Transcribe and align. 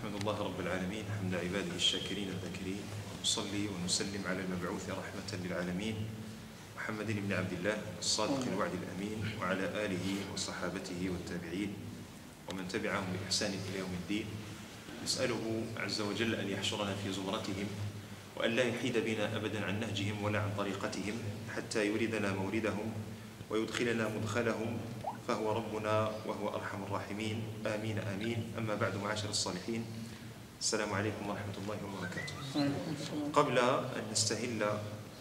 نحمد 0.00 0.20
الله 0.20 0.38
رب 0.42 0.60
العالمين 0.60 1.04
حمد 1.20 1.34
عباده 1.34 1.76
الشاكرين 1.76 2.28
الذاكرين 2.28 2.80
ونصلي 3.20 3.68
ونسلم 3.68 4.22
على 4.26 4.40
المبعوث 4.40 4.88
رحمة 4.90 5.30
للعالمين 5.44 5.94
محمد 6.76 7.06
بن 7.06 7.32
عبد 7.32 7.52
الله 7.52 7.76
الصادق 7.98 8.40
الوعد 8.52 8.70
الأمين 8.80 9.18
وعلى 9.40 9.64
آله 9.84 10.06
وصحابته 10.32 11.00
والتابعين 11.10 11.74
ومن 12.48 12.68
تبعهم 12.68 13.04
بإحسان 13.12 13.52
إلى 13.52 13.78
يوم 13.78 13.92
الدين. 14.02 14.26
نسأله 15.04 15.62
عز 15.76 16.00
وجل 16.00 16.34
أن 16.34 16.48
يحشرنا 16.48 16.96
في 17.04 17.12
زمرتهم 17.12 17.68
وأن 18.36 18.50
لا 18.56 18.64
يحيد 18.64 18.98
بنا 19.04 19.36
أبدا 19.36 19.64
عن 19.64 19.80
نهجهم 19.80 20.24
ولا 20.24 20.40
عن 20.40 20.50
طريقتهم 20.56 21.14
حتى 21.56 21.86
يوردنا 21.86 22.32
موردهم 22.32 22.92
ويدخلنا 23.50 24.08
مدخلهم 24.08 24.78
فهو 25.30 25.52
ربنا 25.52 26.10
وهو 26.26 26.48
أرحم 26.58 26.82
الراحمين. 26.82 27.42
آمين 27.66 27.98
آمين. 27.98 28.52
أما 28.58 28.74
بعد 28.74 28.96
معاشر 28.96 29.30
الصالحين 29.30 29.84
السلام 30.60 30.92
عليكم 30.92 31.22
ورحمة 31.22 31.54
الله 31.62 31.78
وبركاته. 31.86 32.34
قبل 33.32 33.58
أن 33.94 34.02
نستهل 34.10 34.58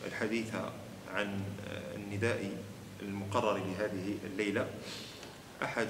الحديث 0.05 0.55
عن 1.13 1.41
النداء 1.95 2.57
المقرر 3.01 3.57
لهذه 3.57 4.17
الليلة 4.33 4.67
أحد 5.63 5.87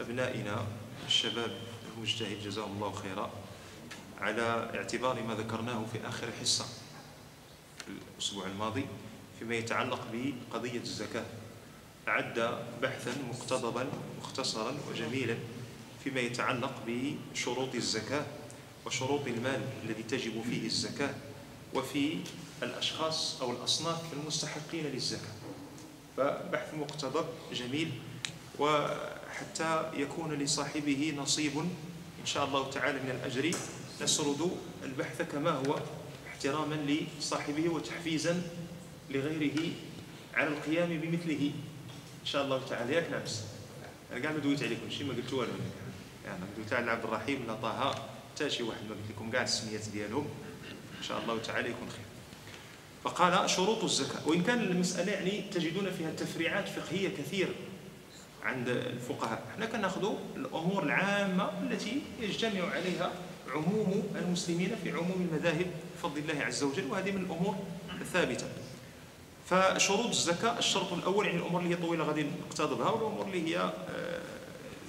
أبنائنا 0.00 0.66
الشباب 1.06 1.50
المجتهد 1.96 2.38
جزاه 2.38 2.66
الله 2.66 2.92
خيرا 2.92 3.30
على 4.20 4.70
اعتبار 4.74 5.22
ما 5.22 5.34
ذكرناه 5.34 5.84
في 5.92 5.98
آخر 6.08 6.28
حصة 6.40 6.64
الأسبوع 7.88 8.46
الماضي 8.46 8.86
فيما 9.38 9.54
يتعلق 9.54 10.00
بقضية 10.12 10.80
الزكاة. 10.80 11.26
أعد 12.08 12.58
بحثا 12.82 13.14
مقتضبا 13.30 13.86
مختصرا 14.20 14.74
وجميلا 14.90 15.36
فيما 16.04 16.20
يتعلق 16.20 16.72
بشروط 16.86 17.74
الزكاة 17.74 18.26
وشروط 18.86 19.26
المال 19.26 19.60
الذي 19.84 20.02
تجب 20.02 20.42
فيه 20.50 20.66
الزكاة 20.66 21.14
وفي 21.74 22.16
الأشخاص 22.62 23.42
أو 23.42 23.52
الأصناف 23.52 24.12
المستحقين 24.12 24.84
للزكاة. 24.86 25.32
فبحث 26.16 26.74
مقتضب 26.74 27.26
جميل 27.52 27.90
وحتى 28.58 29.90
يكون 29.96 30.32
لصاحبه 30.32 31.14
نصيب 31.16 31.58
إن 32.20 32.26
شاء 32.26 32.44
الله 32.44 32.70
تعالى 32.70 32.98
من 33.02 33.10
الأجر. 33.10 33.50
نسرد 34.02 34.50
البحث 34.84 35.22
كما 35.22 35.50
هو 35.50 35.78
احتراما 36.28 36.74
لصاحبه 37.18 37.68
وتحفيزا 37.68 38.42
لغيره 39.10 39.72
على 40.34 40.48
القيام 40.48 41.00
بمثله. 41.00 41.52
شاء 42.32 42.44
الله 42.44 42.60
تعالى. 42.70 42.94
ياك 42.94 43.10
نعس 43.10 43.44
أنا 44.12 44.20
كاع 44.20 44.32
ما 44.32 44.38
دويت 44.38 44.62
عليكم. 44.62 44.90
شي 44.90 45.04
ما 45.04 45.14
قلت 45.14 45.32
والو 45.32 45.52
يعني 46.24 46.38
دويت 46.56 46.72
على 46.72 46.90
عبد 46.90 47.04
الرحيم 47.04 47.46
لا 47.46 47.54
طه. 47.54 47.94
حتى 48.34 48.50
شي 48.50 48.62
واحد 48.62 48.80
ما 48.88 48.94
قلت 48.94 49.16
لكم 49.16 49.30
كاع 49.30 49.42
السميات 49.42 49.88
ديالهم. 49.88 50.28
إن 50.98 51.02
شاء 51.02 51.22
الله 51.22 51.38
تعالى 51.38 51.70
يكون 51.70 51.88
خير. 51.88 52.04
فقال 53.04 53.50
شروط 53.50 53.84
الزكاة. 53.84 54.28
وإن 54.28 54.42
كان 54.42 54.58
المسألة 54.58 55.12
يعني 55.12 55.42
تجدون 55.54 55.90
فيها 55.90 56.10
تفريعات 56.10 56.68
فقهية 56.68 57.08
كثير 57.08 57.48
عند 58.42 58.68
الفقهاء. 58.68 59.42
إحنا 59.54 59.66
كناخذوا 59.66 60.18
الأمور 60.36 60.82
العامة 60.82 61.62
التي 61.62 62.02
يجتمع 62.20 62.70
عليها 62.70 63.12
عموم 63.50 64.02
المسلمين 64.16 64.76
في 64.84 64.90
عموم 64.90 65.28
المذاهب 65.30 65.66
بفضل 65.96 66.18
الله 66.18 66.44
عز 66.44 66.62
وجل. 66.62 66.86
وهذه 66.86 67.10
من 67.10 67.24
الأمور 67.24 67.56
الثابتة. 68.00 68.46
فشروط 69.50 70.06
الزكاة 70.06 70.58
الشرط 70.58 70.92
الأول 70.92 71.26
يعني 71.26 71.38
الأمور 71.38 71.60
اللي 71.60 71.74
هي 71.74 71.80
طويلة 71.80 72.04
غادي 72.04 72.26
نقتضبها 72.46 72.90
والأمور 72.90 73.26
اللي 73.26 73.56
هي 73.56 73.58
آه، 73.58 73.72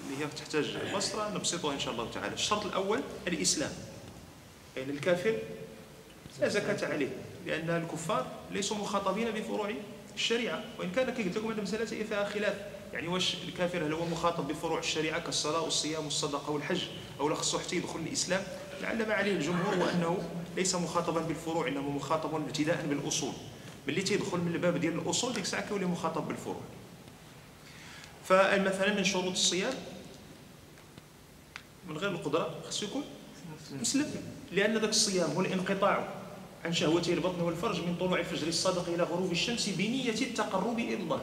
اللي 0.06 0.24
هي 0.26 0.28
تحتاج 0.38 0.78
بسطة 0.96 1.34
نبسطها 1.36 1.74
إن 1.74 1.80
شاء 1.80 1.94
الله 1.94 2.12
تعالى. 2.14 2.34
الشرط 2.34 2.66
الأول 2.66 3.02
الإسلام. 3.28 3.72
يعني 4.78 4.92
الكافر 4.92 5.36
لا 6.42 6.48
زكاة 6.48 6.94
عليه 6.94 7.10
لأن 7.45 7.70
الكفار 7.70 8.28
ليسوا 8.52 8.78
مخاطبين 8.78 9.32
بفروع 9.32 9.73
الشريعة. 10.16 10.64
وإن 10.80 10.92
كان 10.92 11.10
قلت 11.10 11.38
لكم 11.38 11.52
أن 11.52 11.58
المسألة 11.58 11.86
فيها 11.86 12.30
خلاف. 12.30 12.56
يعني 12.94 13.08
واش 13.08 13.36
الكافر 13.48 13.86
هل 13.86 13.94
هو 13.94 14.06
مخاطب 14.06 14.48
بفروع 14.48 14.80
الشريعة 14.80 15.20
كالصلاة 15.20 15.62
والصيام 15.62 16.06
والصدقة 16.06 16.52
والحج 16.52 16.82
أو 17.20 17.30
لا 17.30 17.36
خصو 17.36 17.60
حتى 17.60 17.76
يدخل 17.76 18.00
الإسلام؟ 18.00 18.44
لعل 18.82 19.08
ما 19.08 19.14
عليه 19.14 19.32
الجمهور 19.32 19.76
هو 19.76 19.89
أنه 19.89 20.30
ليس 20.56 20.76
مخاطبا 20.76 21.22
بالفروع 21.22 21.67
إنما 21.67 21.89
مخاطب 21.89 22.36
ابتداء 22.36 22.86
بالأصول. 22.89 23.33
ملي 23.89 24.02
تيدخل 24.02 24.38
من 24.38 24.52
الباب 24.55 24.77
ديال 24.77 24.94
الأصول 24.94 25.33
ديك 25.33 25.44
الساعة 25.44 25.67
كيولي 25.67 25.86
مخاطب 25.86 26.27
بالفروع. 26.27 26.61
فمثلا 28.26 28.94
من 28.94 29.04
شروط 29.04 29.32
الصيام 29.32 29.73
من 31.88 31.98
غير 31.98 32.11
القدرة 32.11 32.55
خصو 32.67 32.86
يكون 32.86 33.04
مسلم. 33.82 34.05
لأن 34.52 34.77
ذاك 34.77 34.89
الصيام 34.89 35.32
هو 35.32 35.42
الانقطاع 35.42 36.08
عن 36.66 36.73
شهوتي 36.73 37.14
البطن 37.14 37.42
والفرج 37.42 37.80
من 37.82 37.95
طلوع 38.00 38.20
الفجر 38.20 38.48
الصادق 38.48 38.88
إلى 38.88 39.04
غروب 39.04 39.32
الشمس 39.32 39.70
بنية 39.70 40.21
التقرب 40.21 40.80
إلى 40.80 40.94
الله. 40.94 41.21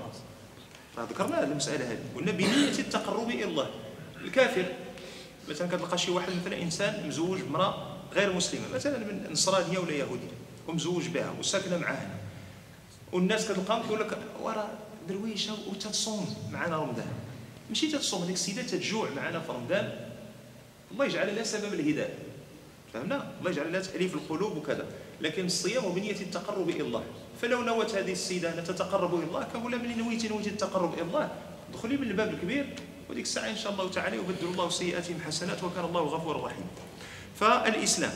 ذكرنا 0.98 1.44
المسألة 1.44 1.93
هذه. 1.93 2.04
قلنا 2.16 2.33
بنية 2.33 2.78
التقرب 2.78 3.31
إلى 3.31 3.44
الله. 3.44 3.71
الكافر 4.25 4.65
مثلا 5.48 5.69
كتلقى 5.69 5.98
شي 5.98 6.10
واحد 6.10 6.33
مثلا 6.43 6.62
إنسان 6.62 7.09
مزوج 7.09 7.41
بامراه 7.41 7.97
غير 8.12 8.33
مسلمة 8.33 8.69
مثلا 8.75 8.98
من 8.98 9.28
نصرانيه 9.33 9.78
ولا 9.78 9.93
يهودية 9.93 10.31
ومزوج 10.69 11.09
بها 11.09 11.34
وساكنة 11.38 11.78
معاه 11.78 12.06
والناس 13.16 13.49
كتلقاهم 13.49 13.82
كيقول 13.82 14.00
لك 14.00 14.19
وراه 14.43 14.69
درويشة 15.09 15.56
وتتصوم 15.69 16.34
معنا 16.53 16.77
رمضان. 16.77 17.06
ماشي 17.69 17.88
تتصوم 17.88 18.22
هذيك 18.22 18.34
السيدة 18.34 18.62
تتجوع 18.62 19.10
معنا 19.16 19.41
في 19.41 19.53
رمضان. 19.53 20.09
الله 20.93 21.04
يجعل 21.04 21.37
لها 21.37 21.44
سبب 21.44 21.75
الهدايه 21.75 22.15
فهمنا؟ 22.93 23.32
الله 23.38 23.50
يجعل 23.50 23.72
لها 23.72 23.81
تأليف 23.81 24.15
القلوب 24.15 24.56
وكذا. 24.56 24.87
لكن 25.21 25.47
الصيام 25.47 25.93
بنيه 25.93 26.21
التقرب 26.21 26.69
إلى 26.69 26.81
الله. 26.81 27.04
فلو 27.43 27.62
نوت 27.62 27.94
هذه 27.94 28.12
السيدة 28.12 28.59
أن 28.59 28.65
تتقرب 28.65 29.15
إلى 29.15 29.25
الله 29.25 29.47
كاع 29.53 29.69
لا 29.69 29.77
من 29.77 29.98
نويت 29.98 30.27
نويت 30.27 30.47
التقرب 30.47 30.94
إلى 30.94 31.03
الله. 31.03 31.31
دخلي 31.75 31.97
من 31.97 32.10
الباب 32.10 32.34
الكبير 32.34 32.66
وديك 33.10 33.25
الساعة 33.25 33.50
إن 33.50 33.56
شاء 33.56 33.72
الله 33.72 33.91
تعالى 33.91 34.16
يبدل 34.16 34.47
الله 34.47 34.69
سيئاتهم 34.69 35.21
حسنات 35.27 35.65
وكان 35.65 35.84
الله 35.84 36.00
غفورا 36.00 36.47
رحيما 36.47 36.66
فالإسلام. 37.41 38.12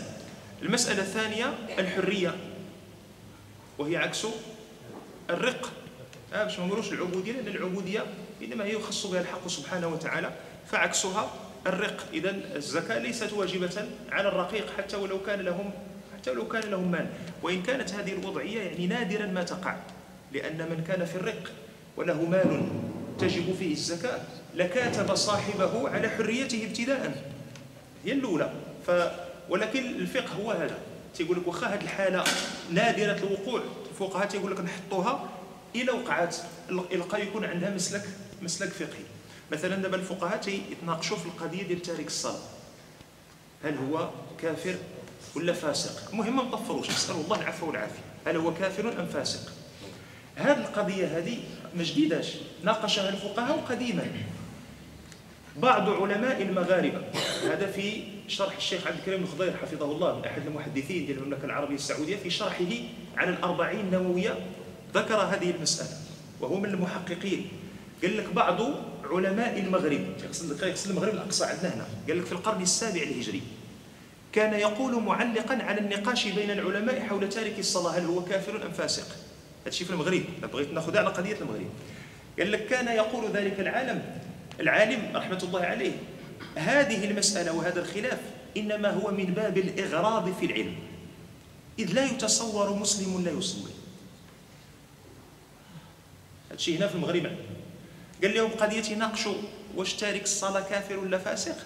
المسألة 0.63 1.03
الثانية 1.03 1.47
الحرية. 1.79 2.35
وهي 3.79 3.97
عكس 3.97 4.27
الرق. 5.31 5.73
آه 6.35 6.45
باش 6.45 6.59
ما 6.59 6.67
نقولوش 6.67 6.93
العبودية 6.93 7.33
لأن 7.33 7.47
العبودية 7.47 8.05
إنما 8.43 8.65
هي 8.65 8.73
يخص 8.73 9.07
بها 9.07 9.21
الحق 9.21 9.49
سبحانه 9.49 9.89
وتعالى 9.89 10.33
فعكسها 10.71 11.31
الرق. 11.67 12.07
اذا 12.13 12.37
الزكاة 12.57 12.99
ليست 12.99 13.33
واجبة 13.33 13.85
على 14.13 14.29
الرقيق 14.29 14.67
حتى 14.79 14.97
ولو 14.97 15.23
كان 15.23 15.41
لهم 15.41 15.71
حتى 16.15 16.31
ولو 16.31 16.49
كان 16.49 16.71
لهم 16.71 16.91
مال. 16.91 17.07
وإن 17.43 17.63
كانت 17.63 17.93
هذه 17.93 18.13
الوضعية 18.13 18.63
يعني 18.63 18.87
نادرا 18.87 19.27
ما 19.27 19.43
تقع 19.43 19.77
لأن 20.33 20.59
من 20.59 20.85
كان 20.89 21.05
في 21.05 21.17
الرق 21.17 21.53
وله 21.97 22.23
مال 22.25 22.63
تجب 23.19 23.55
فيه 23.59 23.73
الزكاة 23.73 24.21
لكاتب 24.55 25.15
صاحبه 25.15 25.89
على 25.89 26.09
حريته 26.09 26.65
ابتداء. 26.65 27.25
هي 28.05 28.13
الأولى. 28.13 28.53
ف 28.87 28.91
ولكن 29.49 29.85
الفقه 29.87 30.35
هو 30.35 30.51
هذا. 30.51 30.79
تيقول 31.15 31.37
لك 31.37 31.47
واخا 31.47 31.67
هذه 31.67 31.83
الحالة 31.83 32.25
نادرة 32.71 33.19
الوقوع. 33.19 33.63
الفقهاء 33.91 34.27
تيقول 34.27 34.53
لك 34.53 34.61
نحطوها 34.61 35.29
إلى 35.75 35.93
وقعت 35.93 36.37
القى 36.71 37.23
يكون 37.23 37.45
عندها 37.45 37.71
مسلك 37.71 38.09
مسلك 38.43 38.69
فقهي. 38.69 39.05
مثلا 39.53 39.77
دابا 39.77 39.97
الفقهاء 39.97 40.37
تيتناقشوا 40.37 41.17
في 41.17 41.27
القضية 41.27 41.63
ديال 41.63 41.83
تارك 41.83 42.07
الصلاة. 42.07 42.41
هل 43.65 43.77
هو 43.79 44.11
كافر 44.43 44.77
ولا 45.37 45.53
فاسق؟ 45.53 46.11
المهم 46.11 46.37
ما 46.37 46.43
نطفروش 46.43 46.91
نسأل 46.91 47.15
الله 47.15 47.41
العفو 47.41 47.67
والعافية. 47.67 48.03
هل 48.27 48.37
هو 48.37 48.55
كافر 48.55 49.01
أم 49.01 49.07
فاسق؟ 49.07 49.53
هذه 50.37 50.59
القضية 50.59 51.19
هذه 51.19 51.39
ما 51.77 51.83
جديداش. 51.83 52.37
ناقشها 52.65 53.09
الفقهاء 53.09 53.65
قديما. 53.69 54.07
بعض 55.57 55.89
علماء 55.89 56.43
المغاربة. 56.43 57.01
هذا 57.45 57.67
في 57.67 58.03
شرح 58.29 58.57
الشيخ 58.57 58.87
عبد 58.87 58.99
الكريم 58.99 59.23
الخضير 59.23 59.57
حفظه 59.57 59.93
الله 59.93 60.19
من 60.19 60.25
أحد 60.25 60.47
المحدثين 60.47 61.07
ديال 61.07 61.19
المملكه 61.19 61.45
العربية 61.45 61.75
السعودية 61.75 62.17
في 62.17 62.31
شرحه 62.31 62.73
على 63.17 63.31
الأربعين 63.31 63.81
النوويه 63.81 64.39
ذكر 64.95 65.17
هذه 65.17 65.51
المسألة 65.51 65.91
وهو 66.41 66.61
من 66.61 66.69
المحققين. 66.69 67.49
قال 68.03 68.17
لك 68.17 68.33
بعض 68.33 68.61
علماء 69.11 69.59
المغرب 69.59 70.01
يقصد 70.25 70.51
المغرب 70.91 71.15
الأقصى 71.15 71.45
عندنا 71.45 71.75
هنا 71.75 71.87
قال 72.09 72.19
لك 72.19 72.25
في 72.25 72.33
القرن 72.33 72.63
السابع 72.63 73.03
الهجري 73.03 73.43
كان 74.33 74.61
يقول 74.61 75.03
معلقا 75.03 75.63
على 75.63 75.81
النقاش 75.81 76.27
بين 76.27 76.51
العلماء 76.51 77.01
حول 77.01 77.29
تارك 77.29 77.59
الصلاة 77.59 77.99
هل 77.99 78.05
هو 78.05 78.25
كافر 78.25 78.67
أم 78.67 78.73
فاسق؟ 78.73 79.07
هذا 79.67 79.85
في 79.85 79.91
المغرب 79.91 80.23
بغيت 80.53 80.73
نأخذ 80.73 80.97
على 80.97 81.09
قضية 81.09 81.37
المغرب. 81.41 81.71
قال 82.39 82.53
لك 82.53 82.67
كان 82.67 82.89
يقول 82.97 83.31
ذلك 83.31 83.61
العالم 83.61 84.03
العالم 84.61 85.17
رحمه 85.17 85.39
الله 85.43 85.61
عليه. 85.61 85.93
هذه 86.57 87.11
المسألة 87.11 87.53
وهذا 87.53 87.81
الخلاف 87.81 88.19
إنما 88.57 88.91
هو 88.91 89.11
من 89.11 89.25
باب 89.25 89.59
الإغراض 89.59 90.35
في 90.41 90.47
العلم. 90.47 90.75
إذ 91.79 91.93
لا 91.93 92.05
يتصور 92.05 92.75
مسلم 92.75 93.25
لا 93.25 93.31
يصلي. 93.31 93.73
هذا 96.51 96.77
هنا 96.77 96.87
في 96.87 96.95
المغرب. 96.95 97.37
قال 98.23 98.35
لهم 98.35 98.51
قضية 98.51 98.93
يناقشوا 98.93 99.35
واش 99.77 99.95
تارك 99.95 100.23
الصلاة 100.23 100.61
كافر 100.61 100.99
ولا 100.99 101.19
فاسق؟ 101.19 101.57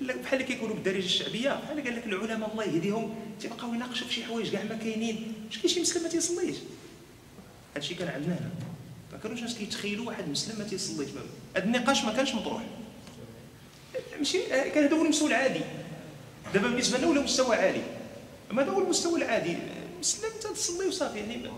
بحال 0.00 0.40
اللي 0.40 0.44
كيقولوا 0.44 0.74
بالدارجه 0.74 1.04
الشعبية 1.04 1.50
بحال 1.50 1.84
قال 1.84 1.96
لك 1.96 2.06
العلماء 2.06 2.52
الله 2.52 2.64
يهديهم 2.64 3.14
تيبقاو 3.40 3.74
يناقشوا 3.74 4.06
في 4.06 4.14
شي 4.14 4.24
حوايج 4.24 4.50
كاع 4.50 4.62
ما 4.62 4.76
كاينين. 4.76 5.32
واش 5.46 5.58
كاين 5.58 5.74
شي 5.74 5.80
مسلم 5.80 6.02
ما 6.02 6.08
تيصليش؟ 6.08 6.56
هادشي 7.76 7.94
كان 7.94 8.08
عندنا 8.08 8.34
هنا. 8.34 8.73
كانوش 9.24 9.38
الناس 9.38 9.54
كيتخيلوا 9.54 10.06
واحد 10.06 10.28
مسلم 10.28 10.58
ما 10.58 10.64
تيصليش 10.64 11.08
هذا 11.56 11.64
النقاش 11.64 12.04
ما 12.04 12.12
كانش 12.12 12.34
مطروح. 12.34 12.62
ماشي 14.18 14.38
كان 14.48 14.84
هذا 14.84 14.96
هو 14.96 15.02
المستوى 15.04 15.28
العادي. 15.28 15.60
دابا 16.54 16.68
بالنسبة 16.68 16.98
لنا 16.98 17.06
ولا 17.06 17.20
مستوى 17.20 17.56
عالي؟ 17.56 17.82
أما 18.50 18.62
هذا 18.62 18.70
هو 18.70 18.80
المستوى 18.80 19.18
العادي. 19.18 19.56
مسلم 20.00 20.30
تصلي 20.54 20.88
وصافي 20.88 21.18
يعني 21.18 21.50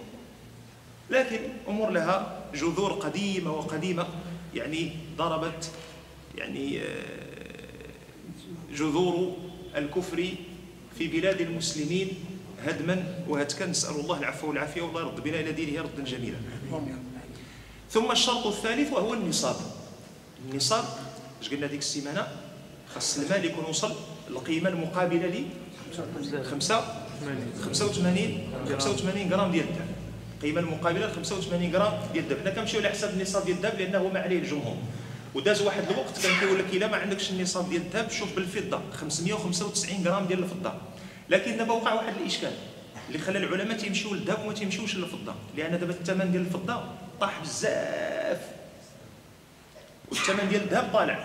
لكن 1.10 1.38
أمور 1.68 1.90
لها 1.90 2.44
جذور 2.54 2.92
قديمة 2.92 3.52
وقديمة 3.52 4.06
يعني 4.54 4.92
ضربت 5.16 5.70
يعني 6.38 6.80
آه، 6.80 6.84
جذور 8.74 9.36
الكفر 9.76 10.28
في 10.98 11.08
بلاد 11.08 11.40
المسلمين 11.40 12.08
هدما 12.64 13.24
وهتكا. 13.28 13.66
نسأل 13.66 14.00
الله 14.00 14.18
العفو 14.18 14.48
والعافية 14.48 14.82
والله 14.82 15.00
يرد 15.00 15.22
بنا 15.22 15.40
إلى 15.40 15.52
دينه 15.52 15.82
ردا 15.82 16.04
جميلا. 16.04 16.36
ثم 17.90 18.12
الشرط 18.12 18.46
الثالث 18.46 18.92
وهو 18.92 19.14
النصاب. 19.14 19.56
النصاب 20.50 20.84
اش 21.42 21.50
قلنا 21.50 21.66
ديك 21.66 21.80
السيمانة؟ 21.80 22.28
خاص 22.94 23.18
المال 23.18 23.44
يكون 23.44 23.64
وصل 23.64 23.94
القيمة 24.30 24.68
المقابلة 24.68 25.26
ل 25.26 25.44
5 26.50 26.84
85 27.64 28.52
85 28.78 29.32
غرام 29.32 29.52
ديال 29.52 29.64
الذهب 29.64 29.88
القيمه 30.36 30.60
المقابلة 30.60 31.06
ل 31.06 31.12
85 31.12 31.74
غرام 31.74 31.92
ديال 32.12 32.24
الذهب 32.24 32.40
حنا 32.40 32.50
كنمشيو 32.50 32.80
على 32.80 32.88
حساب 32.88 33.14
النصاب 33.14 33.44
ديال 33.44 33.56
الذهب 33.56 33.78
لأنه 33.80 34.08
ما 34.08 34.20
عليه 34.20 34.38
الجمهور. 34.38 34.76
وداز 35.34 35.62
واحد 35.62 35.90
الوقت 35.90 36.22
كان 36.22 36.40
كيقول 36.40 36.58
لك 36.58 36.64
إلا 36.72 36.86
ما 36.86 36.96
عندكش 36.96 37.30
النصاب 37.30 37.70
ديال 37.70 37.82
الذهب 37.82 38.10
شوف 38.10 38.36
بالفضة 38.36 38.80
595 38.92 40.06
غرام 40.06 40.26
ديال 40.26 40.38
الفضة. 40.38 40.74
لكن 41.30 41.56
دابا 41.56 41.72
وقع 41.72 41.94
واحد 41.94 42.14
الإشكال 42.20 42.52
اللي 43.08 43.18
خلى 43.18 43.38
العلماء 43.38 43.76
تيمشيو 43.76 44.14
للذهب 44.14 44.44
وما 44.44 44.52
تيمشيوش 44.52 44.96
للفضة. 44.96 45.34
لأن 45.56 45.80
دابا 45.80 45.92
الثمن 45.92 46.32
ديال 46.32 46.42
الفضة 46.42 46.84
طاح 47.20 47.40
بزاف. 47.42 48.40
والثمن 50.10 50.48
ديال 50.48 50.62
الذهب 50.62 50.92
طالع. 50.92 51.24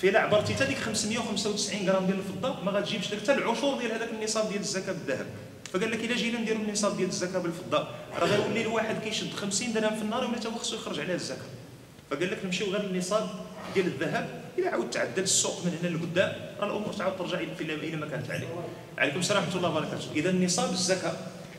فيلا 0.00 0.20
عبرتي 0.20 0.54
حتى 0.54 0.64
ديك 0.64 0.78
595 0.78 1.88
غرام 1.90 2.06
ديال 2.06 2.18
الفضة 2.18 2.60
ما 2.60 2.72
غاتجيبش 2.72 3.12
لك 3.12 3.22
حتى 3.22 3.32
العشور 3.32 3.78
ديال 3.78 3.92
هذاك 3.92 4.08
النصاب 4.10 4.48
ديال 4.48 4.60
الزكاة 4.60 4.92
بالذهب. 4.92 5.26
فقال 5.72 5.90
لك 5.90 6.04
إلا 6.04 6.16
جينا 6.16 6.40
نديروا 6.40 6.62
النصاب 6.62 6.96
ديال 6.96 7.08
الزكاة 7.08 7.38
بالفضة 7.38 7.88
راه 8.18 8.26
غيولي 8.26 8.62
الواحد 8.62 9.02
كيشد 9.04 9.32
50 9.32 9.72
درهم 9.72 9.96
في 9.96 10.02
النهار 10.02 10.24
ولا 10.24 10.46
هو 10.46 10.58
خصو 10.58 10.76
يخرج 10.76 11.00
عليها 11.00 11.14
الزكاة. 11.14 11.48
فقال 12.10 12.30
لك 12.30 12.44
نمشيو 12.44 12.66
غير 12.66 12.82
للنصاب 12.82 13.28
ديال 13.74 13.86
الذهب 13.86 14.42
إلى 14.58 14.68
عاود 14.68 14.90
تعدل 14.90 15.22
السوق 15.22 15.64
من 15.64 15.78
هنا 15.82 15.96
لقدام 15.96 16.32
راه 16.60 16.66
الأمور 16.66 16.92
تعاود 16.92 17.16
ترجع 17.18 17.38
إلى 17.60 17.96
ما 17.96 18.06
كانت 18.06 18.30
عليه. 18.30 18.48
عليكم 18.98 19.18
السلام 19.18 19.42
ورحمة 19.42 19.56
الله 19.56 19.70
وبركاته. 19.70 20.12
إذا 20.16 20.32
نصاب 20.32 20.70
الزكاة 20.70 21.16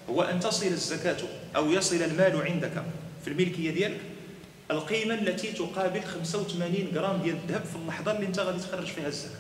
هو 0.10 0.21
أن 0.21 0.39
تصل 0.39 0.66
الزكاة 0.66 1.18
أو 1.56 1.71
يصل 1.71 1.95
المال 1.95 2.42
عندك. 2.42 2.83
في 3.24 3.27
الملكية 3.27 3.71
ديالك 3.71 4.00
القيمة 4.71 5.13
التي 5.13 5.51
تقابل 5.51 6.01
85 6.04 6.88
غرام 6.95 7.21
ديال 7.21 7.36
الذهب 7.36 7.66
في 7.66 7.75
اللحظه 7.75 8.12
اللي 8.12 8.27
انت 8.27 8.39
غادي 8.39 8.60
تخرج 8.60 8.86
فيها 8.86 9.07
الزكاة. 9.07 9.39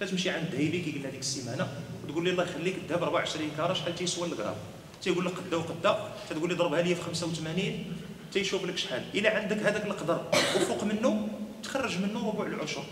تتمشي 0.00 0.30
عند 0.30 0.46
الذهبي 0.52 0.80
كي 0.80 0.92
قلنا 0.92 1.10
ديك 1.10 1.20
السيمانة 1.20 1.68
وتقول 2.04 2.24
لي 2.24 2.30
الله 2.30 2.44
يخليك 2.44 2.74
الذهب 2.76 3.02
24 3.02 3.50
كاره 3.56 3.72
شحال 3.72 3.94
تيسوى 3.94 4.28
الغرام؟ 4.28 4.54
تيقول 5.02 5.26
لك 5.26 5.32
قدا 5.32 5.56
وقدا 5.56 6.12
تقول 6.30 6.48
لي 6.48 6.54
ضربها 6.54 6.82
لي 6.82 6.94
في 6.94 7.02
85 7.02 7.84
تيشوف 8.32 8.64
لك 8.64 8.78
شحال. 8.78 9.04
إلا 9.14 9.38
عندك 9.38 9.56
هذاك 9.56 9.86
القدر 9.86 10.24
وفوق 10.56 10.84
منه 10.84 11.28
تخرج 11.62 11.98
منه 11.98 12.28
ربع 12.28 12.46
العشر. 12.46 12.84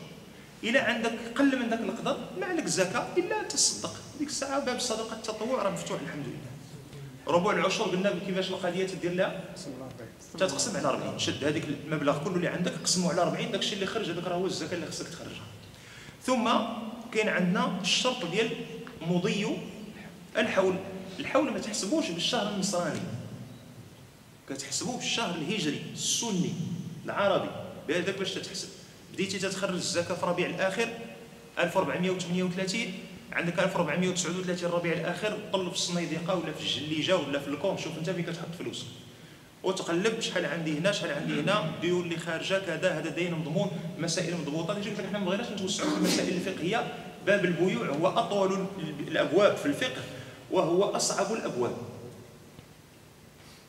إلا 0.65 0.85
عندك 0.85 1.13
قل 1.39 1.59
من 1.59 1.69
ذاك 1.71 1.81
القدر 1.81 2.17
ما 2.41 2.47
عليك 2.47 2.65
الزكاه 2.65 3.07
إلا 3.17 3.43
تصدق. 3.43 3.95
ديك 4.19 4.29
الساعة 4.29 4.65
باب 4.65 4.77
الصدقه 4.77 5.13
التطوع 5.17 5.63
راه 5.63 5.71
مفتوح 5.71 6.01
الحمد 6.01 6.27
لله. 6.27 6.58
ربع 7.29 7.53
العشر 7.53 7.85
قلنا 7.85 8.15
كيفاش 8.27 8.51
القضية 8.51 8.87
تدير 8.87 9.13
لها؟ 9.13 9.45
تتقسم 10.35 10.77
على 10.77 10.89
40 10.89 11.19
شد 11.19 11.45
هذيك 11.45 11.65
المبلغ 11.85 12.25
كله 12.25 12.37
اللي 12.37 12.49
عندك 12.49 12.73
قسمه 12.85 13.11
على 13.11 13.23
40 13.23 13.51
داك 13.51 13.61
الشيء 13.61 13.75
اللي 13.75 13.87
خرج 13.87 14.11
هذاك 14.11 14.25
راه 14.25 14.35
هو 14.35 14.47
الزكاة 14.47 14.75
اللي 14.75 14.87
خصك 14.87 15.09
تخرجها. 15.09 15.45
ثم 16.23 16.51
كاين 17.13 17.29
عندنا 17.29 17.81
الشرط 17.81 18.25
ديال 18.25 18.51
مضي 19.03 19.47
الحول. 20.37 20.75
الحول 21.19 21.53
ما 21.53 21.59
تحسبوش 21.59 22.09
بالشهر 22.11 22.55
النصراني. 22.55 23.01
كتحسبوه 24.49 24.97
بالشهر 24.97 25.35
الهجري 25.35 25.83
السني 25.93 26.53
العربي. 27.05 27.51
بهذاك 27.89 28.19
باش 28.19 28.35
تتحسب. 28.35 28.69
بديتي 29.15 29.39
تتخرج 29.39 29.75
الزكاة 29.75 30.15
في 30.15 30.27
ربيع 30.27 30.47
الآخر 30.47 30.89
1438 31.59 32.93
عندك 33.33 33.59
1439 33.59 34.71
ربيع 34.71 34.93
الآخر 34.93 35.39
طل 35.53 35.71
في 35.71 35.77
الصنيدقه 35.77 36.35
ولا 36.35 36.53
في 36.53 36.61
الجليجة 36.61 37.17
ولا 37.17 37.39
في 37.39 37.49
الكون. 37.49 37.79
شوف 37.79 37.99
أنت 37.99 38.11
فين 38.11 38.25
كتحط 38.25 38.55
فلوسك 38.59 38.87
وتقلب 39.63 40.21
شحال 40.21 40.47
عندي 40.47 40.79
هنا 40.79 40.93
شحال 40.93 41.13
عندي 41.13 41.41
هنا. 41.41 41.71
ديون 41.83 42.03
اللي 42.03 42.17
خارجة 42.17 42.59
كذا 42.59 42.99
هذا 42.99 43.11
دين 43.11 43.35
مضمون 43.35 43.71
مسائل 43.99 44.37
مضبوطة. 44.37 44.73
اللي 44.73 44.91
لك 44.91 45.07
حنا 45.07 45.19
ما 45.19 45.25
بغيناش 45.25 45.47
نتوسعوا 45.51 45.91
في 45.91 45.97
المسائل 45.97 46.35
الفقهية. 46.35 46.95
باب 47.27 47.45
البيوع 47.45 47.87
هو 47.87 48.09
أطول 48.09 48.67
الأبواب 49.09 49.57
في 49.57 49.67
الفقه 49.67 50.03
وهو 50.51 50.85
أصعب 50.85 51.33
الأبواب. 51.33 51.77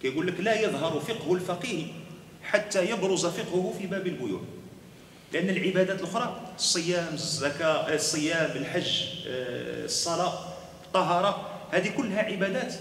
كيقول 0.01 0.27
لك 0.27 0.39
لا 0.39 0.61
يظهر 0.61 0.99
فقه 0.99 1.33
الفقيه 1.33 1.85
حتى 2.43 2.91
يبرز 2.91 3.25
فقهه 3.25 3.73
في 3.79 3.87
باب 3.87 4.07
البيوع. 4.07 4.41
لأن 5.33 5.49
العبادات 5.49 5.99
الأخرى 5.99 6.41
الصيام 6.55 7.13
الزكاة 7.13 7.95
الصيام 7.95 8.51
الحج 8.57 9.03
آه، 9.27 9.85
الصلاة 9.85 10.39
الطهارة 10.85 11.49
هذه 11.71 11.89
كلها 11.97 12.21
عبادات 12.21 12.73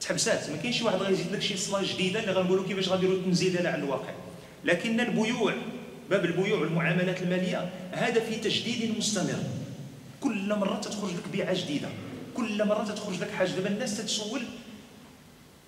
تحبسات. 0.00 0.50
ما 0.50 0.56
كاينش 0.56 0.82
واحد 0.82 1.02
غيزيد 1.02 1.32
لك 1.32 1.42
شي 1.42 1.56
صلاة 1.56 1.82
جديدة 1.82 2.20
اللي 2.20 2.32
غنقولوا 2.32 2.66
كيفاش 2.68 2.88
غنديروا 2.88 3.22
تنزيل 3.22 3.66
على 3.66 3.82
الواقع. 3.82 4.10
لكن 4.64 5.00
البيوع 5.00 5.54
باب 6.10 6.24
البيوع 6.24 6.60
والمعاملات 6.60 7.22
المالية 7.22 7.70
هذا 7.92 8.20
في 8.20 8.36
تجديد 8.36 8.98
مستمر. 8.98 9.38
كل 10.20 10.54
مرة 10.54 10.74
تخرج 10.74 11.10
لك 11.10 11.28
بيعة 11.32 11.54
جديدة. 11.54 11.88
كل 12.36 12.64
مرة 12.64 12.84
تخرج 12.84 13.20
لك 13.20 13.30
حاجة. 13.30 13.48
دابا 13.48 13.68
الناس 13.68 13.96
تتسول 13.96 14.42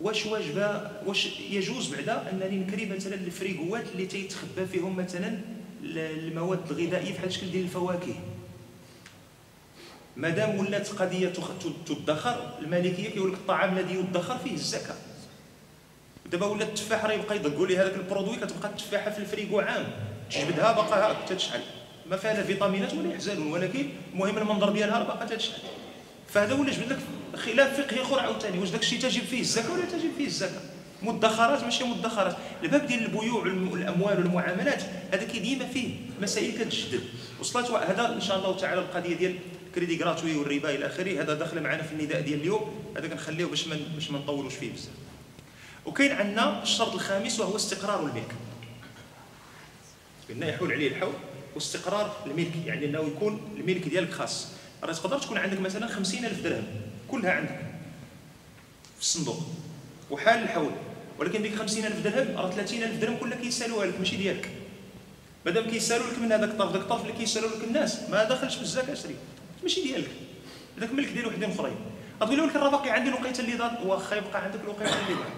واش 0.03 0.27
واجب 0.27 0.81
واش 1.07 1.41
يجوز 1.51 1.95
بعدا 1.95 2.31
انني 2.31 2.57
نكري 2.59 2.87
مثلا 2.87 3.15
les 3.15 3.38
frigos 3.38 3.85
اللي 3.93 4.07
تيتخبى 4.07 4.67
فيهم 4.73 4.97
مثلا 4.97 5.39
المواد 5.85 6.61
الغذائية 6.71 7.15
بحال 7.15 7.29
الشكل 7.29 7.51
ديال 7.51 7.65
الفواكه؟ 7.65 8.15
مادام 10.17 10.59
ولات 10.59 10.89
قضية 10.89 11.33
تدخر 11.87 12.59
المالكية 12.63 13.11
كيقول 13.11 13.33
لك 13.33 13.39
الطعام 13.39 13.79
الذي 13.79 13.95
يدخر 13.95 14.39
فيه 14.39 14.55
الزكاة. 14.55 14.97
دابا 16.33 16.47
ولا 16.47 16.63
التفاح 16.63 17.05
راه 17.05 17.13
يبقى 17.13 17.37
يدقوا 17.37 17.67
ليه 17.67 17.77
هذاك 17.79 17.95
ال 17.95 18.00
produit 18.00 18.37
كتبقى 18.37 18.69
التفاحه 18.69 19.11
في 19.11 19.19
الفريغو 19.19 19.61
عام. 19.61 19.87
تجبدها 20.31 20.73
باقا 20.73 21.25
تتشحن 21.27 21.61
ما 22.11 22.17
فيها 22.17 22.35
لا 22.35 22.43
فيتامينات 22.43 22.95
ولا 22.95 23.13
يحزنون 23.13 23.53
ولكن 23.53 23.89
المهم 24.13 24.39
المنظر 24.39 24.71
ديالها 24.71 25.05
باقا 25.05 25.27
تتشحن 25.27 25.63
فهذا 26.35 26.55
ولا 26.55 26.73
جبد 26.73 26.93
لك 26.93 26.99
خلاف 27.37 27.81
فقهي 27.81 28.03
أخر 28.03 28.19
عاوتاني 28.19 28.59
واش 28.59 28.71
داك 28.71 28.83
الشيء 28.83 29.01
تجب 29.01 29.23
فيه 29.23 29.41
الزكاة 29.41 29.73
ولا 29.73 29.85
تجب 29.85 30.11
فيه 30.19 30.27
الزكاة؟ 30.27 30.61
مدخرات 31.03 31.65
ماشي 31.65 31.85
مدخرات. 31.85 32.37
الباب 32.63 32.87
ديال 32.87 33.05
البيوع 33.05 33.43
والأموال 33.43 34.19
والمعاملات 34.19 34.83
هذا 35.13 35.25
كي 35.25 35.39
ديما 35.39 35.67
فيه 35.67 35.95
مسائل 36.23 36.59
كتجدد 36.59 37.01
وصلت 37.41 37.71
هذا 37.71 38.13
إن 38.13 38.21
شاء 38.21 38.39
الله 38.39 38.57
تعالى 38.57 38.81
القضية 38.81 39.17
ديال 39.17 39.37
كريدي 39.75 40.05
غراتوي 40.05 40.37
والربا 40.37 40.71
إلى 40.75 40.87
آخره. 40.87 41.23
هذا 41.23 41.35
داخل 41.35 41.61
معنا 41.61 41.83
في 41.83 41.93
النداء 41.93 42.21
ديال 42.21 42.41
اليوم. 42.41 42.75
هذا 42.97 43.09
كنخليه 43.09 43.45
باش 43.45 43.67
ما 43.69 43.77
باش 43.95 44.11
ما 44.11 44.19
نطولوش 44.19 44.55
فيه 44.55 44.73
بزاف. 44.73 44.93
وكاين 45.87 46.13
عندنا 46.13 46.63
الشرط 46.63 46.95
الخامس 46.95 47.41
وهو 47.41 47.57
استقرار 47.57 48.01
الملك. 48.01 48.35
قلنا 50.29 50.47
يحول 50.47 50.73
عليه 50.73 50.89
الحول 50.89 51.13
واستقرار 51.55 52.17
الملك 52.27 52.53
يعني 52.67 52.87
إنه 52.87 53.01
يكون 53.01 53.41
الملك 53.57 53.89
ديالك 53.89 54.13
خاص. 54.13 54.49
راه 54.83 54.93
تقدر 54.93 55.19
تكون 55.19 55.39
عندك 55.39 55.61
مثلا 55.61 55.87
50000 55.87 56.41
درهم 56.41 56.65
كلها 57.09 57.33
عندك 57.33 57.61
في 58.97 59.01
الصندوق 59.01 59.41
وحال 60.11 60.43
الحول. 60.43 60.71
ولكن 61.19 61.43
ديك 61.43 61.55
50000 61.55 62.01
درهم 62.05 62.37
راه 62.37 62.51
30000 62.51 63.01
درهم 63.01 63.17
كلها 63.17 63.39
كيسالوها 63.39 63.87
لك 63.87 63.99
ماشي 63.99 64.17
ديالك. 64.17 64.51
مادام 65.47 65.71
كيسالوا 65.71 66.07
لك 66.07 66.19
من 66.19 66.33
هذاك 66.33 66.49
الطرف 66.51 66.73
ذاك 66.73 66.83
الطرف 66.83 67.03
اللي 67.03 67.13
كيسالوا 67.13 67.51
لك 67.51 67.65
الناس 67.65 68.09
ما 68.11 68.25
داخلش 68.25 68.55
في 68.55 68.63
الزكاة 68.63 68.95
شري 68.95 69.17
ماشي 69.63 69.83
ديالك. 69.83 70.11
هذاك 70.79 70.93
ملك 70.93 71.09
ديال 71.09 71.27
وحدين 71.27 71.51
أخرين. 71.51 71.77
غتقول 72.23 72.41
ولكن 72.41 72.59
راه 72.59 72.71
باقي 72.71 72.91
عندي 72.91 73.09
الوقيتة 73.09 73.41
اللي 73.41 73.57
دار 73.57 73.79
واخا 73.85 74.17
يبقى 74.17 74.45
عندك 74.45 74.61
الوقيتة 74.61 75.01
اللي 75.01 75.15
دار 75.15 75.31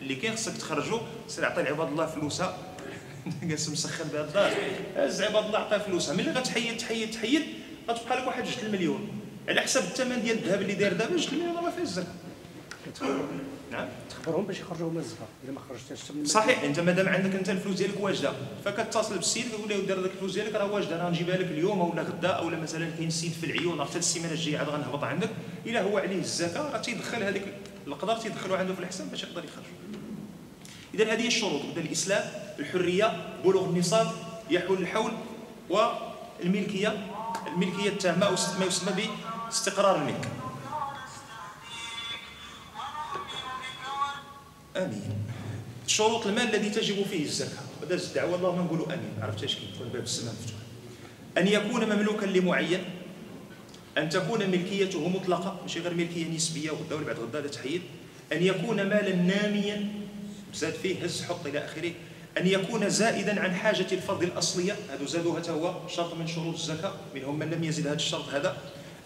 اللي 0.00 0.14
كاين 0.14 0.34
خصك 0.34 0.56
تخرجوا 0.56 0.98
سير 1.28 1.44
عطي 1.44 1.62
لعباد 1.62 1.88
الله 1.88 2.06
فلوسها. 2.06 2.58
جالس 3.42 3.68
مسخن 3.68 4.08
بها 4.08 4.20
الدار. 4.20 4.52
هز 4.96 5.22
عباد 5.22 5.44
الله 5.44 5.58
عطيها 5.58 5.78
فلوسها. 5.78 6.14
ملي 6.14 6.30
غتحيد 6.30 6.76
تحيد 6.76 7.10
تحيد 7.10 7.42
غتبقى 7.88 8.20
لك 8.20 8.26
واحد 8.26 8.46
2 8.46 8.66
المليون. 8.66 9.08
على 9.48 9.60
حسب 9.60 9.80
الثمن 9.80 10.22
ديال 10.22 10.38
الذهب 10.38 10.62
اللي 10.62 10.74
داير 10.74 10.92
دابا 10.92 11.16
2 11.16 11.40
المليون 11.40 11.64
ما 11.64 11.70
فيه 11.70 11.82
الزكاه 11.82 12.14
نعم. 13.72 13.88
تخبرهم 14.10 14.46
باش 14.46 14.60
يخرجوا 14.60 14.90
من 14.90 14.98
الزكاه 14.98 15.26
إلا 15.44 15.52
ما 15.52 15.60
خرجتهاش 15.68 16.10
من 16.10 16.24
صحيح 16.24 16.62
أنت 16.62 16.80
مادام 16.80 17.08
عندك 17.08 17.34
أنت 17.34 17.50
الفلوس 17.50 17.76
ديالك 17.76 18.00
واجدة 18.00 18.32
فكتصل 18.64 19.14
بالسيد 19.14 19.44
كتقول 19.48 19.68
له 19.68 19.80
دير 19.86 20.00
هذيك 20.00 20.12
الفلوس 20.12 20.32
ديالك 20.32 20.54
راه 20.54 20.72
واجدة 20.72 21.00
أنا 21.00 21.10
نجيبها 21.10 21.36
لك 21.36 21.46
اليوم 21.46 21.80
ولا 21.80 22.02
غدا 22.02 22.28
أو 22.28 22.50
مثلا 22.50 22.90
كاين 22.90 23.08
السيد 23.08 23.32
في 23.32 23.46
العيون 23.46 23.78
راه 23.78 23.84
حتى 23.84 23.98
السيمانة 23.98 24.32
الجاية 24.32 24.58
عاد 24.58 24.68
غنهبط 24.68 25.04
عندك. 25.04 25.30
إلا 25.66 25.82
هو 25.82 25.98
عليه 25.98 26.18
الزكاة 26.18 26.70
راه 26.70 26.78
تيدخل 26.78 27.22
هذيك 27.22 27.42
القدر 27.86 28.16
تيدخلوا 28.16 28.56
عنده 28.56 28.74
في 28.74 28.80
الحساب 28.80 29.10
باش 29.10 29.22
يقدر 29.22 29.44
يخرج. 29.44 29.64
اذا 30.94 31.12
هذه 31.12 31.26
الشروط. 31.26 31.62
بدا 31.72 31.80
الإسلام 31.80 32.22
الحرية 32.58 33.26
بلوغ 33.44 33.64
النصاب 33.64 34.06
يحول 34.50 34.78
الحول 34.78 35.12
والملكية. 35.70 37.13
الملكيه 37.46 37.88
التامه 37.88 38.26
أو 38.26 38.34
ما 38.58 38.64
يسمى 38.64 38.92
باستقرار 39.46 39.96
الملك. 39.96 40.28
آمين. 44.76 45.24
شروط 45.86 46.26
المال 46.26 46.54
الذي 46.54 46.70
تجب 46.70 47.06
فيه 47.06 47.24
الزكاة. 47.24 47.62
هذا 47.82 47.94
الدعوه 47.94 48.34
اللهم 48.34 48.64
نقولوا 48.64 48.86
آمين. 48.86 49.10
ما 49.18 49.24
عرفتش 49.24 49.54
كيف؟ 49.54 49.82
باب 49.92 50.02
السماء 50.02 50.34
مفتوح 50.34 50.56
أن 51.38 51.46
يكون 51.46 51.84
مملوكا 51.84 52.26
لمعين. 52.26 52.84
أن 53.98 54.08
تكون 54.08 54.50
ملكيته 54.50 55.08
مطلقة. 55.08 55.60
ماشي 55.62 55.80
غير 55.80 55.94
ملكية 55.94 56.28
نسبية. 56.28 56.70
وغدا 56.70 56.94
ولا 56.94 57.06
بعد 57.06 57.18
غدا 57.18 57.38
هذا 57.38 57.48
تحييد. 57.48 57.82
أن 58.32 58.42
يكون 58.42 58.76
مالا 58.76 59.16
ناميا. 59.16 59.92
زاد 60.54 60.72
فيه 60.72 61.04
هز 61.04 61.22
حط 61.22 61.46
إلى 61.46 61.64
آخره. 61.64 61.92
أن 62.38 62.46
يكون 62.46 62.88
زائدا 62.88 63.40
عن 63.40 63.54
حاجة 63.54 63.86
الفرد 63.92 64.22
الأصلية 64.22 64.76
هذا 64.90 65.04
زادوها 65.06 65.50
هو 65.50 65.88
شرط 65.88 66.14
من 66.14 66.26
شروط 66.26 66.54
الزكاة 66.54 66.92
منهم 67.14 67.38
من 67.38 67.50
لم 67.50 67.64
يزد 67.64 67.86
هذا 67.86 67.96
الشرط 67.96 68.28
هذا. 68.28 68.56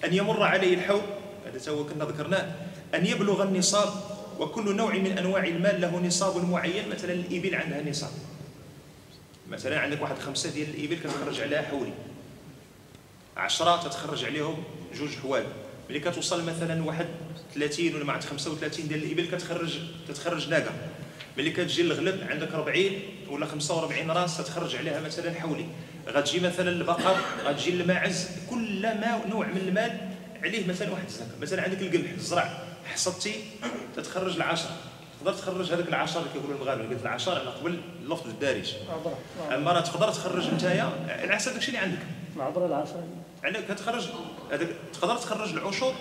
أن 0.05 0.15
يمر 0.15 0.43
عليه 0.43 0.75
الحول 0.75 1.01
هذا 1.47 1.73
هو 1.73 1.87
كنا 1.87 2.05
ذكرناه. 2.05 2.55
أن 2.95 3.07
يبلغ 3.07 3.43
النصاب 3.43 3.93
وكل 4.39 4.77
نوع 4.77 4.95
من 4.95 5.19
أنواع 5.19 5.45
المال 5.45 5.81
له 5.81 6.01
نصاب 6.01 6.51
معين 6.51 6.89
مثلا 6.89 7.13
الإبل 7.13 7.55
عندها 7.55 7.83
نصاب. 7.83 8.11
مثلا 9.51 9.81
عندك 9.81 10.03
واحد 10.03 10.19
خمسة 10.19 10.51
ديال 10.51 10.69
الإبل 10.69 10.97
كتخرج 10.97 11.41
عليها 11.41 11.63
حولي. 11.63 11.93
عشرة 13.37 13.83
تتخرج 13.89 14.25
عليهم 14.25 14.65
جوج 14.95 15.17
حوال. 15.23 15.47
ملي 15.91 16.01
كتوصل 16.01 16.45
مثلا 16.45 16.85
واحد 16.85 17.07
30 17.55 17.95
ولا 17.95 18.05
ما 18.05 18.21
35 18.21 18.89
ديال 18.89 19.03
الإبل 19.03 19.37
كتخرج 19.37 19.79
تتخرج 20.09 20.49
ناقة. 20.49 20.73
ملي 21.39 21.51
كتجي 21.51 21.83
الغلب 21.83 22.27
عندك 22.31 22.53
40 22.55 22.85
ولا 23.29 23.47
45 23.47 24.11
راس 24.11 24.37
تتخرج 24.37 24.77
عليها 24.77 25.01
مثلا 25.01 25.35
حولي. 25.35 25.67
غتجي 26.09 26.41
مثلا 26.41 26.71
البقر 26.71 27.17
غتجي 27.45 27.71
الماعز 27.71 28.29
كل 28.51 28.83
ما 28.83 29.27
نوع 29.27 29.47
من 29.47 29.57
المال 29.57 29.99
عليه 30.43 30.69
مثلا 30.69 30.91
واحد 30.91 31.05
الزكاة. 31.07 31.27
مثلا 31.41 31.63
عندك 31.63 31.83
القمح 31.83 32.11
الزرع 32.11 32.63
حصدتي 32.85 33.35
تتخرج 33.97 34.37
العشرة. 34.37 34.71
تقدر 35.21 35.33
تخرج 35.33 35.73
هذاك 35.73 35.89
العشرة 35.89 36.21
اللي 36.21 36.33
كيقولوا 36.33 36.57
المغاربة. 36.57 36.89
قلت 36.89 37.03
العشرة 37.03 37.39
على 37.39 37.51
قبل 37.51 37.81
اللفظ 38.03 38.27
الدارج. 38.27 38.75
أما 39.55 39.73
راه 39.73 39.81
تقدر 39.81 40.13
تخرج 40.13 40.55
نتايا 40.55 40.93
على 41.09 41.37
حسب 41.37 41.53
داكشي 41.53 41.69
اللي 41.69 41.79
عندك. 41.79 41.99
العبره 42.37 42.67
العشرة 42.67 43.07
على 43.45 43.63
كتخرج 43.63 44.09
هذاك 44.53 44.69
تقدر 44.93 45.17
تخرج 45.17 45.53
العشر 45.53 45.95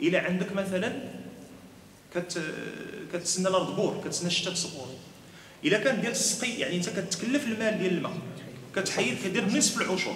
إلى 0.00 0.18
عندك 0.18 0.52
مثلا 0.52 0.92
كت 2.14 2.42
كتسنى 3.12 3.48
الأرض 3.48 3.76
بور 3.76 4.02
كتسنى 4.04 4.26
الشتاء 4.26 4.54
تصب 4.54 4.70
إلا 5.64 5.78
كان 5.78 6.00
ديال 6.00 6.12
السقي 6.12 6.50
يعني 6.50 6.76
أنت 6.76 6.88
كتكلف 6.88 7.46
المال 7.46 7.78
ديال 7.78 7.96
الماء 7.96 8.12
كتحيد 8.76 9.18
كدير 9.24 9.56
نصف 9.56 9.82
العشر 9.82 10.14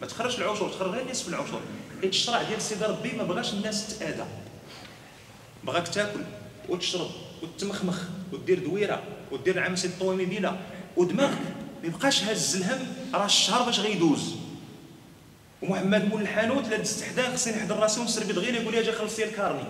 ما 0.00 0.06
تخرجش 0.06 0.38
العشر 0.38 0.68
تخرج 0.68 0.90
غير 0.90 1.10
نصف 1.10 1.28
العشر 1.28 1.60
حيت 2.00 2.10
الشرع 2.10 2.42
ديال 2.42 2.62
سيدي 2.62 2.84
ربي 2.84 3.12
ما 3.12 3.24
بغاش 3.24 3.52
الناس 3.52 3.88
تتآذى. 3.88 4.26
بغاك 5.64 5.88
تاكل 5.88 6.20
وتشرب 6.68 7.10
وتمخمخ 7.42 8.02
ودير 8.32 8.58
دويرة 8.58 9.02
ودير 9.32 9.60
عمسي 9.60 9.86
الطوامي 9.86 10.24
بلا 10.24 10.56
ودماغك 10.96 11.38
ما 11.82 11.88
يبقاش 11.88 12.24
هز 12.24 12.56
الهم 12.56 12.86
راه 13.14 13.26
الشهر 13.26 13.62
باش 13.62 13.80
غيدوز. 13.80 14.34
ومحمد 15.62 16.04
مول 16.04 16.22
الحانوت 16.22 16.68
لا 16.68 16.76
دزت 16.76 17.04
حداه 17.04 17.34
خصني 17.34 17.56
نحضر 17.56 17.76
راسي 17.76 18.00
ونسربي 18.00 18.32
دغيا 18.32 18.60
يقول 18.60 18.74
لي 18.74 18.80
أجي 18.80 18.92
خلص 18.92 19.18
لي 19.18 19.24
الكارني. 19.24 19.64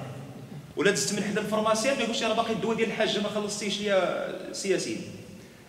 ولا 0.76 0.90
دزت 0.90 1.14
من 1.14 1.24
حدا 1.24 1.40
الفرماسيان 1.40 1.96
ما 1.96 2.02
يقولش 2.02 2.22
راه 2.22 2.34
باقي 2.34 2.52
الدواء 2.52 2.76
ديال 2.76 2.88
الحاجة 2.88 3.20
ما 3.20 3.28
خلصتيش 3.28 3.80
ليا 3.80 4.52
سياسي 4.52 5.00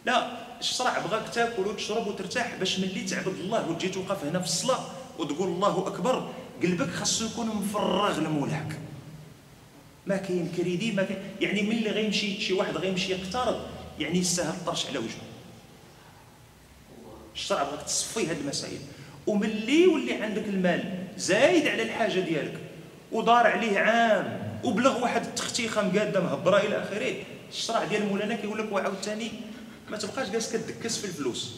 لا 0.06 0.32
الشرع 0.60 1.00
بغاك 1.00 1.30
تاكل 1.34 1.68
وتشرب 1.68 2.08
وترتاح 2.08 2.56
باش 2.60 2.80
ملي 2.80 3.02
تعبد 3.02 3.40
الله 3.40 3.70
وتجي 3.70 3.90
توقف 3.90 4.24
هنا 4.24 4.40
في 4.40 4.46
الصلاة 4.46 4.86
وتقول 5.20 5.48
الله 5.48 5.88
أكبر 5.88 6.32
قلبك 6.64 6.90
خاصو 6.90 7.26
يكون 7.26 7.48
مفرغ 7.48 8.20
لمولاك 8.20 8.80
ما 10.06 10.18
كاين 10.18 10.52
كريدي 10.58 10.92
ما 10.92 11.04
كاين 11.04 11.20
يعني 11.42 11.62
ملي 11.62 11.90
غيمشي 11.90 12.42
شي 12.42 12.54
واحد 12.54 12.78
غيمشي 12.78 13.12
يقترض 13.12 13.62
يعني 14.00 14.20
يستاهل 14.20 14.50
الطرش 14.54 14.86
على 14.86 14.98
وجهه. 14.98 15.26
الشرع 17.36 17.64
بغاك 17.64 17.84
تصفي 17.84 18.28
هاد 18.28 18.38
المسائل؟ 18.40 18.80
وملي 19.28 19.82
يولي 19.82 20.14
عندك 20.14 20.44
المال 20.48 21.08
زايد 21.18 21.68
على 21.68 21.84
الحاجة 21.84 22.20
ديالك 22.20 22.60
ودار 23.12 23.48
عليه 23.48 23.80
عام. 23.80 24.45
وبلغ 24.66 25.04
واحد 25.04 25.26
التختيخه 25.26 25.82
مقاده 25.88 26.20
مهبره 26.20 26.58
إلى 26.58 26.84
آخره. 26.84 27.14
الشرع 27.50 27.84
ديال 27.84 28.06
مولانا 28.06 28.36
كيقول 28.36 28.60
لك 28.60 28.72
وعاوتاني 28.72 29.32
ما 29.90 29.98
تبقاش 29.98 30.30
جالس 30.30 30.54
كدكس 30.56 30.98
في 30.98 31.06
الفلوس. 31.06 31.56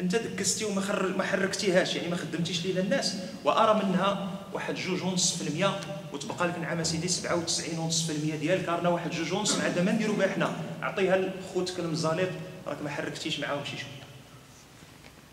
أنت 0.00 0.16
دكستي 0.16 0.64
وما 0.64 0.80
خر... 0.80 1.16
ما 1.16 1.24
حركتيهاش 1.24 1.94
يعني 1.96 2.08
ما 2.08 2.16
خدمتيش 2.16 2.64
لينا 2.66 2.80
الناس. 2.80 3.16
وأرى 3.44 3.84
منها 3.84 4.30
واحد 4.52 4.74
جوج 4.74 5.02
ونص 5.02 5.36
في 5.36 5.48
المية 5.48 5.80
وتبقى 6.12 6.48
لك 6.48 6.58
نعم 6.58 6.84
سيدي 6.84 7.08
97 7.08 7.78
ونص 7.78 8.06
في 8.06 8.12
المية 8.12 8.36
ديالك. 8.36 8.68
رانا 8.68 8.88
واحد 8.88 9.10
جوج 9.10 9.32
ونص 9.32 9.56
مع 9.56 9.82
ما 9.84 9.92
نديرو 9.92 10.12
بها 10.14 10.28
حنا. 10.28 10.56
عطيها 10.82 11.16
لخوتك 11.16 11.78
المزاليط 11.78 12.28
راك 12.66 12.82
ما 12.82 12.90
حركتيش 12.90 13.40
معاهم 13.40 13.64
شي 13.64 13.70
شوية. 13.78 14.02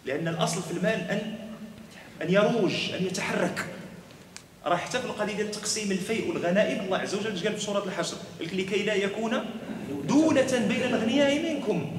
لأن 0.05 0.27
الأصل 0.27 0.61
في 0.61 0.71
المال 0.71 0.99
أن 1.11 1.35
أن 2.21 2.33
يروج 2.33 2.91
أن 2.93 3.05
يتحرك. 3.05 3.65
راه 4.65 4.75
حتى 4.75 4.99
في 4.99 5.05
القضية 5.05 5.33
ديال 5.33 5.51
تقسيم 5.51 5.91
الفيء 5.91 6.29
والغنائم. 6.29 6.85
الله 6.85 6.97
عز 6.97 7.15
وجل 7.15 7.43
قال 7.43 7.53
في 7.55 7.59
سورة 7.59 7.83
الحشر؟ 7.83 8.17
لكي 8.41 8.83
لا 8.83 8.93
يكون 8.93 9.45
دولة 10.03 10.57
بين 10.67 10.83
الأغنياء 10.83 11.53
منكم. 11.53 11.91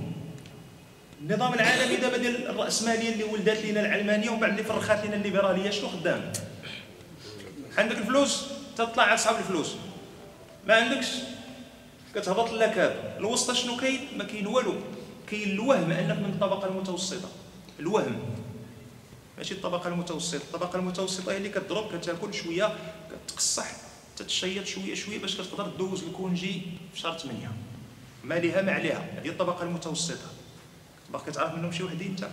النظام 1.23 1.55
العالمي 1.55 1.97
دابا 1.97 2.17
ديال 2.17 2.47
الرأسمالية 2.47 3.12
اللي 3.12 3.25
ولدات 3.25 3.64
لنا 3.64 3.81
العلمانية 3.81 4.31
ومن 4.31 4.40
بعد 4.40 4.50
اللي 4.50 4.64
فرخات 4.64 5.07
لنا 5.07 5.17
الليبرالية 5.17 5.71
شنو 5.71 5.88
خدام؟ 5.88 6.33
عندك 7.79 7.99
الفلوس 7.99 8.47
تطلع 8.76 9.02
على 9.02 9.17
صحاب 9.17 9.37
الفلوس. 9.38 9.75
ما 10.67 10.75
عندكش؟ 10.75 11.07
كتهبط 12.14 12.52
للكاب 12.52 13.14
الوسطى 13.19 13.55
شنو 13.55 13.76
كاين؟ 13.76 14.00
ما 14.17 14.25
كاين 14.25 14.47
والو. 14.47 14.75
كاين 15.31 15.50
الوهم 15.50 15.90
أنك 15.90 16.19
من 16.19 16.31
الطبقة 16.35 16.69
المتوسطة. 16.69 17.29
الوهم. 17.81 18.19
ماشي 19.40 19.54
الطبقة 19.54 19.88
المتوسطة. 19.88 20.37
الطبقة 20.37 20.78
المتوسطة 20.78 21.32
هي 21.32 21.37
اللي 21.37 21.49
كتضرب 21.49 21.99
كتاكل 21.99 22.35
شوية 22.35 22.76
كتقصح 23.11 23.66
تتشيط 24.16 24.66
شوية 24.66 24.94
شوية 24.94 25.18
باش 25.18 25.35
كتقدر 25.35 25.66
دوز 25.66 26.02
الكونجي 26.02 26.62
في 26.94 27.00
شهر 27.00 27.18
8 27.18 27.50
ما 28.25 28.35
ليها 28.35 28.62
ما 28.62 28.73
عليها 28.73 29.20
هذه 29.20 29.28
الطبقة 29.28 29.62
المتوسطة. 29.62 30.30
باقي 31.12 31.32
كتعرف 31.32 31.54
منهم 31.54 31.73
شي 31.73 31.82
وحدين 31.82 32.09
انت 32.09 32.28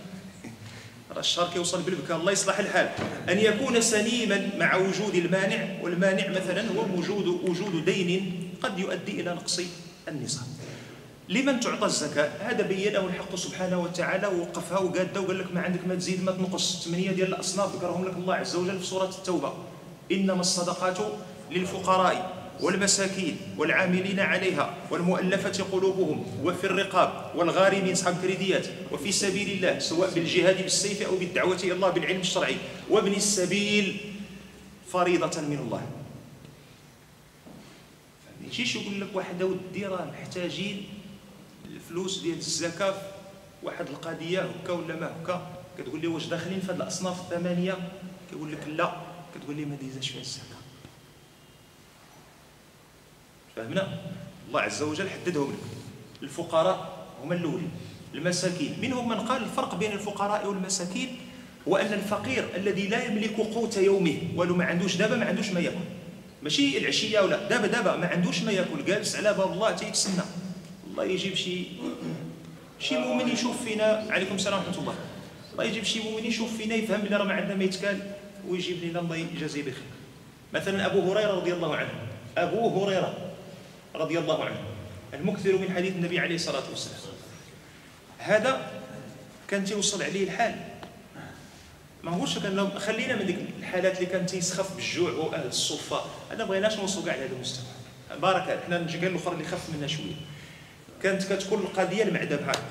راه 1.12 1.20
الشهر 1.20 1.52
كيوصل 1.52 1.82
بالبكاء 1.82 2.16
الله 2.16 2.32
يصلح 2.32 2.58
الحال. 2.58 2.90
أن 3.28 3.38
يكون 3.38 3.80
سليما 3.80 4.50
مع 4.56 4.76
وجود 4.76 5.14
المانع 5.14 5.82
والمانع 5.82 6.28
مثلا 6.28 6.68
هو 6.72 6.98
وجود 6.98 7.26
وجود 7.26 7.84
دين 7.84 8.48
قد 8.62 8.78
يؤدي 8.78 9.20
إلى 9.20 9.34
نقص 9.34 9.60
النصاب. 10.08 10.46
لمن 11.28 11.60
تعطى 11.60 11.86
الزكاة؟ 11.86 12.30
هذا 12.40 12.62
بينه 12.62 13.00
الحق 13.00 13.34
سبحانه 13.34 13.80
وتعالى 13.80 14.26
ووقفها 14.26 14.78
وقاد 14.78 15.18
وقال 15.18 15.38
لك 15.38 15.54
ما 15.54 15.60
عندك 15.60 15.86
ما 15.86 15.94
تزيد 15.94 16.24
ما 16.24 16.32
تنقص. 16.32 16.84
ثمانية 16.84 17.10
ديال 17.10 17.28
الأصناف 17.28 17.76
ذكرهم 17.76 18.04
لك 18.04 18.16
الله 18.16 18.34
عز 18.34 18.56
وجل 18.56 18.78
في 18.78 18.86
سورة 18.86 19.08
التوبة. 19.08 19.52
إنما 20.12 20.40
الصدقات 20.40 20.98
للفقراء 21.50 22.38
والمساكين 22.60 23.36
والعاملين 23.58 24.20
عليها 24.20 24.74
والمؤلفة 24.90 25.64
قلوبهم 25.72 26.26
وفي 26.44 26.64
الرقاب 26.64 27.32
والغارمين 27.36 27.92
أصحاب 27.92 28.16
كريديات 28.22 28.66
وفي 28.92 29.12
سبيل 29.12 29.50
الله 29.50 29.78
سواء 29.78 30.10
بالجهاد 30.10 30.62
بالسيف 30.62 31.02
أو 31.02 31.16
بالدعوة 31.16 31.56
إلى 31.64 31.72
الله 31.72 31.90
بالعلم 31.90 32.20
الشرعي. 32.20 32.56
وابن 32.90 33.12
السبيل 33.12 33.96
فريضة 34.92 35.40
من 35.40 35.58
الله. 35.58 35.82
ما 38.40 38.46
يجيش 38.46 38.76
يقول 38.76 39.00
لك 39.00 39.08
واحد 39.14 39.42
ودي 39.42 39.86
راه 39.86 40.04
محتاجين 40.04 40.86
الفلوس 41.88 42.18
ديال 42.18 42.38
الزكاة 42.38 42.94
واحد 43.62 43.88
القضية 43.88 44.40
هكا 44.40 44.72
ولا 44.72 44.96
ما 44.96 45.06
هكا؟ 45.06 45.46
كتقول 45.78 46.00
لي 46.00 46.06
واش 46.06 46.26
داخلين 46.26 46.60
في 46.60 46.72
هذه 46.72 46.76
الأصناف 46.76 47.20
الثمانية؟ 47.20 47.78
كيقول 48.30 48.52
لك 48.52 48.68
لا. 48.68 48.92
كتقول 49.34 49.56
لي 49.56 49.64
ما 49.64 49.76
ديزاش 49.76 50.10
فيها 50.10 50.20
الزكاة. 50.20 50.58
فهمنا؟ 53.56 53.98
الله 54.48 54.60
عز 54.60 54.82
وجل 54.82 55.10
حددهم 55.10 55.52
لك. 55.52 55.58
الفقراء 56.22 57.06
هما 57.22 57.34
الأولين. 57.34 57.70
المساكين. 58.14 58.78
منهم 58.80 59.08
من 59.08 59.20
قال 59.20 59.42
الفرق 59.42 59.74
بين 59.74 59.92
الفقراء 59.92 60.46
والمساكين 60.46 61.16
هو 61.68 61.76
أن 61.76 61.92
الفقير 61.92 62.48
الذي 62.56 62.88
لا 62.88 63.04
يملك 63.04 63.36
قوت 63.36 63.76
يومه 63.76 64.18
ولو 64.36 64.54
ما 64.54 64.64
عندوش 64.64 64.96
دابا 64.96 65.16
ما 65.16 65.26
عندوش 65.26 65.50
ما 65.50 65.60
يأكل. 65.60 65.76
ماشي 66.42 66.78
العشية 66.78 67.20
ولا 67.20 67.48
دابا 67.48 67.66
دابا 67.66 67.96
ما 67.96 68.06
عندوش 68.06 68.42
ما 68.42 68.52
يأكل. 68.52 68.84
جالس 68.84 69.16
على 69.16 69.34
باب 69.34 69.52
الله 69.52 69.70
تيتسنى. 69.70 70.22
الله 70.98 71.12
يجيب 71.12 71.34
شي 71.34 71.64
شي 72.80 72.98
مؤمن 72.98 73.28
يشوف 73.28 73.64
فينا 73.64 74.06
عليكم 74.10 74.34
السلام 74.34 74.58
ورحمة 74.58 74.78
الله. 74.78 74.94
الله 75.52 75.64
يجيب 75.64 75.84
شي 75.84 76.02
مؤمن 76.02 76.24
يشوف 76.24 76.56
فينا 76.56 76.74
يفهم 76.74 77.00
بلي 77.00 77.16
راه 77.16 77.24
ما 77.24 77.34
عندنا 77.34 77.54
ما 77.54 77.64
يتكال 77.64 78.10
ويجيب 78.48 78.84
لنا 78.84 79.00
الله 79.00 79.16
يجازيه 79.16 79.62
بخير. 79.62 79.88
مثلا 80.54 80.86
أبو 80.86 81.12
هريرة 81.12 81.30
رضي 81.30 81.52
الله 81.52 81.76
عنه. 81.76 81.90
أبو 82.38 82.84
هريرة 82.84 83.14
رضي 83.94 84.18
الله 84.18 84.44
عنه 84.44 84.60
المكثر 85.14 85.58
من 85.58 85.70
حديث 85.74 85.92
النبي 85.92 86.18
عليه 86.18 86.34
الصلاة 86.34 86.70
والسلام. 86.70 86.98
هذا 88.18 88.70
كان 89.48 89.64
تيوصل 89.64 90.02
عليه 90.02 90.24
الحال. 90.24 90.54
ما 92.02 92.10
هوش 92.10 92.38
كان 92.38 92.70
خلينا 92.78 93.16
من 93.16 93.26
ديك 93.26 93.38
الحالات 93.58 93.96
اللي 93.96 94.06
كان 94.06 94.26
تيسخف 94.26 94.76
بالجوع 94.76 95.10
وأهل 95.12 95.46
الصفة. 95.46 96.00
أنا 96.32 96.44
بغيناش 96.44 96.78
نوصلوا 96.78 97.04
كاع 97.04 97.14
لهذا 97.14 97.32
المستوى. 97.32 97.64
بارك 98.22 98.60
حنا 98.66 98.78
نجي 98.78 98.98
قال 98.98 99.06
الأخر 99.06 99.32
اللي 99.32 99.44
خف 99.44 99.70
منا 99.70 99.86
شوية. 99.86 100.18
كانت 101.02 101.32
كتكون 101.32 101.58
القضية 101.58 102.02
المعده 102.02 102.36
بحال 102.36 102.62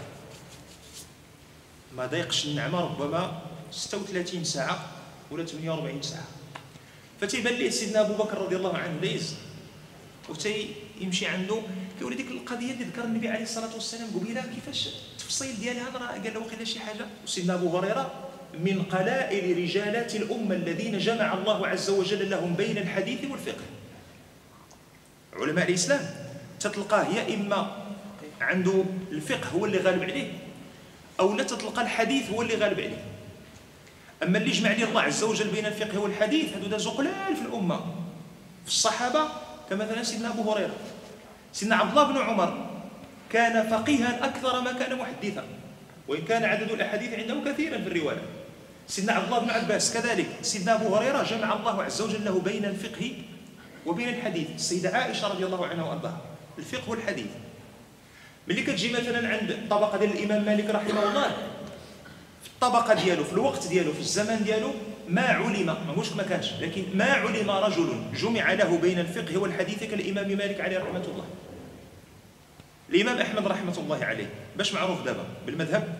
ما 1.95 2.05
ضيقش 2.05 2.45
النعمة 2.45 2.81
ربما 2.81 3.41
36 3.71 4.43
ساعة 4.43 4.85
ولا 5.31 5.45
48 5.45 6.01
ساعة. 6.01 6.25
فتيبان 7.21 7.53
ليه 7.53 7.69
سيدنا 7.69 8.01
أبو 8.01 8.13
بكر 8.13 8.37
رضي 8.37 8.55
الله 8.55 8.77
عنه 8.77 8.99
ليز 9.01 9.35
وتي 10.29 10.73
يمشي 11.01 11.25
عنده 11.27 11.61
كيقول 11.99 12.15
ديك 12.15 12.31
القضية 12.31 12.71
اللي 12.71 12.83
ذكر 12.85 13.03
النبي 13.03 13.29
عليه 13.29 13.43
الصلاة 13.43 13.73
والسلام 13.73 14.07
قبيلة 14.15 14.41
كيفاش 14.41 14.89
التفصيل 15.11 15.59
ديالها؟ 15.59 15.89
راه 15.97 16.07
قال 16.07 16.33
له 16.33 16.39
وقيلا 16.39 16.63
شي 16.63 16.79
حاجة؟ 16.79 17.05
وسيدنا 17.23 17.53
أبو 17.53 17.77
هريرة 17.77 18.29
من 18.59 18.83
قلائل 18.83 19.57
رجالات 19.57 20.15
الأمة 20.15 20.55
الذين 20.55 20.97
جمع 20.97 21.33
الله 21.33 21.67
عز 21.67 21.89
وجل 21.89 22.29
لهم 22.29 22.53
بين 22.53 22.77
الحديث 22.77 23.31
والفقه. 23.31 23.63
علماء 25.33 25.69
الإسلام 25.69 26.15
تتلقاه 26.59 27.05
يا 27.07 27.35
إما 27.35 27.86
عنده 28.41 28.83
الفقه 29.11 29.49
هو 29.49 29.65
اللي 29.65 29.77
غالب 29.77 30.03
عليه 30.03 30.31
أو 31.19 31.33
لا 31.33 31.43
تتلقى 31.43 31.81
الحديث 31.81 32.31
هو 32.31 32.41
اللي 32.41 32.55
غالب 32.55 32.79
عليه. 32.79 33.03
أما 34.23 34.37
اللي 34.37 34.51
جمع 34.51 34.71
لي 34.71 34.83
الله 34.83 35.01
عز 35.01 35.23
وجل 35.23 35.47
بين 35.47 35.65
الفقه 35.65 35.99
والحديث 35.99 36.53
هذو 36.53 36.67
دازو 36.67 36.89
قلال 36.89 37.35
في 37.35 37.41
الأمة. 37.41 37.79
في 38.65 38.71
الصحابة 38.71 39.19
كمثلا 39.69 40.03
سيدنا 40.03 40.29
أبو 40.29 40.51
هريرة. 40.51 40.75
سيدنا 41.53 41.75
عبد 41.75 41.89
الله 41.89 42.03
بن 42.03 42.17
عمر 42.17 42.69
كان 43.31 43.69
فقيها 43.69 44.25
أكثر 44.25 44.61
ما 44.61 44.71
كان 44.71 44.97
محدثا 44.97 45.45
وإن 46.07 46.21
كان 46.21 46.43
عدد 46.43 46.71
الأحاديث 46.71 47.13
عنده 47.13 47.51
كثيرا 47.51 47.77
في 47.77 47.87
الرواية. 47.87 48.21
سيدنا 48.87 49.13
عبد 49.13 49.25
الله 49.25 49.39
بن 49.39 49.49
عباس 49.49 49.93
كذلك 49.93 50.27
سيدنا 50.41 50.75
أبو 50.75 50.95
هريرة 50.95 51.23
جمع 51.23 51.53
الله 51.53 51.83
عز 51.83 52.01
وجل 52.01 52.25
له 52.25 52.39
بين 52.39 52.65
الفقه 52.65 53.13
وبين 53.85 54.09
الحديث. 54.09 54.47
السيده 54.55 54.89
عائشة 54.97 55.27
رضي 55.27 55.45
الله 55.45 55.67
عنها 55.67 55.83
وأرضاها 55.83 56.21
الفقه 56.57 56.89
والحديث. 56.89 57.31
ملي 58.47 58.61
كتجي 58.61 58.93
مثلا 58.93 59.29
عند 59.29 59.51
الطبقه 59.51 59.97
ديال 59.97 60.11
الإمام 60.11 60.45
مالك 60.45 60.69
رحمه 60.69 61.09
الله 61.09 61.27
في 62.43 62.47
الطبقة 62.47 62.93
ديالو 62.93 63.23
في 63.23 63.33
الوقت 63.33 63.67
ديالو 63.67 63.93
في 63.93 63.99
الزمان 63.99 64.43
ديالو 64.43 64.71
ما 65.09 65.21
علم 65.21 65.65
ما 65.65 65.93
هوش 65.97 66.11
ما 66.13 66.23
كانش 66.23 66.53
لكن 66.61 66.83
ما 66.93 67.05
علم 67.05 67.51
رجل 67.51 68.03
جمع 68.15 68.53
له 68.53 68.77
بين 68.77 68.99
الفقه 68.99 69.37
والحديث 69.37 69.83
كالإمام 69.83 70.27
مالك 70.37 70.61
عليه 70.61 70.77
رحمة 70.77 71.03
الله. 71.05 71.25
الإمام 72.89 73.17
أحمد 73.17 73.47
رحمة 73.47 73.77
الله 73.77 74.05
عليه 74.05 74.29
باش 74.57 74.73
معروف 74.73 75.03
دابا 75.03 75.23
بالمذهب 75.45 75.99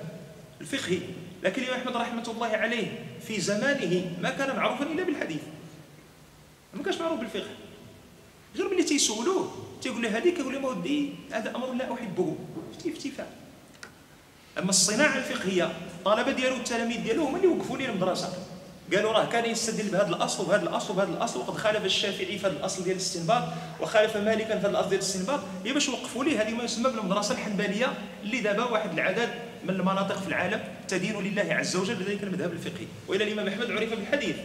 الفقهي 0.61 0.99
لكن 1.43 1.61
الإمام 1.61 1.79
أحمد 1.79 1.97
رحمة 1.97 2.31
الله 2.31 2.47
عليه 2.47 2.87
في 3.27 3.39
زمانه 3.41 4.11
ما 4.21 4.29
كان 4.29 4.55
معروفا 4.55 4.83
إلا 4.83 5.03
بالحديث. 5.03 5.41
ما 6.73 6.83
كانش 6.83 6.97
معروف 6.97 7.19
بالفقه. 7.19 7.49
غير 8.55 8.69
ملي 8.69 8.83
تيسولوه. 8.83 9.66
تيقول 9.81 10.03
له 10.03 10.17
هذيك 10.17 10.39
يقول 10.39 10.53
له 10.53 10.67
ودي 10.67 11.13
هذا 11.31 11.55
أمر 11.55 11.73
لا 11.73 11.93
أحبه. 11.93 12.35
فتي 12.73 12.89
افتفاء 12.91 13.27
أما 14.59 14.69
الصناعة 14.69 15.17
الفقهية 15.17 15.65
الطلبه 15.65 16.31
ديالو 16.31 16.55
والتلاميذ 16.55 17.03
ديالو 17.03 17.23
هما 17.23 17.37
اللي 17.37 17.47
وقفوا 17.47 17.77
لي 17.77 17.85
المدرسة. 17.85 18.33
قالوا 18.93 19.11
راه 19.11 19.25
كان 19.25 19.45
يستدل 19.45 19.89
بهذا 19.89 20.07
الأصل 20.07 20.43
وبهذا 20.43 20.63
الأصل 20.63 20.93
وبهذا 20.93 21.09
الأصل 21.09 21.39
وقد 21.39 21.57
خالف 21.57 21.85
الشافعي 21.85 22.37
في 22.37 22.47
هذا 22.47 22.57
الأصل 22.57 22.83
ديال 22.83 22.95
الاستنباط 22.95 23.43
وخالف 23.81 24.17
مالكا 24.17 24.47
في 24.47 24.53
هذا 24.53 24.69
الأصل 24.69 24.89
ديال 24.89 25.01
الاستنباط. 25.01 25.39
هي 25.65 25.73
باش 25.73 25.89
وقفوا 25.89 26.23
ليه 26.23 26.41
هذه 26.41 26.53
ما 26.53 26.63
يسمى 26.63 26.91
بالمدرسة 26.91 27.33
الحنبلية 27.33 27.93
اللي 28.23 28.39
دابا 28.39 28.63
واحد 28.63 28.93
العدد 28.93 29.29
من 29.63 29.69
المناطق 29.69 30.21
في 30.21 30.27
العالم 30.27 30.63
تدين 30.87 31.19
لله 31.19 31.53
عز 31.53 31.75
وجل 31.75 31.95
بذلك 31.95 32.23
المذهب 32.23 32.51
الفقهي. 32.51 32.87
وإلى 33.07 33.23
الإمام 33.23 33.47
أحمد 33.47 33.71
عرف 33.71 33.89
بالحديث. 33.89 34.35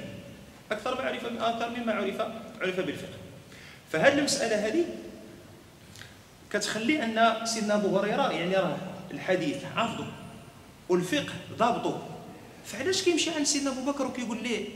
أكثر 0.73 0.95
ما 0.95 1.09
عرف 1.09 1.27
أكثر 1.27 1.71
مما 1.71 1.93
عرف 1.93 2.21
عرف 2.61 2.81
بالفقه. 2.81 3.19
فهذه 3.93 4.19
المسألة 4.19 4.67
هذه 4.67 4.85
كتخلي 6.53 7.05
أن 7.05 7.47
سيدنا 7.47 7.75
أبو 7.75 7.99
هريرة 7.99 8.33
يعني 8.33 8.57
راه 8.57 8.77
الحديث 9.11 9.57
حافظه 9.77 10.07
والفقه 10.89 11.33
ضابطه. 11.59 12.03
فعلاش 12.67 13.03
كيمشي 13.03 13.31
عند 13.31 13.47
سيدنا 13.47 13.71
أبو 13.71 13.93
بكر 13.93 14.07
وكيقول 14.07 14.43
ليه 14.43 14.69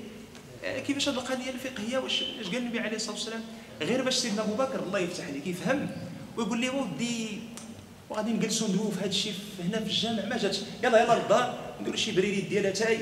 آه، 0.64 0.78
كيفاش 0.80 1.08
هذه 1.08 1.14
القضية 1.14 1.50
الفقهية؟ 1.50 1.98
واش 1.98 2.22
اش 2.40 2.46
قال 2.46 2.56
النبي 2.56 2.80
عليه 2.80 2.96
الصلاة 2.96 3.14
والسلام؟ 3.14 3.40
غير 3.82 4.02
باش 4.02 4.14
سيدنا 4.14 4.42
أبو 4.42 4.54
بكر 4.54 4.82
الله 4.82 4.98
يفتح 4.98 5.26
عليه 5.26 5.48
يفهم 5.48 5.90
ويقول 6.36 6.60
لي 6.60 6.68
ودي 6.68 7.40
وغادي 8.10 8.32
نجلسوا 8.32 8.68
ندويو 8.68 8.90
في 8.90 9.00
هذا 9.00 9.08
الشيء 9.08 9.34
هنا 9.64 9.78
في 9.78 9.86
الجامع 9.86 10.24
ما 10.24 10.38
جاتش. 10.38 10.60
يلا 10.84 11.02
يلا 11.02 11.22
للدار 11.22 11.58
نديروا 11.80 11.96
شي 11.96 12.12
بريريت 12.12 12.48
ديال 12.48 12.66
اتاي 12.66 12.98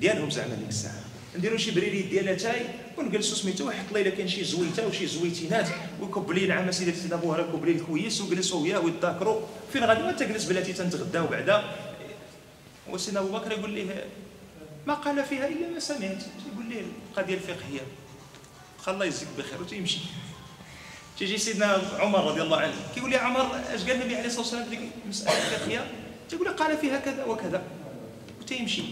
ديالهم 0.00 0.30
زعما 0.30 0.54
ديك 0.54 0.68
الساعة. 0.68 1.05
نديروا 1.38 1.58
شي 1.58 1.70
بريريت 1.70 2.06
ديال 2.06 2.28
اتاي 2.28 2.66
ونجلسوا 2.96 3.36
سميتو 3.36 3.68
ويحط 3.68 3.92
لي 3.92 4.10
كاين 4.10 4.28
شي 4.28 4.44
زويتة 4.44 4.86
وشي 4.86 5.06
زويتينات 5.06 5.68
ويكب 6.00 6.30
لي 6.30 6.46
نعم 6.46 6.70
سيدي 6.72 6.92
سيدنا 6.92 7.16
هريرة 7.16 7.52
كب 7.52 7.64
لي 7.64 7.80
كويس 7.80 8.20
وجلسوا 8.20 8.62
وياه 8.62 8.80
ويتذاكروا 8.80 9.40
فين 9.72 9.84
غادي؟ 9.84 10.02
وانت 10.02 10.22
جلس 10.22 10.44
بلاتي 10.44 10.72
تنتغداو 10.72 11.26
بعدا. 11.26 11.64
وسيدنا 12.90 13.20
أبو 13.20 13.28
بكر 13.28 13.52
يقول 13.52 13.70
ليه 13.70 14.04
ما 14.86 14.94
قال 14.94 15.24
فيها 15.24 15.48
إلا 15.48 15.68
ما 15.74 15.78
سمعت. 15.78 16.22
يقول 16.52 16.66
ليه 16.68 16.82
القضية 17.12 17.34
الفقهية. 17.34 17.80
خلى 18.82 18.94
الله 18.94 19.04
يجزيك 19.04 19.28
بخير 19.38 19.60
وتيمشي. 19.60 19.98
تيجي 21.18 21.38
سيدنا 21.38 21.82
عمر 21.98 22.24
رضي 22.24 22.42
الله 22.42 22.56
عنه 22.60 22.74
كيقول 22.94 23.10
لي 23.10 23.16
عمر 23.16 23.60
اش 23.74 23.80
قال 23.82 23.92
النبي 23.92 24.16
عليه 24.16 24.26
الصلاة 24.26 24.40
والسلام؟ 24.40 24.64
في 24.70 24.78
المساله 25.04 25.38
الفقهيه 25.38 25.90
تيقول 26.30 26.48
قال 26.48 26.78
فيها 26.78 27.00
كذا 27.00 27.24
وكذا. 27.24 27.62
وتيمشي. 28.40 28.82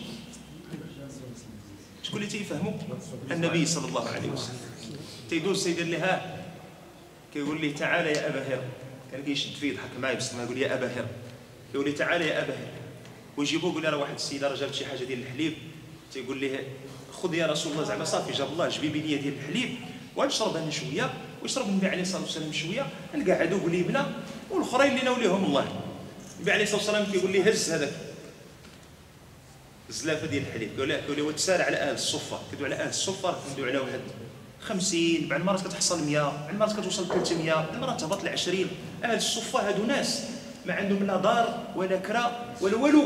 شكون 2.14 2.22
اللي 2.22 2.38
تيفهموا 2.38 2.72
النبي 3.30 3.66
صلى 3.66 3.88
الله 3.88 4.08
عليه 4.08 4.28
وسلم. 4.28 4.58
تيدوز 5.30 5.64
تيدير 5.64 5.86
لي 5.86 5.96
ها 5.96 6.44
كيقول 7.34 7.60
لي 7.60 7.72
تعال 7.72 8.06
يا 8.06 8.28
أبا 8.28 8.40
هر 8.40 8.62
كان 9.12 9.22
كيشد 9.22 9.54
فيه 9.54 9.70
يضحك 9.70 9.90
معايا 10.00 10.16
بس 10.16 10.34
ما 10.34 10.42
يقول 10.42 10.58
يا 10.58 10.74
أبا 10.74 10.86
هر 10.86 11.06
يقول 11.74 11.86
لي 11.86 11.92
تعال 11.92 12.22
يا 12.22 12.42
أبا 12.42 12.52
هر 12.52 12.68
ويجيبوه 13.36 13.70
يقول 13.70 13.82
لي 13.82 13.88
راه 13.88 13.96
واحد 13.96 14.14
السيدة 14.14 14.48
راه 14.48 14.56
جابت 14.56 14.74
شي 14.74 14.86
حاجة 14.86 15.04
ديال 15.04 15.22
الحليب. 15.22 15.54
تيقول 16.12 16.40
لي 16.40 16.58
خذ 17.12 17.34
يا 17.34 17.46
رسول 17.46 17.72
الله 17.72 17.84
زعما 17.84 18.04
صافي 18.04 18.32
جاب 18.32 18.48
الله 18.52 18.68
جبي 18.68 18.88
لي 18.88 19.16
ديال 19.16 19.34
الحليب. 19.38 19.70
ونشرب 20.16 20.56
أنا 20.56 20.70
شوية 20.70 21.14
ويشرب 21.42 21.68
النبي 21.68 21.86
عليه 21.88 22.02
الصلاة 22.02 22.22
والسلام 22.22 22.52
شوية. 22.52 22.86
نقعدوا 23.14 23.58
قليبنا 23.58 24.12
والأخرين 24.50 24.90
اللي 24.90 25.04
نوليهم 25.04 25.44
الله. 25.44 25.82
النبي 26.36 26.52
عليه 26.52 26.64
الصلاة 26.64 26.78
والسلام 26.78 27.12
كيقول 27.12 27.32
لي 27.32 27.50
هز 27.50 27.70
هذاك. 27.70 27.92
الزلافه 29.88 30.26
ديال 30.26 30.42
الحليب. 30.46 30.70
قال 30.80 30.88
له 30.88 30.96
قال 30.96 31.16
له 31.16 31.22
وتسال 31.22 31.62
على 31.62 31.76
أهل 31.76 31.94
الصفه 31.94 32.38
كدو 32.52 32.64
على 32.64 32.74
أهل 32.74 32.88
الصفه 32.88 33.34
كندو 33.48 33.68
على 33.68 33.78
واحد 33.78 34.00
50 34.60 35.00
بعض 35.30 35.40
المرات 35.40 35.66
كتحصل 35.66 36.04
100 36.06 36.20
بعض 36.22 36.48
المرات 36.50 36.80
كتوصل 36.80 37.08
300 37.08 37.54
بعض 37.54 37.64
المرات 37.74 38.00
تهبط 38.00 38.24
ل 38.24 38.28
20 38.28 38.66
أهل 39.04 39.16
الصفة 39.16 39.68
هادو 39.68 39.84
ناس 39.86 40.22
ما 40.66 40.74
عندهم 40.74 41.06
لا 41.06 41.16
دار 41.16 41.58
ولا 41.76 41.96
كرا 41.96 42.54
ولا 42.60 42.76
والو. 42.76 43.04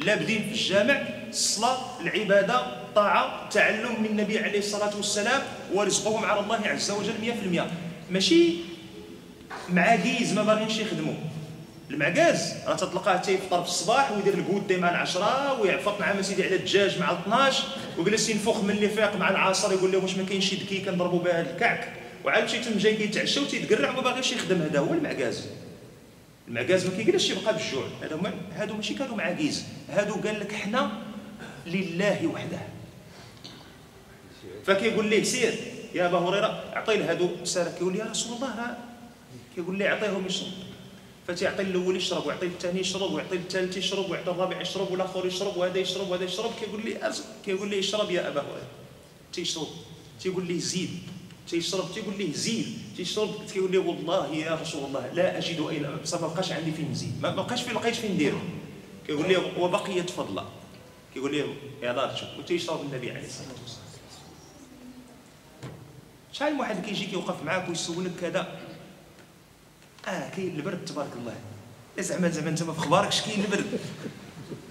لابدين 0.00 0.42
في 0.42 0.52
الجامع 0.52 1.02
الصلاة 1.28 2.00
العبادة 2.00 2.60
الطاعة 2.60 3.44
التعلم 3.44 4.00
من 4.02 4.06
النبي 4.06 4.38
عليه 4.38 4.58
الصلاة 4.58 4.96
والسلام 4.96 5.42
ورزقهم 5.74 6.24
على 6.24 6.40
الله 6.40 6.60
عز 6.68 6.90
وجل 6.90 7.14
100% 7.58 7.62
ماشي 8.10 8.54
معاكيز 9.70 10.32
ما 10.32 10.42
باغينش 10.42 10.78
يخدموا. 10.78 11.14
المعكاز 11.90 12.54
راه 12.66 12.76
تتلقاه 12.76 13.16
تيفطر 13.16 13.62
في 13.62 13.68
الصباح 13.68 14.12
ويدير 14.12 14.34
الكودي 14.34 14.76
مع 14.76 14.90
العشرة 14.90 15.60
ويعفط 15.60 16.00
مع 16.00 16.22
سيدي 16.22 16.44
على 16.44 16.56
الدجاج 16.56 16.98
مع 16.98 17.12
12 17.12 17.64
ويجلس 17.98 18.28
ينفخ 18.28 18.60
من 18.62 18.70
اللي 18.70 18.88
فاق 18.88 19.16
مع 19.16 19.30
العصر 19.30 19.72
يقول 19.72 19.92
لهم 19.92 20.02
واش 20.02 20.16
ما 20.16 20.24
كاينش 20.24 20.50
شي 20.50 20.56
دكي 20.56 20.80
كنضربوا 20.80 21.18
بها 21.20 21.40
الكعك. 21.40 21.92
وعاد 22.24 22.48
شي 22.48 22.58
تم 22.58 22.78
جاي 22.78 22.96
كيتعشى 22.96 23.40
وتيتقرع 23.40 23.90
وما 23.90 24.00
باغيش 24.00 24.32
يخدم. 24.32 24.62
هذا 24.62 24.78
هو 24.78 24.92
المعكاز 24.92 25.46
المعكاز 26.48 26.86
ما 26.86 26.96
كيجلسش 26.96 27.30
يبقى 27.30 27.54
بالجوع. 27.54 27.84
هذا 28.02 28.16
هما 28.16 28.34
هادو 28.56 28.74
ماشي 28.74 28.94
كانوا 28.94 29.16
معاكيز 29.16 29.64
هادو 29.90 30.14
قال 30.14 30.40
لك 30.40 30.52
حنا 30.52 30.90
لله 31.66 32.26
وحده. 32.26 32.58
فكيقول 34.66 35.06
ليه 35.06 35.22
سير 35.22 35.54
يا 35.94 36.06
أبا 36.06 36.18
هريرة 36.18 36.64
اعطي 36.76 36.96
لهادو 36.96 37.44
ساره 37.44 37.72
كيقول 37.78 37.92
لي 37.92 37.98
يا 37.98 38.04
رسول 38.04 38.36
الله 38.36 38.76
كيقول 39.54 39.78
لي 39.78 39.88
أعطيهم 39.88 40.26
يشرب. 40.26 40.48
فتيعطي 41.28 41.62
الأول 41.62 41.96
يشرب 41.96 42.26
ويعطي 42.26 42.46
الثاني 42.46 42.80
يشرب 42.80 43.12
ويعطي 43.12 43.36
الثالث 43.36 43.76
يشرب 43.76 44.10
ويعطي 44.10 44.30
الرابع 44.30 44.60
يشرب 44.60 44.90
والآخر 44.90 45.26
يشرب 45.26 45.56
وهذا 45.56 45.78
يشرب 45.78 46.10
وهذا 46.10 46.24
يشرب. 46.24 46.50
كيقول 46.60 46.84
لي 46.84 47.12
كيقول 47.44 47.70
لي 47.70 47.78
اشرب 47.78 48.10
يا 48.10 48.28
أبا 48.28 48.40
هريرة. 48.40 48.66
تيشرب. 49.32 49.66
تيقول 50.20 50.46
لي 50.46 50.58
زيد. 50.58 50.98
تيشرب. 51.48 51.92
تيقول 51.94 52.18
ليه 52.18 52.32
زيد. 52.32 52.78
تيشرب. 52.96 53.46
تيقول 53.46 53.72
ليه 53.72 53.78
والله 53.78 54.34
يا 54.34 54.54
رسول 54.54 54.84
الله 54.84 55.12
لا 55.12 55.38
أجد 55.38 55.60
أين 55.70 55.96
بصح 56.02 56.20
ما 56.20 56.26
بقاش 56.26 56.52
عندي 56.52 56.72
فين 56.72 56.90
نزيد 56.92 57.22
ما 57.22 57.30
بقاش 57.30 57.62
فين 57.62 57.74
لقيت 57.74 57.94
فين 57.94 58.12
نديرو. 58.12 58.38
كيقول 59.06 59.28
ليه 59.28 59.58
وبقيت 59.58 60.10
فضلا 60.10 60.44
كيقول 61.14 61.32
ليه 61.32 61.44
يا 61.82 61.92
دار 61.92 62.16
شوف. 62.16 62.28
وتيشرب 62.38 62.80
النبي 62.80 63.10
عليه 63.10 63.26
الصلاة 63.26 63.48
والسلام. 63.62 63.84
شحال 66.32 66.54
من 66.54 66.60
واحد 66.60 66.84
كيجي 66.84 67.06
كيوقف 67.06 67.42
معاك 67.42 67.68
ويسولك 67.68 68.12
كذا؟ 68.20 68.58
آه 70.08 70.28
كاين 70.28 70.56
البرد 70.56 70.84
تبارك 70.84 71.10
الله. 71.16 71.34
زعما 71.98 72.28
زعما 72.28 72.48
إنت 72.48 72.62
ما 72.62 72.72
في 72.72 72.78
اخباركش 72.78 73.20
كاين 73.20 73.44
البرد؟ 73.44 73.64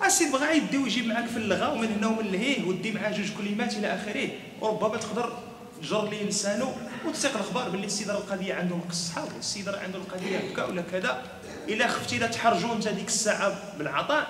السيد 0.05 0.31
بغا 0.31 0.51
يدي 0.51 0.77
ويجيب 0.77 1.07
معاك 1.07 1.25
في 1.25 1.37
اللغة 1.37 1.73
ومن 1.73 1.87
هنا 1.87 2.07
ومن 2.07 2.31
لهيه 2.31 2.67
ودي 2.67 2.91
معاه 2.91 3.11
جوج 3.11 3.31
كلمات 3.37 3.73
إلى 3.77 3.87
آخره. 3.87 4.29
وربما 4.61 4.97
تقدر 4.97 5.37
تجر 5.81 6.09
ليه 6.09 6.23
لسانه 6.23 6.75
وتسيق 7.07 7.33
الأخبار 7.35 7.69
باللي 7.69 7.85
السيد 7.85 8.09
راه 8.09 8.17
القضية 8.17 8.53
عنده 8.53 8.75
مقصحه 8.75 9.23
ولا 9.23 9.37
السيد 9.39 9.69
راه 9.69 9.79
عنده 9.79 9.97
القضية 9.97 10.37
هكا 10.37 10.65
ولا 10.65 10.81
كذا. 10.81 11.23
إلا 11.69 11.87
خفتي 11.87 12.17
لا 12.17 12.27
تحرجوا 12.27 12.75
أنت 12.75 12.87
ديك 12.87 13.07
الساعة 13.07 13.77
بالعطاء 13.77 14.27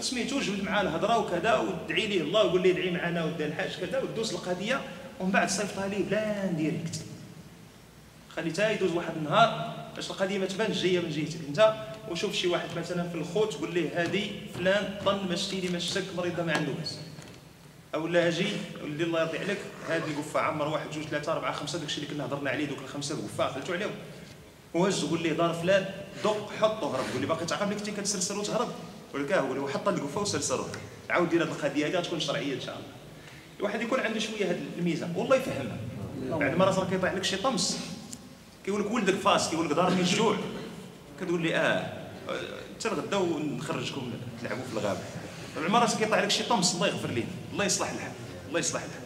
سميتو 0.00 0.40
جبد 0.40 0.62
معاه 0.64 0.82
الهضرة 0.82 1.18
وكذا 1.18 1.54
وادعي 1.54 2.06
ليه 2.06 2.20
الله 2.20 2.44
وقول 2.44 2.62
ليه 2.62 2.72
ادعي 2.72 2.90
معنا 2.90 3.24
ودي 3.24 3.46
الحاج 3.46 3.76
كذا 3.80 3.98
ودوز 4.02 4.32
القضية 4.32 4.80
ومن 5.20 5.30
بعد 5.30 5.50
صيفطها 5.50 5.88
ليه 5.88 6.04
plan 6.04 6.56
direct. 6.56 7.02
خليتها 8.36 8.70
يدوز 8.70 8.92
واحد 8.92 9.16
النهار. 9.16 9.73
باش 9.96 10.10
القضية 10.10 10.38
ما 10.38 10.46
تبانش 10.46 10.82
جاية 10.82 11.00
من 11.00 11.10
جهتك 11.10 11.38
أنت. 11.48 11.74
وشوف 12.10 12.34
شي 12.34 12.48
واحد 12.48 12.68
مثلا 12.78 13.08
في 13.08 13.14
الخوت 13.14 13.52
تقول 13.52 13.74
ليه 13.74 14.02
هذه 14.02 14.30
فلان 14.54 14.94
ظن 15.04 15.28
ما 15.28 15.36
شتي 15.36 15.60
لي 15.60 15.68
ما 15.68 15.78
شتك 15.78 16.04
مريضة 16.16 16.42
ما 16.42 16.66
باس 16.78 16.98
أو 17.94 18.06
لا 18.06 18.28
أجي 18.28 18.46
اللي 18.84 19.04
الله 19.04 19.20
يرضي 19.20 19.38
عليك 19.38 19.58
هذه 19.88 20.02
القفه 20.04 20.40
عمر 20.40 20.68
واحد 20.68 20.90
جوج 20.90 21.04
ثلاثة 21.04 21.32
أربعة 21.32 21.52
خمسة 21.52 21.78
داكشي 21.78 21.96
اللي 21.96 22.14
كنا 22.14 22.26
هضرنا 22.26 22.50
عليه 22.50 22.64
دوك 22.64 22.78
الخمسة 22.78 23.14
القفه 23.14 23.52
خلتو 23.52 23.72
عليهم. 23.72 23.90
وهز 24.74 25.04
قول 25.04 25.22
ليه 25.22 25.32
دار 25.32 25.54
فلان 25.54 25.86
دق 26.24 26.50
حط 26.60 26.82
وهرب. 26.82 27.04
قول 27.12 27.20
لي 27.20 27.26
باقي 27.26 27.46
تعقب 27.46 27.70
لك 27.70 27.76
كنتي 27.76 27.90
كتسرسر 27.90 28.38
وتهرب. 28.38 28.68
قول 29.12 29.24
لك 29.24 29.32
آه 29.32 29.40
قول 29.40 29.56
له 29.56 29.68
حط 29.68 29.88
القفه 29.88 30.20
وسرسر 30.20 30.66
عاود 31.10 31.28
دير 31.28 31.44
هذه 31.44 31.48
القضية 31.48 31.86
هذه 31.86 31.96
غتكون 31.96 32.20
شرعية 32.20 32.54
إن 32.54 32.60
شاء 32.60 32.74
الله. 32.74 32.88
الواحد 33.58 33.82
يكون 33.82 34.00
عنده 34.00 34.18
شوية 34.18 34.50
هذه 34.50 34.60
الميزة 34.78 35.08
والله 35.16 35.36
يفهمها. 35.36 35.76
بعد 36.30 36.56
مرات 36.56 36.78
راه 36.78 36.90
كيطيح 36.90 37.12
لك 37.12 37.24
شي 37.24 37.36
طمس. 37.36 37.78
كيقول 38.64 38.80
لك 38.80 38.90
ولدك 38.90 39.14
فاس 39.14 39.48
كيقول 39.48 39.66
لك 39.66 39.76
دارني 39.76 40.00
الجوع 40.00 40.36
كتقول 41.20 41.42
لي 41.42 41.56
آه 41.56 42.04
حتى 42.78 42.88
الغدا 42.88 43.16
ونخرجكم 43.16 44.10
تلعبوا 44.40 44.62
في 44.62 44.72
الغابة. 44.72 45.00
المرات 45.56 45.96
كيطيح 45.96 46.18
لك 46.18 46.30
شي 46.30 46.42
طمس 46.42 46.74
الله 46.74 46.86
يغفر 46.86 47.10
ليه. 47.10 47.24
الله 47.52 47.64
يصلح 47.64 47.90
الحال 47.90 48.12
الله 48.48 48.60
يصلح 48.60 48.82
الحال 48.82 49.00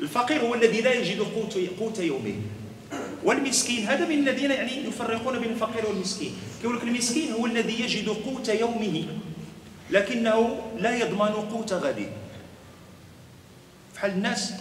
الفقير 0.00 0.40
هو 0.40 0.54
الذي 0.54 0.80
لا 0.80 0.92
يجد 0.92 1.20
قوت 1.20 1.58
قوت 1.78 1.98
يومه. 1.98 2.34
والمسكين 3.24 3.86
هذا 3.86 4.06
من 4.06 4.18
الذين 4.18 4.50
يعني 4.50 4.72
يفرقون 4.72 5.38
بين 5.38 5.50
الفقير 5.50 5.86
والمسكين. 5.86 6.36
كيقول 6.62 6.76
لك 6.76 6.82
المسكين 6.82 7.32
هو 7.32 7.46
الذي 7.46 7.80
يجد 7.80 8.08
قوت 8.08 8.48
يومه 8.48 9.04
لكنه 9.90 10.60
لا 10.78 10.96
يضمن 10.96 11.28
قوت 11.28 11.72
غده. 11.72 12.06
بحال 13.94 14.10
الناس 14.10 14.52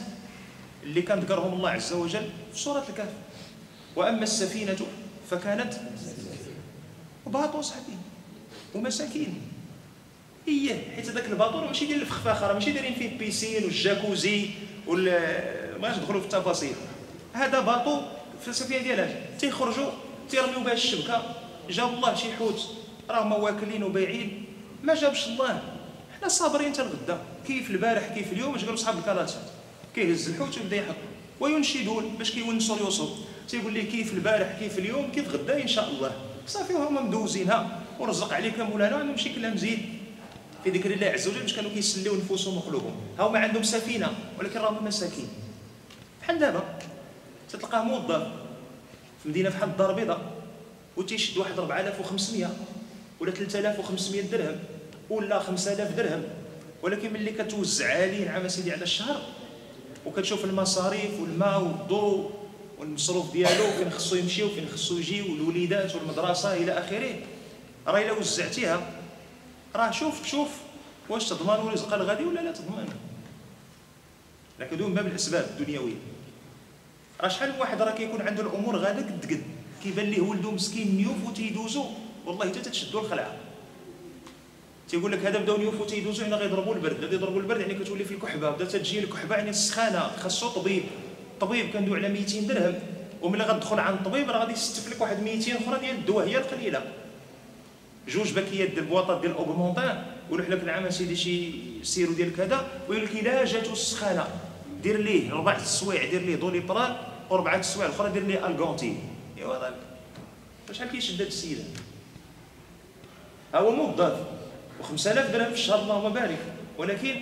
اللي 0.84 1.02
كان 1.02 1.20
ذكرهم 1.20 1.54
الله 1.54 1.70
عز 1.70 1.94
وجل 1.94 2.30
في 2.54 2.60
سورة 2.60 2.86
الكهف. 2.89 3.13
وأما 4.00 4.24
السفينة 4.24 4.78
فكانت 5.30 5.74
باطو 7.28 7.62
صاحبي 7.62 7.98
ومساكين. 8.76 9.42
إيه 10.48 10.96
حيت 10.96 11.10
هذاك 11.10 11.26
الباطو 11.26 11.62
ماشي 11.62 11.86
ديال 11.86 12.02
الفخفاخه 12.02 12.54
ماشي 12.54 12.72
دايرين 12.72 12.96
فيه 12.96 13.18
بيسين 13.18 13.64
والجاكوزي 13.64 14.50
ولا 14.88 15.20
ما 15.82 15.98
ندخلوا 15.98 16.20
في 16.22 16.26
التفاصيل. 16.26 16.76
هذا 17.34 17.60
bateau 17.60 18.02
في 18.42 18.48
السفينة 18.48 18.82
ديالها. 18.82 19.38
تيخرجوا 19.40 19.92
تيرميو 20.30 20.60
بها 20.60 20.74
الشبكة. 20.74 21.36
جاب 21.70 21.94
الله 21.94 22.16
شي 22.16 22.34
حوت 22.34 22.68
راهم 23.10 23.32
واكلين 23.32 23.84
وبايعين 23.84 24.46
ما 24.84 24.96
جابش 24.96 25.28
الله. 25.28 25.62
حنا 26.20 26.28
صابرين 26.28 26.74
حتى 26.74 26.82
الغدا. 26.82 27.22
كيف 27.48 27.70
البارح 27.70 28.08
كيف 28.16 28.34
اليوم 28.34 28.56
اش 28.56 28.62
قالوا 28.62 28.76
صحاب 28.76 28.98
الكراتات 28.98 29.34
كيهز 29.96 30.30
الحوت 30.30 30.58
ويبدا 30.58 30.76
يحط. 30.76 30.96
وينشدون 31.40 32.16
باش 32.18 32.32
كيونسوا 32.32 32.76
اليوسف 32.76 33.10
تيقول 33.50 33.74
لي 33.74 33.84
كيف 33.84 34.14
البارح 34.14 34.60
كيف 34.60 34.80
اليوم 34.80 35.12
كيف 35.12 35.34
غدا 35.34 35.62
إن 35.62 35.68
شاء 35.68 35.90
الله. 35.90 36.12
صافي 36.48 36.74
هما 36.74 37.02
مدوزينها. 37.02 37.82
ورزق 38.00 38.34
عليك 38.34 38.60
مولانا 38.60 38.96
عندهم 38.96 39.18
شي 39.18 39.34
كلام 39.34 39.58
زيد 39.58 39.80
في 40.64 40.70
ذكر 40.70 40.92
الله 40.92 41.08
عز 41.08 41.28
وجل 41.28 41.42
باش 41.42 41.54
كانوا 41.54 41.72
كيسليو 41.72 42.16
نفوسهم 42.16 42.58
وقلوبهم. 42.58 42.96
ها 43.20 43.24
هما 43.24 43.40
عندهم 43.40 43.64
سفينة 43.64 44.08
ولكن 44.40 44.60
راهم 44.60 44.86
مساكين. 44.86 45.28
بحال 46.22 46.40
دابا 46.40 46.64
تتلقاه 47.50 47.84
موظف 47.84 48.28
في 49.24 49.30
مدينة 49.30 49.50
بحال 49.50 49.70
الدار 49.70 49.90
البيضاء 49.90 50.22
وتيشد 50.98 51.38
واحد 51.38 51.60
4500 51.60 52.50
ولا 53.20 53.32
3500 53.32 54.22
درهم 54.22 54.60
ولا 55.10 55.40
5000 55.40 55.96
درهم. 55.96 56.24
ولكن 56.84 57.14
ملي 57.14 57.32
كتوزع 57.32 57.86
عليه 57.86 58.26
نعم 58.26 58.48
سيدي 58.48 58.72
على 58.72 58.84
الشهر 58.84 59.22
وكتشوف 60.06 60.46
المصاريف 60.46 61.20
والماء 61.20 61.62
والضوء 61.62 62.38
والمصروف 62.80 63.34
ديالو 63.34 63.72
فين 63.78 63.89
خصو 63.89 64.15
يمشي 64.15 64.44
وفين 64.44 64.68
خصو 64.74 64.98
يجي 64.98 65.22
والوليدات 65.22 65.96
والمدرسة 65.96 66.54
إلى 66.54 66.72
آخره. 66.72 67.15
راه 67.88 68.02
إلا 68.02 68.12
وزعتيها 68.12 68.92
راه 69.76 69.92
شوف 69.92 70.28
شوف 70.28 70.50
واش 71.10 71.30
تضمن 71.30 71.68
رزق 71.68 71.94
الغادي 71.94 72.24
ولا 72.24 72.39
لا 72.39 72.52
تضمن. 72.52 72.89
لكن 74.60 74.78
دون 74.78 74.94
باب 74.94 75.08
الأسباب 75.08 75.46
الدنيوية. 75.50 75.96
راه 77.22 77.28
شحال 77.28 77.52
من 77.52 77.60
واحد 77.60 77.82
راه 77.82 77.92
كيكون 77.92 78.22
عنده 78.22 78.44
الأمور 78.44 78.78
غادا 78.78 79.00
قد 79.00 79.26
قد. 79.26 79.44
كيبان 79.84 80.06
ليه 80.06 80.22
ولده 80.22 80.52
مسكين 80.52 80.96
نيوف 80.96 81.28
وتيدوزو. 81.28 81.86
والله 82.26 82.50
حتى 82.50 82.60
تتشدو 82.60 83.00
الخلعة. 83.00 83.38
تيقول 84.89 85.12
لك 85.12 85.26
هذا 85.26 85.39
بداو 85.39 85.58
نيوف 85.58 85.82
وتيدوزو 85.82 86.22
يعني 86.22 86.36
غيضربوا 86.36 86.76
البرد. 86.76 87.04
غادي 87.04 87.15
يضربوا 87.15 87.42
البرد 87.42 87.60
يعني 87.60 87.74
كتولي 87.74 88.06
في 88.06 88.13
الكحبة. 88.13 88.50
بدات 88.50 88.76
تجي 88.76 89.00
الكحبة 89.00 89.36
يعني 89.36 89.50
السخانة 89.50 90.00
خاصو 90.00 90.50
طبيب. 90.50 90.84
الطبيب 91.39 91.71
كندوي 91.73 91.97
على 91.97 92.10
200 92.10 92.39
درهم 92.39 92.75
وملي 93.21 93.43
غتدخل 93.43 93.80
عند 93.80 93.97
الطبيب 93.97 94.30
راه 94.30 94.39
غادي 94.39 94.54
يستف 94.54 94.91
لك 94.91 95.02
واحد 95.02 95.23
200 95.23 95.52
أخرى 95.52 95.80
ديال 95.80 95.95
الدواء 95.95 96.28
هي 96.28 96.38
القليلة. 96.38 96.82
جوج 98.08 98.32
باكيات 98.34 98.69
ديال 98.69 98.80
البواطات 98.80 99.21
ديال 99.21 99.34
Augmentin 99.34 100.04
ويروح 100.30 100.49
لك 100.49 100.63
العام 100.63 100.89
سيدي 100.89 101.15
شي 101.15 101.52
sirop 101.84 102.13
ديال 102.13 102.36
كذا 102.36 102.67
ويقول 102.89 103.06
لك 103.06 103.12
إلا 103.12 103.45
جاتو 103.45 103.71
السخانة 103.71 104.28
دير 104.84 104.97
ليه 104.97 105.34
ربع 105.34 105.56
السوايع 105.56 106.10
دير 106.10 106.21
ليه 106.21 106.36
Doliprane 106.36 106.95
وربع 107.30 107.60
السوايع 107.60 107.89
الأخرى 107.89 108.12
دير 108.12 108.23
ليه 108.23 108.47
الكونتين 108.47 108.99
إيوا 109.38 109.58
هذاك 109.58 109.73
شحال 110.71 110.89
كيشد 110.89 111.21
هذا 111.21 111.28
السيد 111.28 111.63
هو 113.56 113.71
موظف 113.71 114.17
و5000 114.82 115.32
درهم 115.34 115.45
في 115.45 115.54
الشهر 115.54 115.82
اللهم 115.82 116.13
بارك. 116.13 116.38
ولكن 116.78 117.15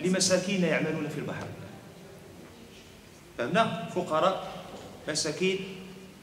لمساكين 0.00 0.64
يعملون 0.64 1.08
في 1.08 1.18
البحر. 1.18 1.46
فهمنا؟ 3.38 3.88
فقراء 3.94 4.48
مساكين 5.08 5.58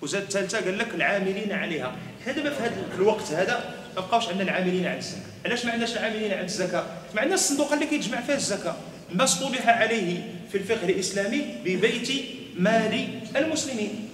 وزاد 0.02 0.22
الثالثه 0.22 0.66
قال 0.66 0.78
لك 0.78 0.96
العاملين 0.96 1.52
عليها. 1.52 1.96
حنا 2.26 2.34
دابا 2.34 2.50
في 2.50 2.64
هذا 2.64 2.76
الوقت 2.96 3.32
هذا؟ 3.32 3.76
ما 3.96 4.02
بقاوش 4.02 4.28
عندنا 4.28 4.44
العاملين 4.44 4.86
على 4.88 4.98
الزكاة. 4.98 5.22
علاش 5.46 5.66
ما 5.66 5.72
عندناش 5.72 5.98
العاملين 5.98 6.32
على 6.32 6.46
الزكاة؟ 6.46 6.86
ما 7.16 7.22
عندناش 7.22 7.40
الصندوق 7.40 7.74
اللي 7.74 7.86
كيتجمع 7.86 8.22
فيه 8.22 8.34
الزكاة. 8.34 8.76
ما 9.14 9.24
اصطلح 9.24 9.68
عليه 9.68 10.34
في 10.52 10.58
الفقه 10.58 10.86
الإسلامي 10.86 11.42
ببيت 11.66 12.10
مال 12.58 13.10
المسلمين. 13.36 14.10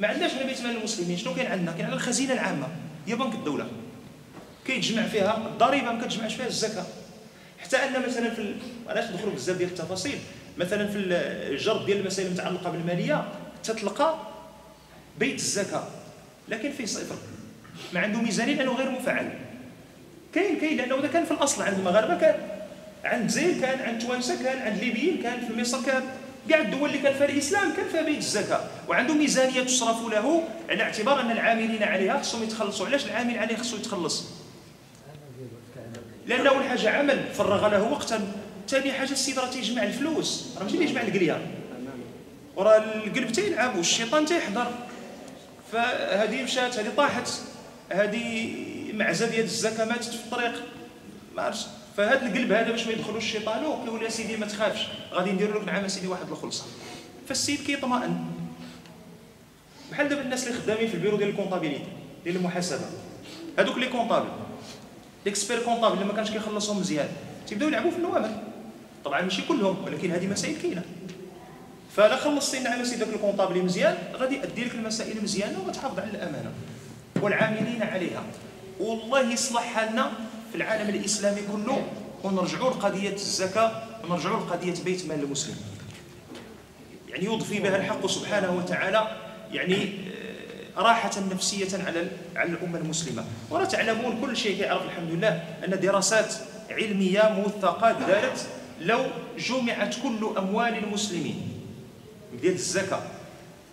ما 0.00 0.08
عندناش 0.08 0.32
بيت 0.32 0.60
مال 0.62 0.76
المسلمين. 0.76 1.16
شنو 1.16 1.34
كاين 1.34 1.46
عندنا؟ 1.46 1.72
كاين 1.72 1.84
عندنا 1.84 2.00
الخزينة 2.00 2.32
العامة. 2.32 2.68
هي 3.06 3.14
بنك 3.14 3.34
الدولة. 3.34 3.66
كيتجمع 4.66 5.02
فيها 5.02 5.36
الضريبة 5.36 5.92
ما 5.92 6.04
كتجمعش 6.04 6.34
فيها 6.34 6.46
الزكاة. 6.46 6.86
حتى 7.58 7.76
أن 7.76 8.02
مثلا 8.08 8.30
في 8.30 8.54
علاش 8.88 9.10
ندخلوا 9.10 9.34
بزاف 9.34 9.56
ديال 9.56 9.68
التفاصيل؟ 9.68 10.18
مثلا 10.58 10.86
في 10.86 10.98
الجرد 10.98 11.86
ديال 11.86 12.00
المسائل 12.00 12.28
المتعلقة 12.28 12.70
بالمالية 12.70 13.28
تتلقى 13.64 14.14
بيت 15.18 15.34
الزكاة 15.34 15.84
لكن 16.48 16.72
فيه 16.72 16.86
صفر. 16.86 17.16
ما 17.92 18.00
عنده 18.00 18.18
ميزانية 18.18 18.54
لأنه 18.54 18.72
غير 18.72 18.90
مفعل. 18.90 19.30
كاين 20.34 20.60
كاين 20.60 20.76
لأنه 20.76 21.08
كان 21.08 21.24
في 21.24 21.30
الأصل 21.30 21.62
عند 21.62 21.78
المغاربة 21.78 22.18
كان 22.18 22.34
عند 23.04 23.30
زين 23.30 23.60
كان 23.60 23.80
عند 23.80 24.02
توانسة 24.02 24.42
كان 24.42 24.62
عند 24.62 24.78
ليبيين 24.84 25.22
كان 25.22 25.40
في 25.46 25.60
مصر 25.60 25.82
كان. 25.86 26.02
كاع 26.48 26.60
الدول 26.60 26.88
اللي 26.88 27.02
كان 27.02 27.14
فيها 27.14 27.24
الإسلام 27.24 27.72
كان 27.76 27.88
فيها 27.88 28.02
بيت 28.02 28.18
الزكاة. 28.18 28.60
وعنده 28.88 29.14
ميزانية 29.14 29.62
تصرف 29.62 30.08
له 30.12 30.42
على 30.68 30.82
اعتبار 30.82 31.20
أن 31.20 31.30
العاملين 31.30 31.82
عليها 31.82 32.22
خصهم 32.22 32.42
يتخلصوا. 32.42 32.86
علاش 32.86 33.06
العامل 33.06 33.38
عليه 33.38 33.56
خصو 33.56 33.76
يتخلص؟ 33.76 34.24
لأنه 36.26 36.50
اول 36.50 36.64
حاجة 36.64 36.90
عمل 36.90 37.24
فرغ 37.34 37.68
له 37.68 37.82
وقتا. 37.82 38.20
ثاني 38.68 38.92
حاجة 38.92 39.12
السيد 39.12 39.38
راه 39.38 39.50
تيجمع 39.50 39.82
الفلوس 39.82 40.46
راه 40.56 40.64
ماشي 40.64 40.76
يجمع 40.76 41.00
القليه 41.00 41.46
وراه 42.56 42.76
القلب 42.76 43.32
تيلعب 43.32 43.76
والشيطان 43.76 44.26
تيحضر. 44.26 44.70
فهذه 45.72 46.42
مشات 46.42 46.78
هذه 46.78 46.92
طاحت 46.96 47.30
هذه 47.90 48.54
معزة 48.92 49.30
ديال 49.30 49.44
الزكاة 49.44 49.84
ماتت 49.84 50.04
في 50.04 50.24
الطريق. 50.24 50.62
ما 51.36 51.42
عرفتش. 51.42 51.66
فهذا 51.96 52.26
القلب 52.26 52.52
هذا 52.52 52.70
باش 52.70 52.86
ما 52.86 52.92
يدخلوش 52.92 53.24
الشيطان 53.24 53.64
ويقول 53.64 54.02
يا 54.02 54.08
سيدي 54.08 54.36
ما 54.36 54.46
تخافش. 54.46 54.88
غادي 55.12 55.32
نديروا 55.32 55.62
لك 55.62 55.66
نعم 55.68 55.88
سيدي 55.88 56.06
واحد 56.06 56.30
الخلصة. 56.30 56.64
فالسيد 57.28 57.60
كيطمئن. 57.66 58.24
بحال 59.90 60.08
دابا 60.08 60.22
الناس 60.22 60.46
اللي 60.46 60.58
خدامين 60.58 60.88
في 60.88 60.94
البيرو 60.94 61.16
ديال 61.16 61.28
ال 61.28 61.32
comptabilité 61.32 61.84
ديال 62.24 62.36
المحاسبة. 62.36 62.84
هذوك 63.58 63.78
لي 63.78 63.88
comptables 63.88 64.28
l'expert 65.26 65.62
comptable 65.62 65.94
اللي 65.94 66.04
ما 66.04 66.12
كانش 66.12 66.30
كيخلصهم 66.30 66.80
مزيان 66.80 67.08
تيبداو 67.48 67.68
يلعبوا 67.68 67.90
في 67.90 67.96
النوامر. 67.96 68.30
طبعا 69.06 69.22
ماشي 69.22 69.42
كلهم 69.42 69.84
ولكن 69.84 70.10
هذه 70.10 70.26
مسائل 70.26 70.56
كاينة 70.62 70.82
فلا 71.96 72.16
خلصتي 72.16 72.58
لنا 72.58 72.70
على 72.70 72.84
سيدك 72.84 73.08
ال 73.08 73.13
comptable 73.13 73.62
مزيان 73.62 73.96
غادي 74.14 74.34
يدي 74.34 74.64
لك 74.64 74.74
المسائل 74.74 75.22
مزيانة 75.22 75.58
وغتحافظ 75.60 75.98
على 75.98 76.10
الأمانة 76.10 76.50
والعاملين 77.22 77.82
عليها. 77.82 78.22
والله 78.80 79.32
يصلح 79.32 79.62
حالنا 79.74 80.12
في 80.50 80.56
العالم 80.56 80.88
الإسلامي 80.88 81.40
كله 81.52 81.86
ونرجعوا 82.24 82.70
لقضية 82.70 83.12
الزكاة 83.12 83.82
ونرجعوا 84.04 84.40
لقضية 84.40 84.74
بيت 84.84 85.06
مال 85.06 85.22
المسلم. 85.22 85.56
يعني 87.08 87.24
يضفي 87.24 87.60
بها 87.60 87.76
الحق 87.76 88.06
سبحانه 88.06 88.56
وتعالى 88.56 89.16
يعني 89.52 89.84
آه، 90.76 90.80
راحة 90.80 91.10
نفسية 91.32 91.84
على 91.86 92.08
على 92.36 92.50
الأمة 92.50 92.78
المسلمة. 92.78 93.24
ورا 93.50 93.64
تعلمون 93.64 94.20
كل 94.20 94.36
شيء 94.36 94.60
يعرف 94.60 94.82
الحمد 94.82 95.10
لله 95.10 95.44
أن 95.64 95.80
دراسات 95.80 96.34
علمية 96.70 97.22
موثقة 97.36 97.92
دارت 97.92 98.46
لو 98.80 99.00
جمعت 99.38 99.94
كل 100.02 100.38
أموال 100.38 100.84
المسلمين. 100.84 101.48
ديال 102.40 102.54
الزكاة. 102.54 103.02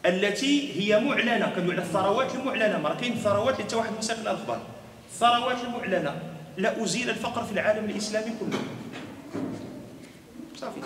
التي 0.05 0.81
هي 0.81 0.99
معلنة 0.99 1.49
كانوا 1.55 1.73
على 1.73 1.81
الثروات 1.81 2.35
المعلنة. 2.35 2.77
ما 2.77 2.93
كاين 2.93 3.15
ثروات 3.15 3.61
حتى 3.61 3.75
واحد 3.75 3.91
مساق 3.97 4.19
الأخبار 4.19 4.61
الثروات 5.13 5.57
المعلنة. 5.63 6.21
لا 6.57 6.83
أزيل 6.83 7.09
الفقر 7.09 7.43
في 7.43 7.51
العالم 7.51 7.89
الإسلامي 7.89 8.31
كله. 8.39 8.59
صافي. 10.55 10.79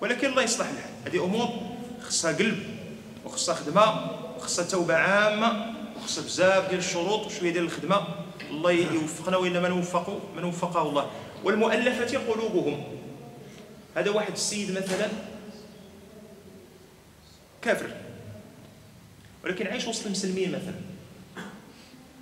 ولكن 0.00 0.28
الله 0.28 0.42
يصلح 0.42 0.66
الحال 0.68 0.90
هذه 1.06 1.24
أمور 1.24 1.48
خصها 2.02 2.32
قلب 2.32 2.58
وخصها 3.24 3.54
خدمة 3.54 4.10
وخصها 4.36 4.64
توبة 4.64 4.94
عامة 4.94 5.74
وخصها 5.96 6.24
بزاف 6.24 6.68
ديال 6.68 6.78
الشروط 6.78 7.26
وشويه 7.26 7.52
ديال 7.52 7.64
الخدمة. 7.64 8.00
الله 8.50 8.70
يوفقنا 8.70 9.36
وإلا 9.36 9.60
ما 9.60 9.68
نوفقوا 9.68 10.18
من 10.36 10.44
وفقه 10.44 10.82
الله. 10.82 11.10
والمؤلفة 11.44 12.18
قلوبهم. 12.18 12.84
هذا 13.96 14.10
واحد 14.10 14.32
السيد 14.32 14.70
مثلا 14.70 15.08
كافر 17.62 17.90
ولكن 19.44 19.66
عايش 19.66 19.86
وسط 19.86 20.06
المسلمين 20.06 20.48
مثلا 20.48 20.74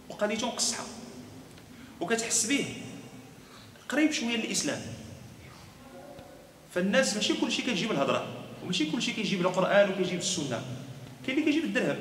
وقضيته 0.09 0.47
مقصحه 0.47 0.85
وكتحس 2.01 2.47
به 2.47 2.67
قريب 3.89 4.13
شوية 4.13 4.37
للإسلام. 4.37 4.81
فالناس 6.75 7.15
ماشي 7.15 7.35
كل 7.35 7.53
شيء 7.53 7.67
كتجيب 7.67 7.91
الهضرة 7.91 8.27
وماشي 8.65 8.91
كل 8.91 9.03
شيء 9.03 9.15
كيجيب 9.15 9.41
القرآن 9.41 9.91
وكيجيب 9.91 10.19
السنة 10.19 10.63
كاين 11.27 11.39
اللي 11.39 11.51
كيجيب 11.51 11.65
الدرهم. 11.65 11.99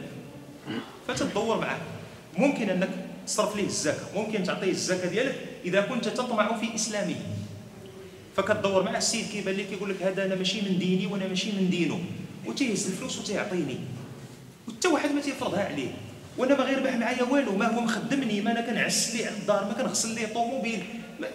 فتدور 1.08 1.60
معاه. 1.60 1.80
ممكن 2.38 2.70
أنك 2.70 2.90
تصرف 3.28 3.56
ليه 3.56 3.66
الزكاة 3.66 4.16
ممكن 4.16 4.44
تعطيه 4.44 4.72
الزكاة 4.72 5.10
ديالك 5.10 5.53
إذا 5.66 5.82
كنت 5.82 6.08
تطمع 6.08 6.58
في 6.58 6.76
إسلامه 6.76 7.16
فكتدور 8.38 8.84
مع 8.84 8.98
السيد 8.98 9.26
كيبان 9.28 9.56
لك 9.56 9.68
كيقول 9.68 9.90
لك 9.90 10.04
هذا 10.04 10.26
أنا 10.26 10.36
ماشي 10.36 10.62
من 10.62 10.80
ديني 10.80 11.06
وأنا 11.06 11.28
ماشي 11.28 11.52
من 11.52 11.70
دينه. 11.70 12.00
وتيهز 12.46 12.88
الفلوس 12.88 13.20
وتيعطيني 13.20 13.78
وحتى 14.68 14.88
واحد 14.88 15.12
ما 15.12 15.22
تيفرضها 15.22 15.66
عليه. 15.66 15.92
وأنا 16.38 16.58
ما 16.58 16.64
غير 16.64 16.80
ربح 16.80 16.96
معايا 16.96 17.24
والو 17.24 17.56
ما 17.56 17.76
هو 17.76 17.82
مخدمني 17.82 18.42
ما 18.42 18.52
أنا 18.52 18.62
كنعس 18.62 19.16
ليه 19.16 19.26
على 19.26 19.36
الدار 19.36 19.66
ما 19.66 19.74
كنغسل 19.74 20.16
ليه 20.16 20.28
طوموبيل. 20.34 20.84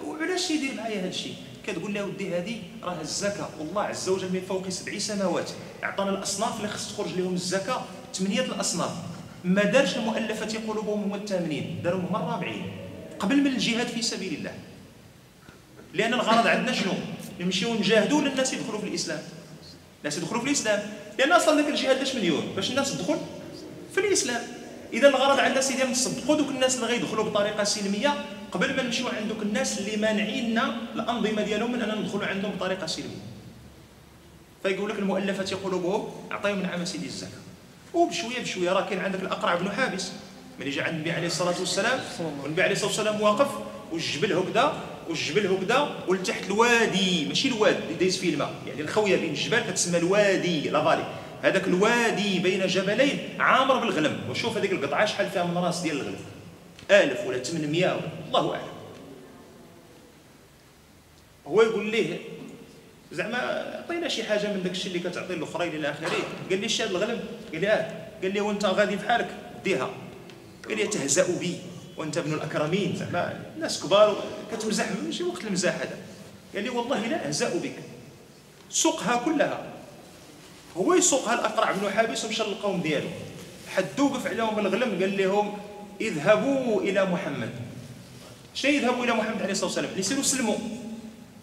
وعلاش 0.04 0.50
يدير 0.50 0.74
معايا 0.74 1.00
هذا 1.00 1.08
الشيء؟ 1.08 1.34
كتقول 1.66 1.94
له 1.94 2.04
ودي 2.04 2.36
هذه 2.36 2.56
راه 2.82 3.00
الزكاة. 3.00 3.48
والله 3.58 3.82
عز 3.82 4.08
وجل 4.08 4.32
من 4.32 4.40
فوق 4.48 4.68
سبع 4.68 4.98
سماوات 4.98 5.50
اعطانا 5.84 6.10
الأصناف 6.10 6.56
اللي 6.56 6.68
خص 6.68 6.92
تخرج 6.92 7.12
لهم 7.16 7.34
الزكاة 7.34 7.84
ثمانيه 8.14 8.40
الأصناف. 8.40 8.90
ما 9.44 9.64
دارش 9.64 9.96
المؤلفة 9.96 10.58
قلوبهم 10.68 11.02
هم 11.02 11.14
الثامنين 11.14 11.80
دارهم 11.84 12.04
هم 12.04 12.16
الرابعين. 12.16 12.87
قبل 13.18 13.36
من 13.36 13.46
الجهاد 13.46 13.86
في 13.86 14.02
سبيل 14.02 14.34
الله. 14.34 14.54
لأن 15.94 16.14
الغرض 16.14 16.46
عندنا 16.46 16.72
شنو؟ 16.72 16.92
نمشيو 17.40 17.74
نجاهدوا 17.74 18.20
للناس 18.20 18.52
يدخلوا 18.52 18.80
في 18.80 18.88
الإسلام. 18.88 19.22
الناس 19.98 20.18
يدخلوا 20.18 20.40
في 20.40 20.46
الإسلام. 20.46 20.82
لأن 21.18 21.32
أصلا 21.32 21.62
ذاك 21.62 21.68
الجهاد 21.68 21.98
لاش 21.98 22.14
مليون 22.14 22.52
باش 22.56 22.70
الناس 22.70 22.92
تدخل 22.92 23.18
في 23.94 24.00
الإسلام. 24.00 24.42
إذا 24.92 25.08
الغرض 25.08 25.38
عندنا 25.38 25.60
سيدي 25.60 25.84
نصدقوا 25.84 26.36
دوك 26.36 26.48
الناس 26.48 26.76
اللي 26.76 26.86
غيدخلوا 26.86 27.24
بطريقة 27.24 27.64
سلمية 27.64 28.24
قبل 28.52 28.76
ما 28.76 28.82
نمشيو 28.82 29.08
عند 29.08 29.28
دوك 29.28 29.42
الناس 29.42 29.78
اللي 29.78 29.96
مانعين 29.96 30.58
الأنظمة 30.94 31.42
ديالهم 31.42 31.72
من 31.72 31.82
ان 31.82 31.98
ندخلوا 31.98 32.26
عندهم 32.26 32.52
بطريقة 32.52 32.86
سلمية. 32.86 33.22
فيقول 34.62 34.90
لك 34.90 34.98
المؤلفة 34.98 35.56
قلوبهم 35.56 36.08
أعطيهم 36.32 36.58
من 36.58 36.66
عام 36.66 36.84
سيدي 36.84 37.06
الزكاة. 37.06 37.40
وبشوية 37.94 38.40
بشوية 38.42 38.72
راه 38.72 38.88
كاين 38.88 38.98
عندك 38.98 39.20
الأقرع 39.20 39.54
بن 39.54 39.70
حابس. 39.70 40.08
ملي 40.60 40.70
جا 40.70 40.82
عند 40.82 40.94
النبي 40.94 41.10
عليه 41.10 41.26
الصلاة 41.26 41.60
والسلام 41.60 42.00
والنبي 42.42 42.62
عليه 42.62 42.72
الصلاة 42.72 42.88
والسلام 42.88 43.20
واقف 43.20 43.48
والجبل 43.92 44.32
هكذا 44.32 44.82
والجبل 45.08 45.46
هكذا 45.46 46.04
ولتحت 46.08 46.44
الوادي 46.46 47.26
ماشي 47.28 47.48
الواد 47.48 47.76
اللي 47.82 47.94
دايز 47.94 48.18
فيه 48.18 48.34
الماء. 48.34 48.54
يعني 48.66 48.80
الخويه 48.80 49.16
بين 49.16 49.30
الجبال 49.30 49.60
كتسمى 49.70 49.98
الوادي 49.98 50.70
لافالي 50.70 51.04
هذاك 51.42 51.68
الوادي 51.68 52.38
بين 52.38 52.66
جبلين 52.66 53.18
عامر 53.40 53.78
بالغنم. 53.78 54.20
وشوف 54.30 54.56
هذيك 54.56 54.72
القطعة 54.72 55.06
شحال 55.06 55.30
فيها 55.30 55.44
من 55.44 55.58
راس 55.58 55.80
ديال 55.80 55.96
الغنم. 55.96 56.16
1000 56.90 57.26
ولا 57.26 57.42
800 57.42 57.86
ولا 57.86 58.00
الله 58.26 58.54
أعلم. 58.54 58.68
هو 61.46 61.62
يقول 61.62 61.90
ليه 61.90 62.18
زعما 63.12 63.38
عطينا 63.84 64.08
شي 64.08 64.24
حاجة 64.24 64.52
من 64.52 64.62
داك 64.62 64.72
الشيء 64.72 64.96
اللي 64.96 65.10
كتعطي 65.10 65.34
الاخرين 65.34 65.74
إلى 65.74 65.90
اخره 65.90 66.10
قال 66.50 66.60
لي 66.60 66.68
شاد 66.68 66.90
الغنم؟ 66.90 67.20
قال 67.52 67.60
لي 67.60 67.68
آه. 67.68 67.90
قال 68.22 68.34
لي 68.34 68.40
وأنت 68.40 68.64
غادي 68.64 68.96
بحالك 68.96 69.28
ديها. 69.64 69.90
قال 70.68 70.76
لي 70.76 70.86
تهزأ 70.86 71.38
بي. 71.38 71.58
وأنت 71.96 72.18
ابن 72.18 72.34
الأكرمين. 72.34 72.96
زعما 72.96 73.40
ناس 73.60 73.82
كبار 73.82 74.24
كتمزح 74.52 74.86
ماشي 75.04 75.22
وقت 75.22 75.44
المزاح 75.44 75.74
هذا 75.74 75.98
قال 76.54 76.64
لي 76.64 76.70
والله 76.70 77.06
لا 77.06 77.28
أهزأ 77.28 77.58
بك. 77.58 77.76
سوقها 78.70 79.16
كلها. 79.24 79.66
هو 80.76 80.94
يسوقها 80.94 81.34
الأقرع 81.34 81.72
بن 81.72 81.90
حابس 81.90 82.24
ومشى 82.24 82.42
للقوم 82.42 82.80
ديالو. 82.80 83.08
حد 83.68 84.00
وقف 84.00 84.26
عليهم 84.26 84.58
الغلم. 84.58 85.02
قال 85.02 85.16
لهم 85.16 85.58
اذهبوا 86.00 86.80
إلى 86.80 87.04
محمد. 87.04 87.50
شنو 88.54 88.72
يذهبوا 88.72 89.04
إلى 89.04 89.12
محمد 89.12 89.42
عليه 89.42 89.52
الصلاة 89.52 89.66
والسلام؟ 89.66 89.90
يصيروا 89.96 90.22
سلموا 90.22 90.56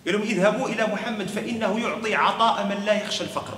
قال 0.05 0.13
لهم 0.13 0.21
اذهبوا 0.21 0.69
إلى 0.69 0.87
محمد 0.87 1.27
فإنه 1.27 1.79
يعطي 1.79 2.15
عطاء 2.15 2.65
من 2.65 2.85
لا 2.85 2.93
يخشى 3.03 3.23
الفقر. 3.23 3.57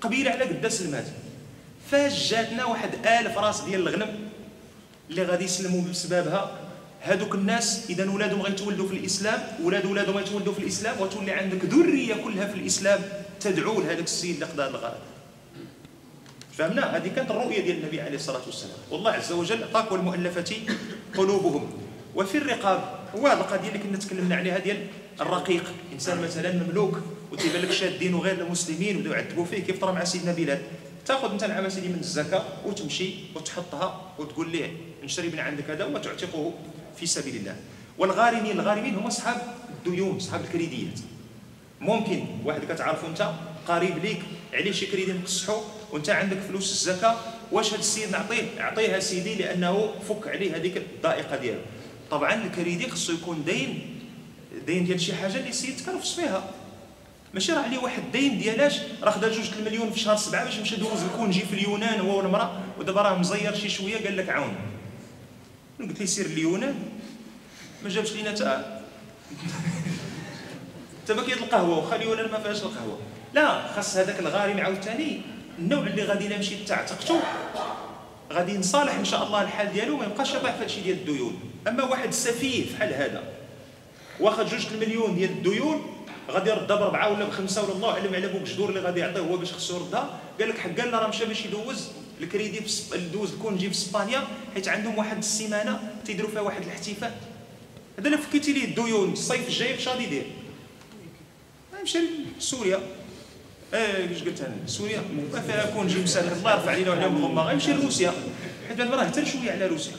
قبيلة 0.00 0.30
على 0.30 0.44
قد 0.44 0.68
سلمات 0.68 1.06
فاش 1.90 2.30
جاتنا 2.30 2.64
واحد 2.64 3.06
آلف 3.06 3.38
راس 3.38 3.60
ديال 3.60 3.80
الغنم 3.80 4.28
اللي 5.10 5.22
غادي 5.22 5.44
يسلموا 5.44 5.82
بسببها 5.90 6.58
هذوك 7.00 7.34
الناس 7.34 7.90
اذا 7.90 8.10
ولادهم 8.10 8.42
غيتولدوا 8.42 8.88
في 8.88 8.94
الإسلام 8.94 9.42
ولاد 9.62 9.86
ولادهم 9.86 10.16
غيتولدوا 10.16 10.52
في 10.52 10.58
الإسلام 10.58 11.00
وتولي 11.00 11.32
عندك 11.32 11.64
ذرية 11.64 12.14
كلها 12.14 12.46
في 12.46 12.54
الإسلام 12.54 13.00
تدعو 13.40 13.80
لهذاك 13.80 14.04
السيد 14.04 14.34
اللي 14.34 14.46
قضى 14.46 14.64
الغرض. 14.64 15.00
فهمنا؟ 16.58 16.96
هذه 16.96 17.08
كانت 17.08 17.30
الرؤية 17.30 17.60
ديال 17.60 17.76
النبي 17.76 18.00
عليه 18.00 18.16
الصلاة 18.16 18.42
والسلام. 18.46 18.76
والله 18.90 19.10
عز 19.10 19.32
وجل 19.32 19.62
اعطاك 19.62 19.92
والمؤلفه 19.92 20.56
قلوبهم. 21.16 21.70
وفي 22.14 22.38
الرقاب 22.38 22.98
هو 23.16 23.26
هذه 23.26 23.40
القضية 23.40 23.68
اللي 23.68 23.78
كنا 23.78 23.98
تكلمنا 23.98 24.36
عليها 24.36 24.58
ديال 24.58 24.86
الرقيق. 25.20 25.64
إنسان 25.92 26.22
مثلا 26.22 26.52
مملوك 26.52 26.98
وتيبان 27.32 27.62
لك 27.62 27.72
شادين 27.72 28.16
غير 28.16 28.40
المسلمين 28.40 28.96
وبداو 28.96 29.12
يعذبوا 29.12 29.44
فيه 29.44 29.58
كيف 29.58 29.80
طرا 29.80 29.92
مع 29.92 30.04
سيدنا 30.04 30.32
بلال؟ 30.32 30.62
تاخذ 31.06 31.30
انت 31.30 31.44
العام 31.44 31.68
سيدي 31.68 31.88
من 31.88 32.00
الزكاة 32.00 32.44
وتمشي 32.64 33.10
وتحطها 33.34 34.14
وتقول 34.18 34.50
ليه 34.50 34.70
نشري 35.04 35.28
من 35.28 35.38
عندك 35.38 35.70
هذا 35.70 35.84
وتعتقه 35.84 36.52
في 36.96 37.06
سبيل 37.06 37.36
الله. 37.36 37.56
والغارمين 37.98 38.60
الغارمين 38.60 38.94
هم 38.94 39.06
أصحاب 39.06 39.42
الديون 39.70 40.16
أصحاب 40.16 40.40
الكريديات. 40.40 40.98
ممكن 41.80 42.24
واحد 42.44 42.64
كتعرفو 42.64 43.06
أنت 43.06 43.32
قريب 43.68 43.98
ليك 43.98 44.22
عليه 44.52 44.72
شي 44.72 44.86
كريدي 44.86 45.12
مقصحو 45.12 45.60
وأنت 45.92 46.10
عندك 46.10 46.36
فلوس 46.36 46.70
الزكاة 46.72 47.16
واش 47.52 47.70
هذا 47.72 47.78
السيد 47.78 48.10
نعطيه؟ 48.10 48.60
اعطيه 48.60 48.98
سيدي 48.98 49.34
لأنه 49.34 49.92
فك 50.08 50.28
عليه 50.28 50.56
هذيك 50.56 50.76
الضائقة 50.76 51.36
ديالو. 51.36 51.60
طبعا 52.10 52.34
الكريدي 52.34 52.90
خصو 52.90 53.12
يكون 53.12 53.44
دين 53.44 53.96
دين 54.66 54.84
ديال 54.84 55.00
شي 55.00 55.14
حاجة 55.14 55.36
اللي 55.36 55.48
السيد 55.48 55.76
تكرفس 55.76 56.14
فيها 56.14 56.50
ماشي 57.34 57.52
راه 57.52 57.62
عليه 57.62 57.78
واحد 57.78 57.98
الدين 57.98 58.38
ديالاش 58.38 58.80
راه 59.02 59.10
خدا 59.10 59.32
جوج 59.32 59.50
المليون 59.58 59.90
في 59.90 60.00
شهر 60.00 60.16
سبعة 60.16 60.44
باش 60.44 60.58
مشى 60.58 60.76
دوز 60.76 61.02
ال 61.02 61.08
congé 61.08 61.40
في 61.40 61.52
اليونان 61.52 62.00
هو 62.00 62.18
والمرأة 62.18 62.60
ودابا 62.78 63.02
راه 63.02 63.18
مزير 63.18 63.54
شي 63.54 63.68
شوية 63.68 64.04
قال 64.04 64.16
لك 64.16 64.28
عاون. 64.28 64.54
قلت 65.80 66.00
لي 66.00 66.06
سير 66.06 66.26
اليونان؟ 66.26 66.74
ما 67.82 67.88
جابش 67.88 68.12
لينا 68.12 68.32
تا. 68.32 68.82
تا 71.06 71.12
القهوه 71.12 71.78
واخا 71.78 71.96
اليونان 71.96 72.30
ما 72.30 72.38
فيهاش 72.38 72.62
القهوة. 72.62 72.98
لا 73.34 73.72
خاص 73.72 73.96
هذاك 73.96 74.20
الغارم 74.20 74.60
عاوتاني 74.60 75.20
النوع 75.58 75.86
اللي 75.86 76.02
غادي 76.02 76.28
نمشي 76.28 76.64
تعتقتو 76.64 77.18
غادي 78.32 78.58
نصالح 78.58 78.94
إن 78.94 79.04
شاء 79.04 79.26
الله 79.26 79.42
الحال 79.42 79.72
ديالو 79.72 79.96
ما 79.96 80.04
يبقاش 80.04 80.32
شبح 80.32 80.54
في 80.54 80.62
هادشي 80.62 80.80
ديال 80.80 80.96
الديون. 80.96 81.40
أما 81.68 81.84
واحد 81.84 82.12
سفيه 82.12 82.74
بحال 82.74 82.94
هذا 82.94 83.22
واخد 84.20 84.46
جوج 84.46 84.66
المليون 84.72 85.14
ديال 85.14 85.30
الديون 85.30 85.95
غادي 86.30 86.50
يردها 86.50 86.76
بربعه 86.76 87.12
ولا 87.12 87.24
بخمسة 87.24 87.64
ولا 87.64 87.72
الله 87.72 87.90
اعلم 87.90 88.14
على 88.14 88.28
بوك 88.28 88.42
جدور 88.42 88.68
اللي 88.68 88.80
غادي 88.80 89.00
يعطيه 89.00 89.20
هو 89.20 89.36
باش 89.36 89.52
خصو 89.52 89.76
يردها 89.76 90.20
قال 90.40 90.48
لك 90.48 90.58
حق 90.58 90.80
راه 90.80 91.08
مشى 91.08 91.24
باش 91.24 91.44
يدوز 91.44 91.88
الكريدي. 92.20 92.60
يدوز 92.94 93.32
ال 93.32 93.38
congé 93.38 93.70
في 93.70 93.74
اسبانيا 93.74 94.22
حيت 94.54 94.68
عندهم 94.68 94.98
واحد 94.98 95.18
السيمانة 95.18 95.80
تيديروا 96.04 96.30
فيها 96.30 96.40
واحد 96.40 96.62
الاحتفال. 96.62 97.12
هذا 97.98 98.08
الا 98.08 98.16
فكيتي 98.16 98.52
ليه 98.52 98.64
الديون 98.64 99.12
الصيف 99.12 99.48
الجاي 99.48 99.74
فاش 99.74 99.88
غادي 99.88 100.04
يدير. 100.04 100.26
يمشي 101.80 101.98
لسوريا. 102.38 102.80
إيه 103.74 104.06
كيفاش 104.06 104.22
قلت 104.22 104.40
أنا؟ 104.40 104.56
سوريا 104.66 105.02
ما 105.34 105.40
فيها 105.40 105.70
congé 105.70 105.98
مساكن 105.98 106.32
الله 106.32 106.52
يرفع 106.52 106.70
علينا 106.70 106.90
وعليهم 106.90 107.16
الغمه 107.16 107.42
غيمشي 107.42 107.72
لروسيا. 107.72 108.12
حيت 108.68 108.78
بعد 108.78 108.90
راه 108.90 109.04
حتى 109.04 109.26
شوية 109.26 109.52
على 109.52 109.66
روسيا. 109.66 109.92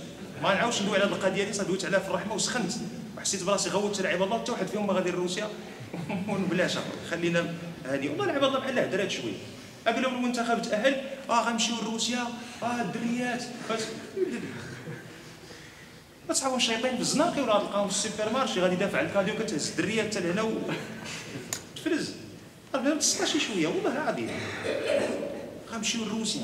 ما 0.44 0.54
نعاودش 0.54 0.82
ندوي 0.82 0.98
على 0.98 1.04
القضية 1.04 1.44
هذه 1.44 1.62
دويت 1.62 1.86
عليها 1.86 2.00
في 2.00 2.10
الرحمة 2.10 2.36
وسخنت. 2.36 2.72
وحسيت 3.18 3.44
براسي 3.44 3.70
غوت 3.70 4.00
العباد 4.00 4.22
الله 4.22 4.40
حتى 4.40 4.52
واحد 4.52 4.68
فيهم 4.68 4.88
ما 4.88 4.94
غادي 4.94 5.12
لروسيا 5.12 5.50
ونبلاش 6.30 6.78
خلينا 7.12 7.54
هذه 7.86 8.10
والله 8.10 8.23
العباد 8.23 8.43
الله 8.43 8.60
بحال 8.60 8.80
هدرات 8.80 9.12
شوية 9.12 9.34
قال 9.88 10.02
لهم 10.02 10.15
المنتخب 10.15 10.62
تأهل. 10.62 11.02
آه 11.30 11.50
غنمشيو 11.50 11.76
لروسيا. 11.82 12.28
آه 12.63 12.82
الدريات. 12.82 13.43
تصحابهم 16.30 16.58
الشيطان 16.58 16.95
في 16.95 17.02
الزناقي 17.02 17.41
ولا 17.41 17.60
تلقاهم 17.60 17.88
في 17.88 17.93
السوبر 17.95 18.34
مارشي 18.34 18.62
غادي 18.62 18.73
يدافع 18.73 18.97
على 18.97 19.08
الكاديو 19.08 19.36
كتهز 19.36 19.69
الدريات 19.69 20.15
حتى 20.15 20.19
لهنا 20.19 20.41
و 20.41 20.52
تفرز. 21.76 22.12
ما 22.73 22.95
تسقى 22.95 23.28
شي 23.28 23.39
شوية. 23.39 23.67
والله 23.67 23.91
العظيم. 23.91 24.30
غنمشيو 25.71 26.06
لروسيا. 26.06 26.43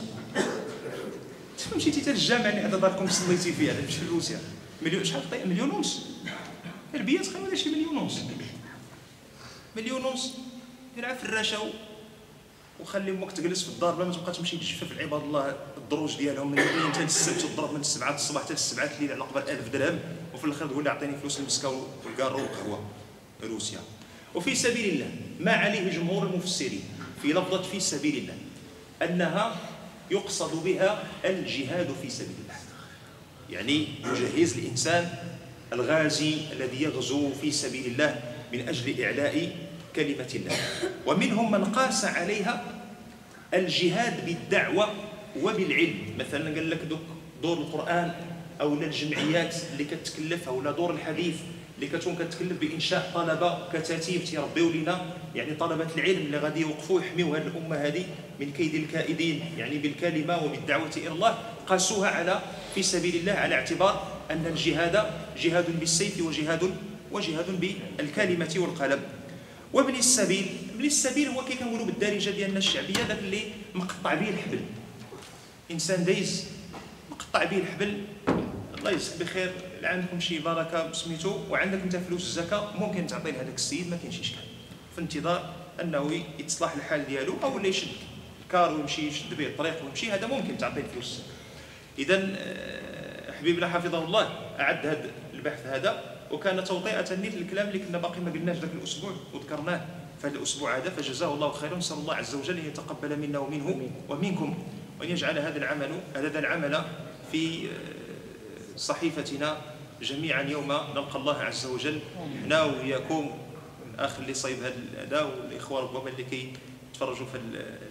مشيتي 1.75 2.01
حتى 2.01 2.11
للجامع 2.11 2.49
اللي 2.49 2.61
عند 2.61 2.75
داركم 2.75 3.07
صليتي 3.07 3.53
فيه 3.53 3.71
تمشي 3.71 4.05
لروسيا. 4.05 4.39
مليون 4.81 5.03
شحال 5.03 5.23
مليون 5.45 5.71
ونص. 5.71 6.05
البيات 6.95 7.27
خايبه 7.27 7.55
شي 7.55 7.69
مليون 7.69 7.97
ونص؟ 7.97 8.19
مليون 9.75 10.05
ونص. 10.05 10.31
ديرها 10.95 11.13
في 11.13 11.23
الرشا 11.25 11.57
وخلي 12.79 13.11
أمك 13.11 13.31
تجلس 13.31 13.63
في 13.63 13.69
الدار 13.69 13.95
بلا 13.95 14.05
ما 14.05 14.13
تبقى 14.13 14.31
تمشي 14.31 14.57
تجفف 14.57 14.99
عباد 14.99 15.21
الله 15.23 15.55
الدروج 15.77 16.17
ديالهم 16.17 16.51
من 16.51 16.59
الاثنين 16.59 16.93
حتى 16.93 17.03
السبت 17.03 17.43
وتضرب 17.43 17.73
من 17.73 17.79
السبعة 17.79 18.15
الصباح 18.15 18.43
حتى 18.43 18.53
السبعه 18.53 18.91
الليل 18.97 19.11
على 19.11 19.21
قبل 19.21 19.49
1000 19.49 19.69
درهم. 19.69 19.99
وفي 20.33 20.45
الآخر 20.45 20.67
تقول 20.67 20.83
لي 20.83 20.89
اعطيني 20.89 21.17
فلوس 21.17 21.39
المسكة 21.39 21.85
والكارو 22.05 22.39
والقهوة. 22.39 22.83
روسيا. 23.43 23.79
وفي 24.35 24.55
سبيل 24.55 24.93
الله 24.93 25.11
ما 25.39 25.51
عليه 25.51 25.89
جمهور 25.89 26.27
المفسرين 26.27 26.83
في 27.21 27.33
لفظة 27.33 27.61
في 27.61 27.79
سبيل 27.79 28.17
الله 28.17 28.37
أنها 29.01 29.55
يقصد 30.11 30.63
بها 30.63 31.03
الجهاد 31.25 31.95
في 32.01 32.09
سبيل 32.09 32.35
الله. 32.43 32.59
يعني 33.49 33.87
يجهز 34.05 34.57
الإنسان 34.57 35.09
الغازي 35.73 36.37
الذي 36.51 36.81
يغزو 36.81 37.31
في 37.41 37.51
سبيل 37.51 37.85
الله 37.85 38.32
من 38.53 38.69
أجل 38.69 39.03
إعلاء 39.03 39.49
كلمة 39.95 40.31
الله. 40.35 40.57
ومنهم 41.05 41.51
من 41.51 41.65
قاس 41.65 42.05
عليها 42.05 42.63
الجهاد 43.53 44.25
بالدعوة 44.25 44.89
وبالعلم. 45.41 45.95
مثلا 46.19 46.55
قال 46.55 46.69
لك 46.69 46.79
دور 47.41 47.57
القرآن 47.57 48.11
أو 48.61 48.73
الجمعيات 48.73 49.55
اللي 49.73 49.83
كتكلف 49.83 50.47
أو 50.47 50.61
دور 50.61 50.91
الحديث 50.91 51.35
اللي 51.75 51.87
كتكون 51.87 52.15
كتكلف 52.15 52.59
بإنشاء 52.61 53.11
طلبة 53.15 53.57
كتاتيب 53.73 54.23
تيربيو 54.23 54.69
لنا 54.69 55.05
يعني 55.35 55.53
طلبة 55.55 55.87
العلم 55.97 56.17
اللي 56.17 56.37
غادي 56.37 56.61
يوقفوا 56.61 57.01
يحميوا 57.01 57.37
هذه 57.37 57.47
الأمة 57.47 57.75
هذه 57.75 58.05
من 58.39 58.51
كيد 58.51 58.75
الكائدين. 58.75 59.41
يعني 59.57 59.77
بالكلمة 59.77 60.43
وبالدعوة 60.43 60.91
إلى 60.97 61.07
الله. 61.07 61.37
قاسوها 61.67 62.09
على 62.09 62.41
في 62.75 62.83
سبيل 62.83 63.15
الله 63.15 63.33
على 63.33 63.55
اعتبار 63.55 64.07
أن 64.31 64.45
الجهاد 64.45 65.05
جهاد 65.37 65.79
بالسيف 65.79 66.21
وجهاد 66.21 66.75
وجهاد 67.13 67.59
بالكلمة 67.59 68.53
والقلم. 68.57 69.01
وابن 69.73 69.95
السبيل 69.95 70.45
ابن 70.75 70.85
السبيل 70.85 71.27
هو 71.27 71.45
كي 71.45 71.55
كنقولوا 71.55 71.85
بالدارجة 71.85 72.29
ديالنا 72.29 72.57
الشعبية 72.57 73.07
ذاك 73.07 73.19
اللي 73.19 73.41
مقطع 73.75 74.13
به 74.13 74.29
الحبل. 74.29 74.59
إنسان 75.71 76.05
دايز 76.05 76.47
مقطع 77.11 77.43
به 77.43 77.57
الحبل. 77.57 78.01
الله 78.77 78.91
يجزيك 78.91 79.19
بخير. 79.19 79.51
عندكم 79.83 80.19
شي 80.19 80.39
بركة 80.39 80.91
سميتو 80.91 81.39
وعندك 81.49 81.81
أنت 81.81 81.95
فلوس 81.95 82.21
الزكاه 82.21 82.77
ممكن 82.77 83.07
تعطي 83.07 83.31
لهذاك 83.31 83.55
السيد 83.55 83.89
ما 83.89 83.97
كاينش 83.97 84.19
إشكال. 84.19 84.43
في 84.95 85.01
انتظار 85.01 85.53
أنه 85.81 86.23
يتصلح 86.39 86.73
الحال 86.73 87.05
ديالو 87.07 87.35
أو 87.43 87.59
لا 87.59 87.67
يشد 87.67 87.87
الكار 88.43 88.73
ويمشي 88.73 89.07
يشد 89.07 89.33
به 89.37 89.47
الطريق 89.47 89.85
ويمشي 89.85 90.11
هذا 90.11 90.27
ممكن 90.27 90.57
تعطيه 90.57 90.83
فلوس. 90.93 91.21
اذا 91.99 92.35
آه، 92.37 93.31
حبيبنا 93.31 93.69
حفظه 93.69 94.03
الله 94.03 94.25
أعد 94.59 94.85
هذا 94.85 95.11
البحث 95.33 95.65
هذا. 95.65 96.12
وكان 96.33 96.63
توطئه 96.63 97.15
نيت 97.15 97.33
الكلام 97.33 97.67
اللي 97.67 97.79
كنا 97.79 97.97
باقي 97.97 98.19
ما 98.19 98.31
قلناش 98.31 98.57
ذاك 98.57 98.71
الأسبوع 98.73 99.13
وذكرناه. 99.33 99.85
في 100.21 100.27
هذا 100.27 100.35
الأسبوع 100.37 100.77
هذا 100.77 100.89
فجزاه 100.89 101.33
الله 101.33 101.51
خيرا. 101.51 101.77
نسأل 101.77 101.97
الله 101.97 102.15
عز 102.15 102.35
وجل 102.35 102.57
أن 102.57 102.65
يتقبل 102.65 103.19
منا 103.19 103.39
ومنه 103.39 103.89
ومنكم 104.09 104.63
وأن 104.99 105.09
يجعل 105.09 105.39
هذا 105.39 105.57
العمل 105.57 105.89
هذا 106.15 106.39
العمل 106.39 106.83
في 107.31 107.67
آه، 107.67 108.77
صحيفتنا 108.77 109.57
جميعا 110.01 110.41
يوم 110.41 110.67
نلقى 110.67 111.15
الله 111.15 111.37
عز 111.37 111.65
وجل. 111.65 111.99
حنا 112.43 112.63
وياكم 112.63 113.31
الأخ 113.93 114.19
اللي 114.19 114.33
صايب 114.33 114.57
هذا 114.97 115.21
والإخوة 115.21 115.81
ربما 115.81 116.09
اللي 116.09 116.23
كيتفرجوا 116.23 117.25
في 117.25 117.39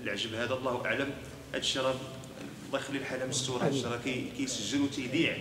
العجب 0.02 0.34
هذا 0.34 0.54
الله 0.54 0.86
أعلم. 0.86 1.10
هذا 1.52 1.60
الشيء 1.60 1.82
الله 1.82 1.94
يخلي 2.74 2.98
الحاله 2.98 3.26
مستوره 3.26 3.62
هذا 3.62 3.68
الشيء 3.68 3.86
راه 3.86 3.98
كيسجل 4.36 4.80
وتيذيع 4.80 5.36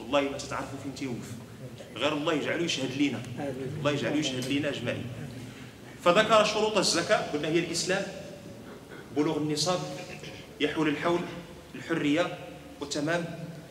والله 0.00 0.20
ما 0.20 0.38
تتعرفوا 0.38 0.78
فين 0.82 0.94
تيوقف 0.94 1.45
غير 1.96 2.12
الله 2.12 2.32
يجعله 2.32 2.64
يشهد 2.64 3.02
لنا 3.02 3.22
الله 3.78 3.90
يجعله 3.90 4.16
يشهد 4.16 4.52
لنا 4.52 4.68
أجمعين. 4.68 5.06
فذكر 6.04 6.44
شروط 6.44 6.78
الزكاة 6.78 7.32
قلنا 7.32 7.48
هي 7.48 7.58
الإسلام 7.58 8.02
بلوغ 9.16 9.36
النصاب 9.36 9.80
يحول 10.60 10.88
الحول 10.88 11.20
الحرية 11.74 12.38
وتمام 12.80 13.24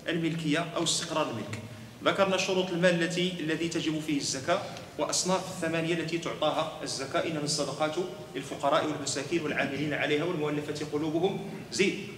الملكية 0.07 0.59
أو 0.75 0.83
استقرار 0.83 1.29
الملك. 1.29 1.59
ذكرنا 2.05 2.37
شروط 2.37 2.69
المال 2.69 3.03
التي 3.03 3.33
الذي 3.39 3.67
تجب 3.67 3.99
فيه 3.99 4.17
الزكاة 4.17 4.61
وأصناف 4.99 5.41
الثمانية 5.49 5.93
التي 5.93 6.17
تعطاها 6.17 6.79
الزكاة 6.83 7.27
إنما 7.27 7.43
الصدقات 7.43 7.95
للفقراء 8.35 8.85
والمساكين 8.85 9.41
والعاملين 9.41 9.93
عليها 9.93 10.23
والمؤلفة 10.23 10.85
قلوبهم. 10.93 11.49
زيد. 11.71 12.14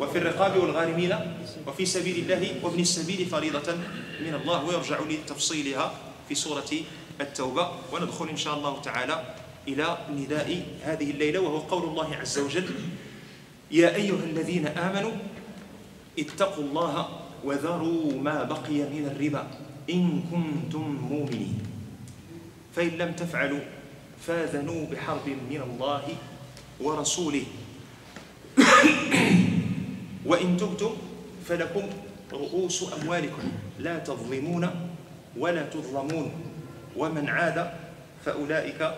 وفي 0.00 0.18
الرقاب 0.18 0.56
والغارمين 0.56 1.12
وفي 1.66 1.84
سبيل 1.86 2.24
الله 2.24 2.64
وابن 2.64 2.80
السبيل 2.80 3.26
فريضة. 3.28 3.68
من 4.24 4.34
الله 4.34 4.64
ويرجع 4.64 4.98
لتفصيلها 5.00 5.86
في 6.28 6.34
سورة 6.34 6.70
التوبة. 7.20 7.64
وندخل 7.92 8.28
إن 8.28 8.36
شاء 8.36 8.56
الله 8.56 8.80
تعالى 8.80 9.16
إلى 9.68 9.86
نداء 10.16 10.48
هذه 10.82 11.10
الليلة 11.10 11.40
وهو 11.40 11.58
قول 11.68 11.84
الله 11.92 12.16
عز 12.16 12.38
وجل 12.38 12.68
يا 13.70 13.94
أيها 13.94 14.24
الذين 14.24 14.66
آمنوا 14.66 15.12
اتقوا 16.18 16.64
الله 16.64 16.94
وذروا 17.44 18.12
ما 18.16 18.44
بقي 18.44 18.88
من 18.88 19.12
الربا 19.12 19.44
إن 19.90 20.22
كنتم 20.32 20.84
مؤمنين. 20.96 21.60
فإن 22.76 22.88
لم 22.88 23.12
تفعلوا 23.12 23.60
فاذنوا 24.26 24.86
بحرب 24.86 25.28
من 25.28 25.60
الله 25.60 26.04
ورسوله. 26.80 27.44
وإن 30.26 30.56
تبتم 30.56 30.96
فلكم 31.48 31.82
رؤوس 32.32 32.84
أموالكم 33.02 33.42
لا 33.78 33.98
تظلمون 33.98 34.70
ولا 35.38 35.62
تظلمون 35.62 36.32
ومن 36.96 37.28
عاد 37.28 37.70
فأولئك 38.24 38.94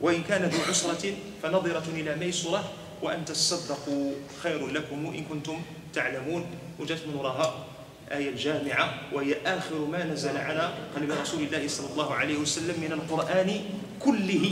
وإن 0.00 0.22
كان 0.22 0.42
ذو 0.42 0.58
عسرة 0.68 1.14
فنظرة 1.42 1.84
إلى 1.94 2.16
ميسرة 2.16 2.64
وأن 3.02 3.24
تصدقوا 3.24 4.12
خير 4.42 4.66
لكم 4.66 5.06
إن 5.06 5.24
كنتم 5.24 5.62
تعلمون 5.94 6.46
وجدت 6.80 7.06
من 7.06 7.14
وراها 7.14 7.64
آية 8.12 8.28
الجامعة 8.28 8.94
وهي 9.12 9.36
آخر 9.46 9.78
ما 9.78 10.04
نزل 10.04 10.36
على 10.36 10.74
قلب 10.96 11.10
رسول 11.10 11.42
الله 11.42 11.68
صلى 11.68 11.86
الله 11.92 12.14
عليه 12.14 12.36
وسلم 12.38 12.80
من 12.80 12.92
القرآن 12.92 13.60
كله 14.00 14.50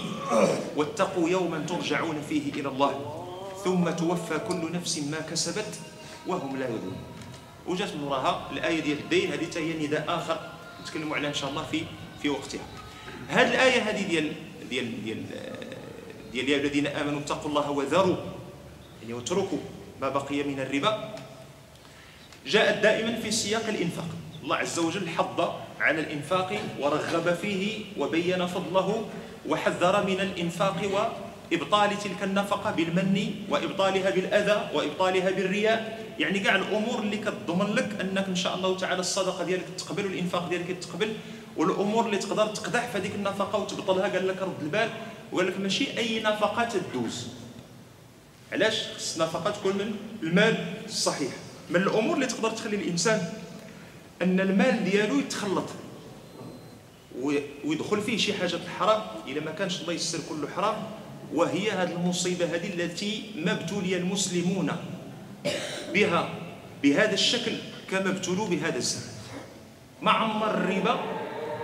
واتقوا 0.76 1.28
يوما 1.28 1.64
ترجعون 1.68 2.16
فيه 2.28 2.52
إلى 2.52 2.68
الله 2.68 3.18
ثم 3.64 3.90
توفى 3.90 4.38
كل 4.48 4.72
نفس 4.72 4.98
ما 4.98 5.20
كسبت 5.30 5.78
وهم 6.26 6.56
لا 6.56 6.66
يظلمون 6.68 7.02
وجات 7.66 7.94
من 7.94 8.02
وراها 8.02 8.50
الآية 8.52 8.80
ديال 8.80 8.98
الدين 8.98 9.32
هذه 9.32 9.46
هي 9.56 9.86
نداء 9.86 10.04
آخر 10.08 10.40
نتكلموا 10.82 11.16
عليها 11.16 11.28
إن 11.28 11.34
شاء 11.34 11.50
الله 11.50 11.62
في 11.62 11.82
في 12.22 12.28
وقتها. 12.28 12.60
هذه 13.28 13.48
الآية 13.48 13.82
هذه 13.82 14.02
ديال 14.06 14.32
ديال 14.70 15.04
ديال 15.04 15.22
ديال 16.32 16.48
يا 16.48 16.56
الذين 16.56 16.86
آمنوا 16.86 17.20
اتقوا 17.20 17.50
الله 17.50 17.70
وذروا 17.70 18.16
يعني 19.02 19.14
واتركوا 19.14 19.58
ما 20.00 20.08
بقي 20.08 20.42
من 20.42 20.60
الربا. 20.60 21.14
جاءت 22.46 22.82
دائما 22.82 23.20
في 23.20 23.30
سياق 23.30 23.68
الإنفاق. 23.68 24.08
الله 24.42 24.56
عز 24.56 24.78
وجل 24.78 25.08
حض 25.08 25.54
على 25.80 26.00
الإنفاق 26.00 26.60
ورغب 26.80 27.34
فيه 27.34 27.84
وبين 27.98 28.46
فضله 28.46 29.06
وحذر 29.48 30.06
من 30.06 30.20
الإنفاق 30.20 30.78
وإبطال 30.92 31.98
تلك 31.98 32.22
النفقة 32.22 32.70
بالمن 32.70 33.34
وإبطالها 33.48 34.10
بالأذى 34.10 34.70
وإبطالها 34.74 35.30
بالرياء. 35.30 36.01
يعني 36.22 36.38
كاع 36.38 36.56
الأمور 36.56 36.98
اللي 36.98 37.16
كتضمن 37.16 37.74
لك 37.74 38.00
أنك 38.00 38.26
إن 38.28 38.36
شاء 38.36 38.54
الله 38.54 38.76
تعالى 38.76 39.00
الصدقة 39.00 39.44
ديالك 39.44 39.64
تقبل 39.78 40.06
والإنفاق 40.06 40.48
ديالك 40.48 40.76
تقبل 40.78 41.12
والأمور 41.56 42.06
اللي 42.06 42.18
تقدر 42.18 42.46
تقدح 42.46 42.88
في 42.88 42.98
هذيك 42.98 43.14
النفقة 43.14 43.58
وتبطلها 43.58 44.08
قال 44.08 44.28
لك 44.28 44.42
رد 44.42 44.62
البال 44.62 44.90
وقال 45.32 45.46
لك 45.46 45.60
ماشي 45.60 45.98
أي 45.98 46.22
نفقة 46.22 46.64
تدوز. 46.64 47.26
علاش؟ 48.52 48.82
خص 48.96 49.16
النفقة 49.16 49.50
تكون 49.50 49.72
من 49.72 49.94
المال 50.22 50.66
الصحيح. 50.86 51.32
من 51.70 51.76
الأمور 51.76 52.14
اللي 52.14 52.26
تقدر 52.26 52.50
تخلي 52.50 52.76
الإنسان 52.76 53.32
أن 54.22 54.40
المال 54.40 54.84
ديالو 54.84 55.18
يتخلط 55.18 55.68
ويدخل 57.64 58.00
فيه 58.00 58.16
شي 58.16 58.34
حاجة 58.34 58.56
الحرام 58.56 59.02
إلا 59.28 59.40
ما 59.40 59.50
كانش 59.50 59.80
الله 59.80 59.92
يسر 59.92 60.18
كله 60.28 60.48
حرام 60.56 60.76
وهي 61.34 61.70
هذه 61.70 61.92
المصيبة 61.92 62.44
هذه 62.44 62.74
التي 62.74 63.22
ما 63.36 63.52
ابتلي 63.52 63.96
المسلمون. 63.96 64.70
بها 65.94 66.28
بهذا 66.82 67.14
الشكل 67.14 67.52
كما 67.90 68.10
ابتلوا 68.10 68.48
بهذا 68.48 68.76
الزمن. 68.76 69.12
ما 70.02 70.10
عمر 70.10 70.50
الربا 70.50 71.00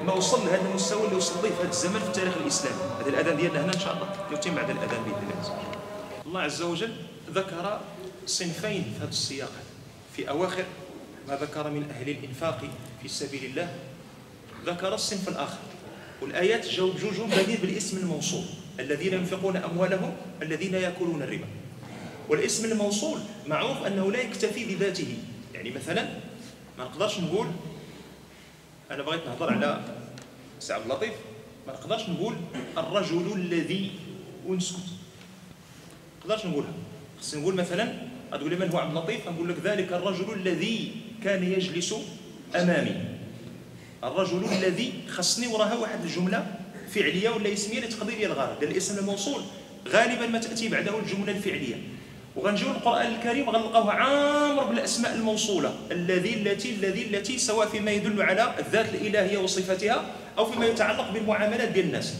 ما 0.02 0.12
وصل 0.12 0.46
لهذا 0.46 0.68
المستوى 0.68 1.04
اللي 1.04 1.16
وصل 1.16 1.34
له 1.34 1.50
في 1.50 1.62
هذا 1.62 1.68
الزمن 1.68 2.00
في 2.00 2.06
التاريخ 2.06 2.34
الإسلامي. 2.36 2.76
هذا 3.00 3.08
الأذان 3.08 3.36
ديالنا 3.36 3.64
هنا 3.64 3.74
إن 3.74 3.80
شاء 3.80 3.94
الله. 3.94 4.08
يتم 4.32 4.54
بعد 4.54 4.70
الأذان 4.70 5.02
بإذن 5.04 5.30
الله. 5.30 5.40
عز 5.40 5.50
وجل 5.50 6.26
الله 6.26 6.40
عز 6.40 6.62
وجل 6.62 6.92
ذكر 7.30 7.80
صنفين 8.26 8.82
في 8.82 8.98
هذا 9.02 9.10
السياق. 9.10 9.52
في 10.16 10.28
أواخر 10.28 10.64
ما 11.28 11.34
ذكر 11.36 11.70
من 11.70 11.90
أهل 11.90 12.08
الإنفاق 12.08 12.60
في 13.02 13.08
سبيل 13.08 13.44
الله 13.44 13.74
ذكر 14.66 14.94
الصنف 14.94 15.28
الآخر. 15.28 15.58
والآيات 16.22 16.68
جوجهم 16.68 17.30
بديل 17.30 17.56
بالاسم 17.56 17.96
الموصول. 17.96 18.44
الذين 18.80 19.14
ينفقون 19.14 19.56
أموالهم 19.56 20.16
الذين 20.42 20.74
يأكلون 20.74 21.22
الربا. 21.22 21.46
والاسم 22.28 22.72
الموصول 22.72 23.18
معروف 23.46 23.86
أنه 23.86 24.12
لا 24.12 24.20
يكتفي 24.20 24.74
بذاته. 24.74 25.16
يعني 25.54 25.70
مثلا 25.70 26.08
ما 26.78 26.84
نقدرش 26.84 27.20
نقول 27.20 27.46
أنا 28.90 29.02
بغيت 29.02 29.26
نهضر 29.26 29.52
على 29.52 29.84
سي 30.60 30.72
عبد 30.72 30.84
اللطيف 30.84 31.12
ما 31.66 31.72
نقدرش 31.72 32.08
نقول 32.08 32.34
الرجل 32.78 33.32
الذي 33.34 33.90
ونسكت 34.46 34.76
ما 34.78 36.20
نقدرش 36.20 36.46
نقولها. 36.46 36.72
خصني 37.20 37.40
نقول 37.40 37.54
مثلا 37.54 37.94
غتقول 38.32 38.50
لي 38.50 38.56
من 38.56 38.70
هو 38.70 38.78
عبد 38.78 38.96
اللطيف؟ 38.96 39.28
نقول 39.28 39.48
لك 39.48 39.56
ذلك 39.64 39.92
الرجل 39.92 40.32
الذي 40.32 40.92
كان 41.24 41.52
يجلس 41.52 41.94
أمامي. 42.54 42.94
الرجل 44.04 44.44
الذي 44.44 44.92
خصني 45.08 45.46
وراها 45.46 45.74
واحد 45.74 46.04
الجملة 46.04 46.54
فعلية 46.94 47.30
ولا 47.30 47.52
اسمية 47.52 47.76
اللي 47.78 47.88
تقضي 47.88 48.16
لي 48.16 48.26
الغرض. 48.26 48.62
لأن 48.62 48.70
الاسم 48.70 48.98
الموصول 48.98 49.42
غالبا 49.88 50.26
ما 50.26 50.38
تأتي 50.38 50.68
بعده 50.68 50.98
الجملة 50.98 51.32
الفعلية. 51.32 51.76
وغنجيو 52.38 52.70
القرآن 52.70 53.06
الكريم 53.06 53.50
غنلقاوه 53.50 53.92
عامر 53.92 54.64
بالاسماء 54.64 55.14
الموصولة. 55.14 55.74
الذي 55.90 56.34
التي 56.34 56.70
الذي 56.70 57.02
التي 57.02 57.38
سواء 57.38 57.66
فيما 57.68 57.90
يدل 57.90 58.22
على 58.22 58.54
الذات 58.58 58.94
الإلهية 58.94 59.38
وصفتها 59.38 60.04
أو 60.38 60.46
فيما 60.46 60.66
يتعلق 60.66 61.10
بالمعاملات 61.10 61.68
ديال 61.68 61.86
الناس. 61.86 62.14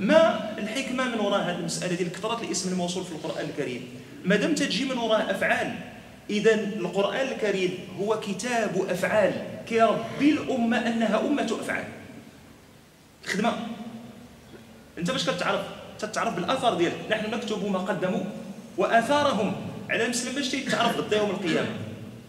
ما 0.00 0.54
الحكمة 0.58 1.04
من 1.04 1.20
وراء 1.20 1.40
هذه 1.40 1.58
المسألة 1.58 1.94
ديال 1.94 2.12
كثرة 2.12 2.40
الاسم 2.42 2.72
الموصول 2.72 3.04
في 3.04 3.12
القرآن 3.12 3.44
الكريم؟ 3.50 3.88
ما 4.24 4.36
دام 4.36 4.54
تجي 4.54 4.84
من 4.84 4.98
وراء 4.98 5.30
أفعال 5.30 5.74
اذا 6.30 6.54
القرآن 6.54 7.28
الكريم 7.28 7.78
هو 8.00 8.20
كتاب 8.20 8.86
أفعال 8.90 9.32
كيربي 9.68 10.30
الأمة 10.30 10.86
أنها 10.86 11.20
أمة 11.20 11.56
أفعال. 11.60 11.84
خدمة. 13.26 13.52
أنت 14.98 15.10
باش 15.10 15.30
كتعرف 15.30 15.60
تتعرف 15.98 16.34
بالاثر 16.34 16.74
ديالك. 16.74 16.96
نحن 17.10 17.34
نكتب 17.34 17.70
ما 17.70 17.78
قدموا 17.78 18.24
وآثارهم. 18.78 19.52
على 19.90 20.04
المسلم 20.04 20.34
باش 20.34 20.48
تيتعرف 20.48 21.00
ضد 21.00 21.12
يوم 21.12 21.30
القيامة. 21.30 21.68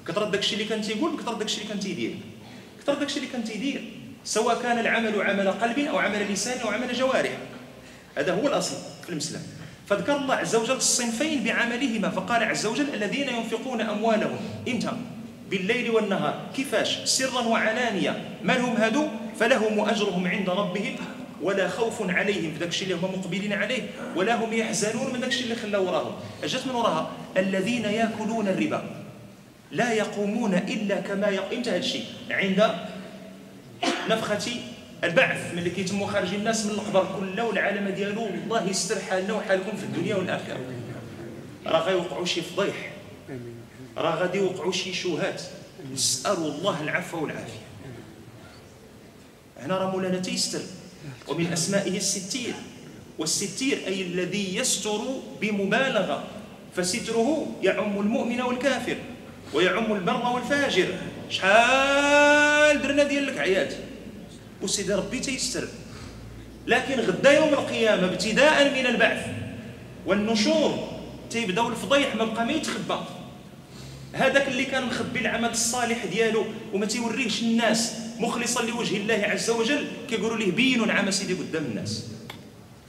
كثر 0.07 0.23
داكشي 0.23 0.53
اللي 0.53 0.65
كان 0.65 0.81
تيقول 0.81 1.11
بكثر 1.11 1.33
داكشي 1.33 1.57
اللي 1.57 1.69
كان 1.69 1.79
تيدير. 1.79 2.15
كثر 2.83 2.93
داكشي 2.93 3.17
اللي 3.17 3.29
كان 3.29 3.43
تيدير. 3.43 3.81
سواء 4.23 4.61
كان 4.61 4.79
العمل 4.79 5.21
عمل 5.21 5.51
قلب 5.51 5.79
أو 5.79 5.97
عمل 5.97 6.33
لسان 6.33 6.59
أو 6.59 6.69
عمل 6.69 6.93
جوارح. 6.93 7.37
هذا 8.15 8.33
هو 8.33 8.47
الأصل 8.47 8.75
في 9.03 9.09
المسلم. 9.09 9.41
فذكر 9.87 10.15
الله 10.15 10.35
عز 10.35 10.55
وجل 10.55 10.75
الصنفين 10.75 11.43
بعملهما 11.43 12.09
فقال 12.09 12.43
عز 12.43 12.65
وجل 12.65 12.93
الذين 12.93 13.29
ينفقون 13.29 13.81
أموالهم 13.81 14.37
إمتى؟ 14.67 14.91
بالليل 15.49 15.91
والنهار. 15.91 16.41
كيفاش؟ 16.55 16.97
سرا 17.05 17.41
وعلانية. 17.41 18.23
من 18.43 18.55
هم 18.55 18.75
هادو؟ 18.75 19.07
فلهم 19.39 19.79
أجرهم 19.79 20.27
عند 20.27 20.49
ربهم 20.49 20.95
ولا 21.41 21.67
خوف 21.67 22.09
عليهم 22.09 22.53
في 22.53 22.59
داك 22.59 22.69
الشيء 22.69 22.83
اللي 22.83 23.07
هم 23.07 23.19
مقبلين 23.19 23.53
عليه 23.53 23.89
ولا 24.15 24.45
هم 24.45 24.53
يحزنون 24.53 25.13
من 25.13 25.19
داك 25.19 25.29
الشيء 25.29 25.43
اللي 25.43 25.55
خلاه 25.55 25.79
وراهم. 25.79 26.15
اجت 26.43 26.67
من 26.67 26.75
وراها 26.75 27.11
الذين 27.37 27.85
ياكلون 27.85 28.47
الربا 28.47 29.03
لا 29.71 29.93
يقومون 29.93 30.53
إلا 30.53 30.95
كما 31.01 31.27
يقوم 31.27 31.57
إمتى 31.57 31.69
هذا 31.69 31.77
الشيء؟ 31.77 32.05
عند 32.29 32.75
نفخة 34.09 34.51
البعث 35.03 35.53
ملي 35.55 35.69
كيتموا 35.69 36.07
خارجين 36.07 36.39
الناس 36.39 36.65
من 36.65 36.71
القبر 36.71 37.19
كله 37.19 37.45
والعالم 37.45 37.89
ديالو. 37.89 38.25
الله 38.25 38.69
يستر 38.69 38.99
حالنا 38.99 39.33
وحالكم 39.33 39.77
في 39.77 39.83
الدنيا 39.83 40.15
والآخرة. 40.15 40.59
راه 41.65 41.79
غيوقعوا 41.79 42.25
شي 42.25 42.41
فضيح. 42.41 42.91
راه 43.97 44.15
غادي 44.15 44.37
يوقعوا 44.37 44.71
شي 44.71 44.93
شوهات 44.93 45.41
نسألوا 45.93 46.51
الله 46.51 46.83
العفو 46.83 47.23
والعافية. 47.23 47.59
هنا 49.59 49.77
راه 49.77 49.91
مولانا 49.91 50.19
تيستر. 50.19 50.61
ومن 51.27 51.53
أسمائه 51.53 51.97
الستير. 51.97 52.53
والستير 53.19 53.77
أي 53.87 54.01
الذي 54.01 54.55
يستر 54.55 55.01
بمبالغة 55.41 56.23
فستره 56.75 57.47
يعم 57.63 57.99
المؤمن 57.99 58.41
والكافر 58.41 58.97
ويعم 59.53 59.93
البر 59.93 60.25
والفاجر. 60.25 60.87
شحال 61.29 62.81
درنا 62.81 63.03
ديال 63.03 63.29
الكعيات 63.29 63.73
وسيدي 64.61 64.93
ربي 64.93 65.19
تيستر 65.19 65.67
لكن 66.67 66.99
غدا 66.99 67.31
يوم 67.31 67.49
القيامة 67.49 68.05
ابتداء 68.05 68.79
من 68.79 68.85
البعث 68.85 69.25
والنشور 70.05 70.87
تيبداو 71.29 71.67
الفضيح 71.67 72.15
ما 72.15 72.25
بقى 72.25 72.45
ما 72.45 72.51
يتخبى. 72.51 72.99
هذاك 74.13 74.47
اللي 74.47 74.65
كان 74.65 74.85
مخبي 74.85 75.19
العمل 75.19 75.49
الصالح 75.49 76.05
ديالو 76.05 76.45
وما 76.73 76.85
تيوريهش 76.85 77.41
الناس 77.41 77.95
مخلصا 78.19 78.63
لوجه 78.63 78.97
الله 78.97 79.23
عز 79.27 79.49
وجل 79.49 79.87
كيقولوا 80.09 80.37
ليه 80.37 80.51
بينوا 80.51 80.85
نعم 80.85 81.11
سيدي 81.11 81.33
قدام 81.33 81.65
الناس. 81.65 82.05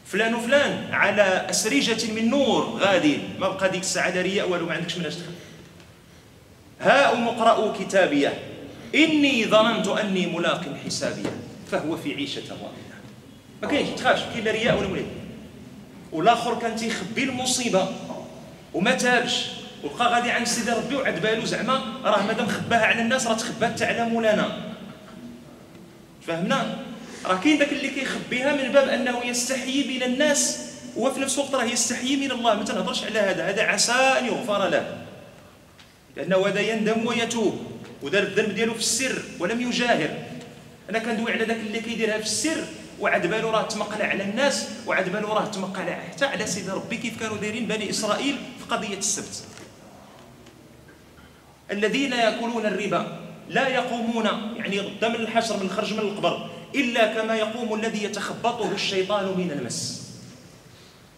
فلان 0.07 0.35
وفلان 0.35 0.95
على 0.95 1.47
أسرجة 1.51 2.13
من 2.13 2.31
نور 2.31 2.65
غادي. 2.65 3.19
ما 3.41 3.49
بقى 3.49 3.71
ديك 3.71 3.81
الساعة 3.81 4.11
لا 4.11 4.23
رياء 4.23 4.49
والو 4.49 4.67
ما 4.67 4.75
عندكش 4.75 4.97
مناش 4.97 5.15
تخبي. 5.15 5.35
هاؤم 6.81 7.29
اقرأوا 7.29 7.73
كتابيه 7.79 8.39
إني 8.95 9.47
ظننت 9.47 9.89
أني 9.89 10.27
ملاق 10.27 10.77
حسابيه 10.87 11.33
فهو 11.71 11.97
في 11.97 12.15
عيشة 12.15 12.43
راضية 12.51 13.01
ما 13.63 13.69
كاينش 13.69 13.89
تخافش 13.89 14.23
كاين 14.35 14.45
لا 14.45 14.51
رياء 14.51 14.79
ولا 14.79 14.89
مولد 14.89 15.07
والآخر 16.13 16.59
كان 16.59 16.77
تيخبي 16.77 17.25
المصيبة. 17.25 17.89
وما 18.75 18.95
تابش. 18.95 19.47
وبقى 19.85 20.13
غادي 20.15 20.31
عند 20.31 20.47
سيدي 20.47 20.71
ربي 20.71 20.97
وعد 20.97 21.21
بالو 21.21 21.45
زعما 21.45 21.83
راه 22.05 22.23
مادام 22.27 22.49
خباها 22.49 22.87
على 22.87 23.03
الناس 23.03 23.27
راه 23.27 23.35
تخبات 23.35 23.73
حتى 23.73 23.85
على 23.85 24.05
مولانا. 24.05 24.75
فهمنا؟ 26.27 26.79
راه 27.27 27.41
كاين 27.41 27.59
داك 27.59 27.73
اللي 27.73 27.89
كيخبيها 27.89 28.53
من 28.53 28.73
باب 28.73 28.89
أنه 28.89 29.25
يستحيي 29.25 29.99
من 29.99 30.03
الناس 30.03 30.61
وفي 30.97 31.21
نفس 31.21 31.39
الوقت 31.39 31.55
راه 31.55 31.65
يستحيي 31.65 32.17
من 32.17 32.31
الله. 32.31 32.55
ما 32.55 32.65
تنهضرش 32.65 33.05
على 33.05 33.19
هذا 33.19 33.49
هذا 33.49 33.63
عسى 33.63 33.93
أن 33.93 34.27
يغفر 34.27 34.69
له. 34.69 34.99
لأنه 36.17 36.47
هذا 36.47 36.61
يندم 36.61 37.07
ويتوب 37.07 37.67
ودار 38.03 38.23
الذنب 38.23 38.55
ديالو 38.55 38.75
في 38.75 38.81
السر 38.81 39.23
ولم 39.39 39.61
يجاهر. 39.61 40.11
أنا 40.91 40.99
كندوي 40.99 41.33
على 41.33 41.45
ذاك 41.45 41.57
اللي 41.57 41.81
كيديرها 41.81 42.19
في 42.19 42.25
السر 42.25 42.65
وعد 43.01 43.27
بالو 43.27 43.51
راه 43.51 43.63
تمقل 43.63 44.03
على 44.03 44.23
الناس 44.23 44.69
وعد 44.87 45.09
بالو 45.09 45.29
راه 45.33 45.45
تمقل 45.45 45.93
حتى 46.11 46.25
على 46.25 46.47
سيدي 46.47 46.71
ربي 46.71 46.97
كيف 46.97 47.21
كانوا 47.21 47.37
دايرين 47.37 47.67
بني 47.67 47.91
إسرائيل 47.91 48.37
في 48.59 48.75
قضية 48.75 48.99
السبت. 48.99 49.45
الذين 51.73 52.13
يأكلون 52.13 52.67
الربا 52.67 53.21
لا 53.49 53.69
يقومون 53.69 54.25
يعني 54.57 54.81
غدا 54.81 55.09
من 55.09 55.15
الحشر 55.15 55.57
من 55.57 55.63
الخرج 55.63 55.93
من 55.93 55.99
القبر 55.99 56.51
إلا 56.75 57.15
كما 57.15 57.35
يقوم 57.37 57.75
الذي 57.75 58.05
يتخبطه 58.05 58.73
الشيطان 58.73 59.25
من 59.25 59.51
المس. 59.51 60.11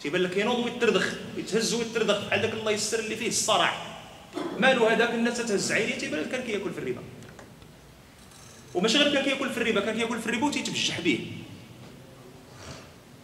تيبان 0.01 0.21
لك 0.21 0.37
ينوض 0.37 0.59
ويتردخ 0.59 1.13
يتهز 1.37 1.73
ويتردخ 1.73 2.25
بحال 2.25 2.41
داك 2.41 2.53
الله 2.53 2.71
يسر 2.71 2.99
اللي 2.99 3.15
فيه 3.15 3.27
الصرع. 3.27 3.73
مالو 4.59 4.87
هذاك 4.87 5.09
الناس 5.09 5.37
تهز 5.37 5.71
عينيه 5.71 5.97
تيبان 5.97 6.19
لك 6.19 6.29
كان 6.29 6.41
كيأكل 6.41 6.71
في 6.73 6.79
الربا. 6.79 7.01
وماشي 8.73 8.97
غير 8.97 9.13
كان 9.13 9.23
كيأكل 9.23 9.49
في 9.49 9.57
الربا 9.57 9.79
كان 9.79 9.97
كيأكل 9.97 10.19
في 10.19 10.27
الربا 10.27 10.45
وتيتبجح 10.45 10.99
به. 10.99 11.19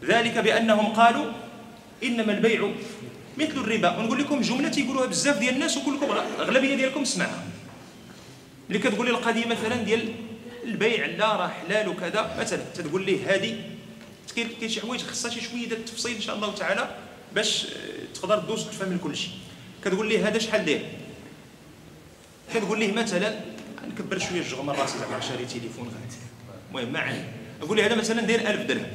ذلك 0.04 0.38
بأنهم 0.38 0.94
قالوا 0.94 1.26
إنما 2.04 2.32
البيع 2.32 2.72
مثل 3.40 3.58
الربا. 3.58 3.98
ونقول 3.98 4.20
لكم 4.20 4.42
جملة 4.42 4.70
تيقولوها 4.70 5.06
بزاف 5.06 5.38
ديال 5.38 5.54
الناس 5.54 5.78
وكلكم 5.78 6.12
أغلبية 6.40 6.76
ديالكم 6.76 7.06
سمعها. 7.06 7.44
اللي 8.68 8.80
كتقول 8.80 9.06
لي 9.06 9.12
القضية 9.12 9.46
مثلا 9.46 9.76
ديال 9.76 10.14
البيع 10.64 11.06
لا 11.06 11.36
راه 11.36 11.48
حلال 11.48 11.88
وكذا. 11.88 12.36
مثلا 12.40 12.62
تتقول 12.76 13.06
ليه 13.06 13.36
هذه 13.36 13.62
كاين 14.36 14.70
شي 14.70 14.82
حوايج 14.82 15.02
خصها 15.02 15.32
شي 15.32 15.42
شوية 15.42 15.68
ديال 15.68 15.80
التفصيل 15.80 16.16
إن 16.16 16.22
شاء 16.22 16.36
الله 16.36 16.56
تعالى 16.56 16.96
باش 17.36 17.68
تقدر 18.14 18.38
تدوز 18.38 18.68
وتفهم 18.68 18.98
كل 18.98 19.18
شيء 19.18 19.32
كتقول 19.86 20.10
ليه 20.10 20.28
هذا 20.28 20.40
شحال 20.40 20.66
داير؟ 20.66 20.86
كتقول 22.54 22.80
ليه 22.80 22.92
مثلا 22.92 23.40
نكبر 23.88 24.20
شوية 24.20 24.42
الجغ 24.42 24.62
من 24.62 24.70
راسي 24.70 24.98
زعما 24.98 25.20
شاري 25.20 25.46
تليفون 25.46 25.88
غادي. 25.88 26.16
المهم 26.70 26.94
ما 26.94 27.00
علينا. 27.00 27.28
نقول 27.62 27.78
ليه 27.78 27.86
هذا 27.86 27.96
مثلا 27.96 28.22
داير 28.22 28.40
1000 28.50 28.62
درهم. 28.62 28.88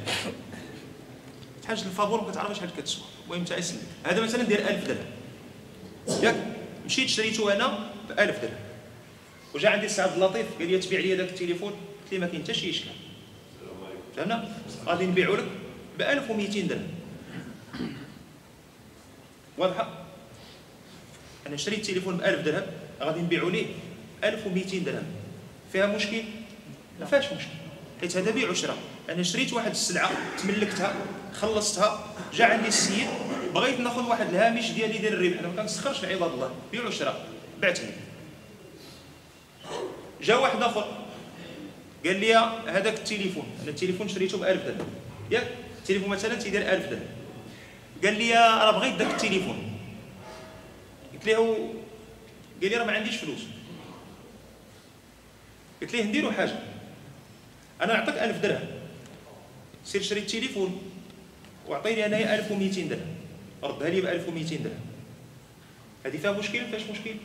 حاجة 1.67 1.81
الفابور 1.81 2.21
ما 2.21 2.31
كتعرفش 2.31 2.57
شحال 2.57 2.69
كتسوى. 2.77 3.03
المهم 3.23 3.39
انت 3.39 3.53
هذا 4.03 4.21
مثلا 4.21 4.43
داير 4.43 4.69
1000 4.69 4.87
درهم. 4.87 5.05
ياك؟ 6.23 6.35
مشيت 6.85 7.09
شريته 7.09 7.53
أنا 7.53 7.89
ب 8.09 8.19
1000 8.19 8.41
درهم. 8.41 8.59
وجا 9.55 9.69
عندي 9.69 9.85
السي 9.85 10.01
عبد 10.01 10.13
اللطيف 10.13 10.45
قال 10.59 10.71
لي 10.71 10.79
تبيع 10.79 10.99
لي 10.99 11.15
هذاك 11.15 11.29
التليفون. 11.29 11.71
قلت 11.71 12.13
له 12.13 12.19
ما 12.19 12.27
كاين 12.27 12.43
حتى 12.43 12.53
شي 12.53 12.69
إشكال. 12.69 12.91
فهمنا؟ 14.17 14.51
غادي 14.85 15.05
نبيعو 15.05 15.35
لك 15.35 15.45
ب 15.99 16.01
1200 16.01 16.67
درهم. 16.67 16.87
واضحة؟ 19.57 20.05
أنا 21.47 21.57
شريت 21.57 21.85
تليفون 21.85 22.17
ب 22.17 22.21
1000 22.21 22.45
درهم 22.45 22.63
غادي 23.01 23.19
نبيعو 23.19 23.49
ليه 23.49 23.65
1200 24.23 24.77
درهم. 24.77 25.05
فيها 25.71 25.85
مشكل؟ 25.85 26.23
ما 26.99 27.05
فيهاش 27.05 27.25
مشكل. 27.25 27.49
حيت 28.01 28.17
هذا 28.17 28.31
بيع 28.31 28.49
وشراء. 28.49 28.77
أنا 29.09 29.23
شريت 29.23 29.53
واحد 29.53 29.71
السلعة 29.71 30.11
تملكتها 30.37 30.95
خلصتها 31.33 32.07
جا 32.33 32.45
عندي 32.45 32.67
السيد 32.67 33.07
بغيت 33.53 33.79
ناخذ 33.79 34.09
واحد 34.09 34.29
الهامش 34.29 34.71
ديالي 34.71 34.97
ديال 34.97 35.13
الربح. 35.13 35.39
أنا 35.39 35.47
ما 35.47 35.61
كنسخرش 35.61 36.03
لعباد 36.03 36.31
الله 36.31 36.51
بيع 36.71 36.87
وشراء 36.87 37.27
بعتني. 37.61 37.91
جا 40.21 40.35
واحد 40.35 40.61
آخر 40.61 41.05
قال 42.05 42.19
لي 42.19 42.35
هذاك 42.67 42.93
التليفون 42.93 43.45
أنا 43.61 43.69
التليفون 43.69 44.07
شريته 44.07 44.37
ب 44.37 44.43
1000 44.43 44.65
درهم. 44.65 44.87
ياك 45.31 45.47
التليفون 45.77 46.09
مثلا 46.09 46.35
تيدير 46.35 46.61
1000 46.61 46.89
درهم. 46.89 47.07
قال 48.03 48.17
لي 48.17 48.33
راه 48.33 48.71
بغيت 48.71 48.95
داك 48.95 49.11
التليفون. 49.11 49.77
قلت 51.13 51.25
له 51.25 51.73
قال 52.61 52.69
لي 52.71 52.77
راه 52.77 52.85
ما 52.85 52.91
عنديش 52.91 53.15
فلوس. 53.15 53.41
قلت 55.81 55.93
ليه 55.93 56.03
نديروا 56.03 56.31
حاجة. 56.31 56.59
أنا 57.81 57.93
نعطيك 57.93 58.15
1000 58.15 58.37
درهم. 58.37 58.67
سير 59.85 60.01
شري 60.01 60.19
التليفون 60.19 60.81
وأعطيني 61.67 62.05
أنايا 62.05 62.35
1200 62.35 62.81
درهم. 62.81 63.15
ردها 63.63 63.89
لي 63.89 64.01
ب 64.01 64.05
1200 64.05 64.55
درهم. 64.55 64.79
هذه 66.05 66.17
فيها 66.17 66.31
مشكل؟ 66.31 66.61
ما 66.61 66.67
فيهاش 66.67 66.81
مشكل. 66.81 67.15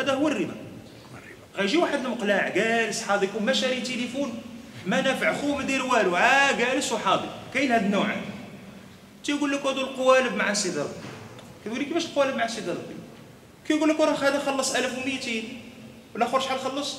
هذا 0.00 0.14
هو 0.14 0.28
الربا. 0.28 0.54
غيجي 1.56 1.76
واحد 1.76 2.04
المقلاع 2.04 2.48
جالس 2.48 3.02
حاضيكم 3.02 3.44
ما 3.44 3.52
شاري 3.52 3.80
تليفون 3.80 4.42
ما 4.86 5.00
نافع 5.00 5.34
خو 5.40 5.56
ما 5.56 5.62
دير 5.62 5.86
والو. 5.86 6.16
عا 6.16 6.52
جالس 6.52 6.92
وحاضي 6.92 7.28
كاين 7.54 7.72
هاد 7.72 7.84
النوع. 7.84 8.16
تيقول 9.24 9.52
لك 9.52 9.66
هادو 9.66 9.80
القوالب 9.80 10.34
مع 10.34 10.54
سيدي 10.54 10.78
ربي. 10.78 10.90
كيقول 11.64 11.80
لك 11.80 11.86
كيفاش 11.86 12.04
القوالب 12.04 12.36
مع 12.36 12.46
سيدي 12.46 12.70
ربي؟ 12.70 12.94
كيقول 13.68 13.88
لك 13.88 14.00
راه 14.00 14.14
هذا 14.14 14.38
خلص 14.38 14.74
1200 14.74 15.42
والآخر 16.14 16.40
شحال 16.40 16.58
خلص؟ 16.58 16.96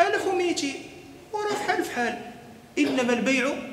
1200 0.00 0.68
وراه 1.32 1.54
فحال 1.54 1.84
فحال. 1.84 2.18
إنما 2.78 3.12
البيع 3.12 3.71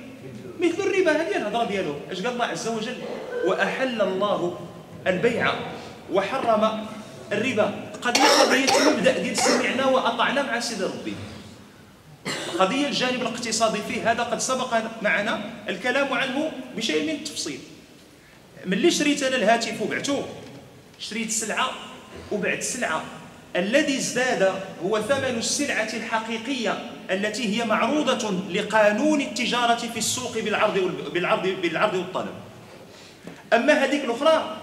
مثل 0.59 0.79
الربا 0.79 1.11
هذه 1.11 1.37
الهضره 1.37 1.63
ديالو. 1.63 1.95
اش 2.11 2.17
قال 2.21 2.33
الله 2.33 2.45
عز 2.45 2.67
وجل؟ 2.67 2.97
وأحل 3.45 4.01
الله 4.01 4.59
البيع 5.07 5.53
وحرم 6.13 6.85
الربا. 7.31 7.89
قضيه 8.01 8.23
قضية 8.41 8.77
المبدأ 8.77 9.17
ديال 9.17 9.37
سمعنا 9.37 9.85
وأطعنا 9.85 10.41
مع 10.41 10.59
سيدي 10.59 10.83
ربي. 10.83 11.13
قضية 12.59 12.87
الجانب 12.87 13.21
الاقتصادي 13.21 13.79
فيه. 13.87 14.11
هذا 14.11 14.23
قد 14.23 14.39
سبق 14.39 14.77
معنا 15.01 15.41
الكلام 15.69 16.13
عنه 16.13 16.51
بشيء 16.75 17.03
من 17.03 17.09
التفصيل. 17.09 17.59
ملي 18.65 18.91
شريت 18.91 19.23
أنا 19.23 19.35
الهاتف 19.35 19.81
وبعته؟ 19.81 20.25
شريت 20.99 21.31
سلعة 21.31 21.69
وبعت 22.31 22.63
سلعة. 22.63 23.03
الذي 23.55 23.97
ازداد 23.97 24.53
هو 24.83 25.01
ثمن 25.01 25.37
السلعة 25.37 25.89
الحقيقية. 25.93 26.91
التي 27.09 27.57
هي 27.57 27.65
معروضة 27.65 28.31
لقانون 28.49 29.21
التجارة 29.21 29.75
في 29.75 29.97
السوق 29.97 30.39
بالعرض 30.39 30.79
بالعرض 31.13 31.47
بالعرض 31.47 31.93
والطلب. 31.93 32.33
أما 33.53 33.73
هذيك 33.73 34.05
الأخرى 34.05 34.57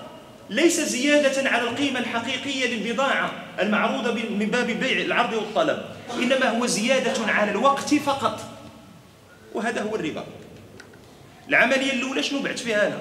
ليس 0.51 0.81
زيادة 0.81 1.51
على 1.51 1.63
القيمة 1.63 2.01
الحقيقية 2.01 2.75
للبضاعة 2.75 3.33
المعروضة 3.61 4.13
من 4.13 4.49
باب 4.53 4.67
بيع 4.67 5.01
العرض 5.01 5.33
والطلب 5.33 5.83
إنما 6.15 6.59
هو 6.59 6.67
زيادة 6.67 7.33
على 7.33 7.51
الوقت 7.51 7.95
فقط 7.95 8.41
وهذا 9.55 9.83
هو 9.83 9.97
الربا. 9.97 10.25
العملية 11.49 11.93
الأولى 11.93 12.23
شنو 12.23 12.41
بعت 12.43 12.59
فيها 12.59 12.87
أنا؟ 12.87 12.99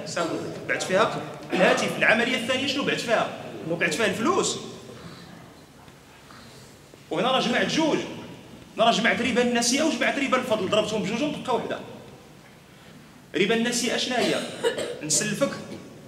بعت 0.69 0.83
فيها 0.83 1.21
الهاتف. 1.53 1.97
العملية 1.97 2.37
الثانية 2.37 2.67
شنو 2.67 2.83
بعت 2.83 2.99
فيها؟ 2.99 3.29
بعت 3.69 3.93
فيها 3.93 4.05
الفلوس. 4.05 4.59
وهنا 7.11 7.31
راه 7.31 7.39
جمعت 7.39 7.65
جوج. 7.65 7.97
راه 8.77 8.91
جمعت 8.91 9.21
ربا 9.21 9.41
النسيئة 9.41 9.83
وجمعت 9.83 10.19
ربا 10.19 10.37
الفضل. 10.37 10.69
ضربتهم 10.69 11.03
بجوج 11.03 11.23
وتبقى 11.23 11.55
وحدة 11.55 11.79
ربا 13.35 13.55
النسيئة 13.55 13.97
شنو 13.97 14.15
هي؟ 14.15 14.35
نسلفك 15.03 15.51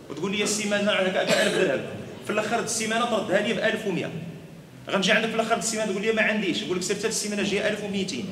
وتقول 0.10 0.32
لي 0.38 0.44
السيمانة 0.44 0.92
راه 0.92 1.02
1000 1.02 1.56
درهم 1.58 1.86
في 2.26 2.30
الأخر 2.34 2.60
السيمانة 2.60 3.06
تردها 3.06 3.42
لي 3.42 3.54
ب 3.54 3.58
1100 3.60 4.10
غنجي 4.90 5.12
عندك 5.12 5.30
في 5.30 5.36
الأخر 5.36 5.58
السيمانة 5.58 5.92
تقول 5.92 6.02
لي 6.04 6.12
ما 6.12 6.22
عنديش. 6.22 6.64
نقول 6.64 6.78
لك 6.78 6.84
سير 6.84 6.96
حتى 6.96 7.08
السيمانة 7.08 7.42
الجايه 7.42 7.68
1200 7.68 8.24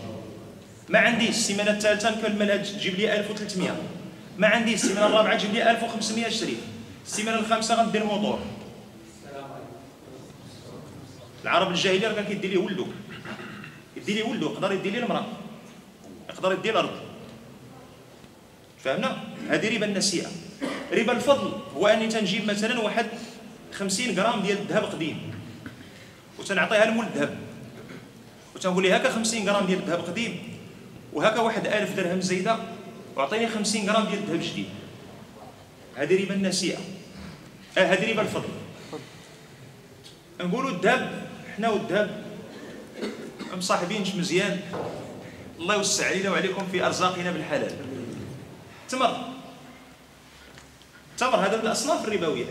ما 0.90 1.00
عنديش. 1.00 1.30
السيمانة 1.30 1.72
الثالثة 1.72 2.10
نكملها 2.10 2.58
تجيب 2.58 2.96
لي 2.96 3.16
1300 3.20 3.76
ما 4.38 4.48
عنديش. 4.48 4.74
السيمانة 4.84 5.06
الرابعة 5.08 5.38
تجيب 5.38 5.54
لي 5.54 5.72
1500 5.72 6.30
شريف 6.30 6.58
السيمانة 7.06 7.40
الخامسة 7.40 7.76
غندير 7.84 8.02
الموطور 8.02 8.40
العرب 11.44 11.70
الجاهلي 11.72 12.08
راه 12.08 12.14
كان 12.14 12.26
كيدير 12.26 12.52
ليه 12.52 12.58
ولو 12.58 12.88
يدي 14.06 14.14
لي 14.14 14.24
ولو 14.24 14.52
يقدر 14.52 14.72
يدي 14.72 14.90
لي 14.90 15.00
المرأة. 15.00 15.26
يقدر 16.30 16.54
يدي 16.54 16.72
الأرض. 16.72 16.92
فهمنا؟ 18.84 19.18
هذه 19.50 19.76
ربا 19.76 19.86
النسيئه 19.86 20.30
ربا 20.94 21.12
الفضل. 21.12 21.52
هو 21.76 21.88
أني 21.88 22.08
تنجيب 22.08 22.46
مثلا 22.46 22.80
واحد 22.80 23.06
50 23.74 24.20
غرام 24.20 24.42
ديال 24.42 24.58
الذهب 24.58 24.84
قديم. 24.84 25.34
وتنعطيها 26.40 26.86
لمول 26.86 27.06
الذهب. 27.06 27.38
وتنقول 28.56 28.84
لي 28.84 28.96
هكا 28.96 29.12
50 29.12 29.50
غرام 29.50 29.66
ديال 29.66 29.80
الذهب 29.80 30.00
قديم. 30.00 30.58
وهكا 31.14 31.40
واحد 31.40 31.68
1000 31.68 31.96
درهم 31.96 32.22
زايدة. 32.22 32.58
وأعطيني 33.16 33.48
50 33.48 33.90
غرام 33.90 34.06
ديال 34.06 34.20
الذهب 34.20 34.42
جديد. 34.42 34.70
هذه 35.96 36.24
ربا 36.24 36.34
النسيئه 36.34 36.78
آه 37.78 37.86
هذه 37.86 38.12
ربا 38.12 38.22
الفضل. 38.22 38.50
نقولوا 40.42 40.72
الذهب 40.72 41.28
حنا 41.58 41.70
والذهب. 41.70 42.25
مصاحبينش 43.58 44.16
مزيان. 44.16 44.60
الله 45.60 45.76
يوسع 45.76 46.08
علينا 46.08 46.32
وعليكم 46.32 46.68
في 46.72 46.86
أرزاقنا 46.86 47.32
بالحلال. 47.32 47.72
تمر. 48.90 49.18
التمر 51.12 51.36
هذا 51.36 51.58
من 51.58 51.66
الأصناف 51.66 52.08
الربوية. 52.08 52.46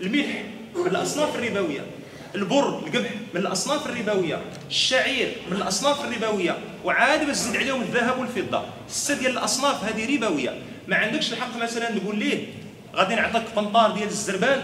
الملح 0.00 0.44
من 0.76 0.86
الأصناف 0.86 1.36
الربوية. 1.36 1.86
البر 2.34 2.78
القمح 2.78 3.10
من 3.34 3.40
الأصناف 3.40 3.86
الربوية. 3.86 4.42
الشعير 4.68 5.36
من 5.50 5.56
الأصناف 5.56 6.04
الربوية. 6.04 6.58
وعاد 6.84 7.26
باش 7.26 7.36
تزيد 7.36 7.56
عليهم 7.56 7.82
الذهب 7.82 8.18
والفضة. 8.18 8.64
سته 8.88 9.18
ديال 9.18 9.32
الأصناف 9.32 9.84
هذه 9.84 10.16
ربوية. 10.16 10.62
ما 10.88 10.96
عندكش 10.96 11.32
الحق 11.32 11.56
مثلا 11.56 11.98
تقول 11.98 12.18
ليه 12.18 12.46
غادي 12.94 13.14
نعطيك 13.14 13.42
قنطار 13.56 13.90
ديال 13.90 14.08
الزربان؟ 14.08 14.62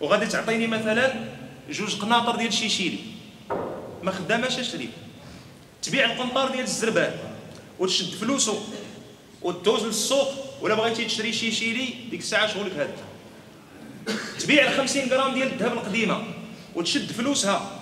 وغادي 0.00 0.26
تعطيني 0.26 0.66
مثلا 0.66 1.14
جوج 1.70 2.00
قناطر 2.00 2.36
ديال 2.36 2.52
شيشيلي. 2.52 2.98
ما 4.02 4.10
خداماش 4.10 4.58
اشري 4.58 4.88
تبيع 5.82 6.12
القنطار 6.12 6.50
ديال 6.50 6.64
الزربان 6.64 7.18
وتشد 7.78 8.14
فلوسه 8.14 8.62
وتدوز 9.42 9.84
للسوق 9.84 10.28
ولا 10.62 10.74
بغيتي 10.74 11.04
تشري 11.04 11.32
شي 11.32 11.52
شيلي 11.52 11.94
ديك 12.10 12.20
الساعة 12.20 12.46
شغلك 12.46 12.72
هذا 12.72 12.92
تبيع 14.40 14.68
ال 14.68 14.76
50 14.78 15.02
غرام 15.08 15.34
ديال 15.34 15.52
الذهب 15.52 15.72
القديمة 15.72 16.24
وتشد 16.74 17.12
فلوسها 17.12 17.80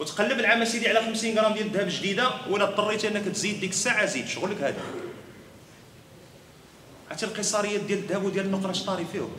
وتقلب 0.00 0.40
العام 0.40 0.64
سيدي 0.64 0.88
على 0.88 1.00
50 1.00 1.38
غرام 1.38 1.52
ديال 1.52 1.66
الذهب 1.66 1.88
جديدة 1.88 2.30
ولا 2.50 2.64
اضطريتي 2.64 3.08
أنك 3.08 3.24
تزيد 3.24 3.60
ديك 3.60 3.70
الساعة 3.70 4.06
زيد 4.06 4.26
شغلك 4.28 4.56
هذا 4.56 4.82
عرفتي 7.10 7.26
القصاريات 7.26 7.80
ديال 7.80 7.98
الذهب 7.98 8.24
وديال 8.24 8.46
النقرة 8.46 8.72
طاري 8.86 9.06
فيهم؟ 9.12 9.30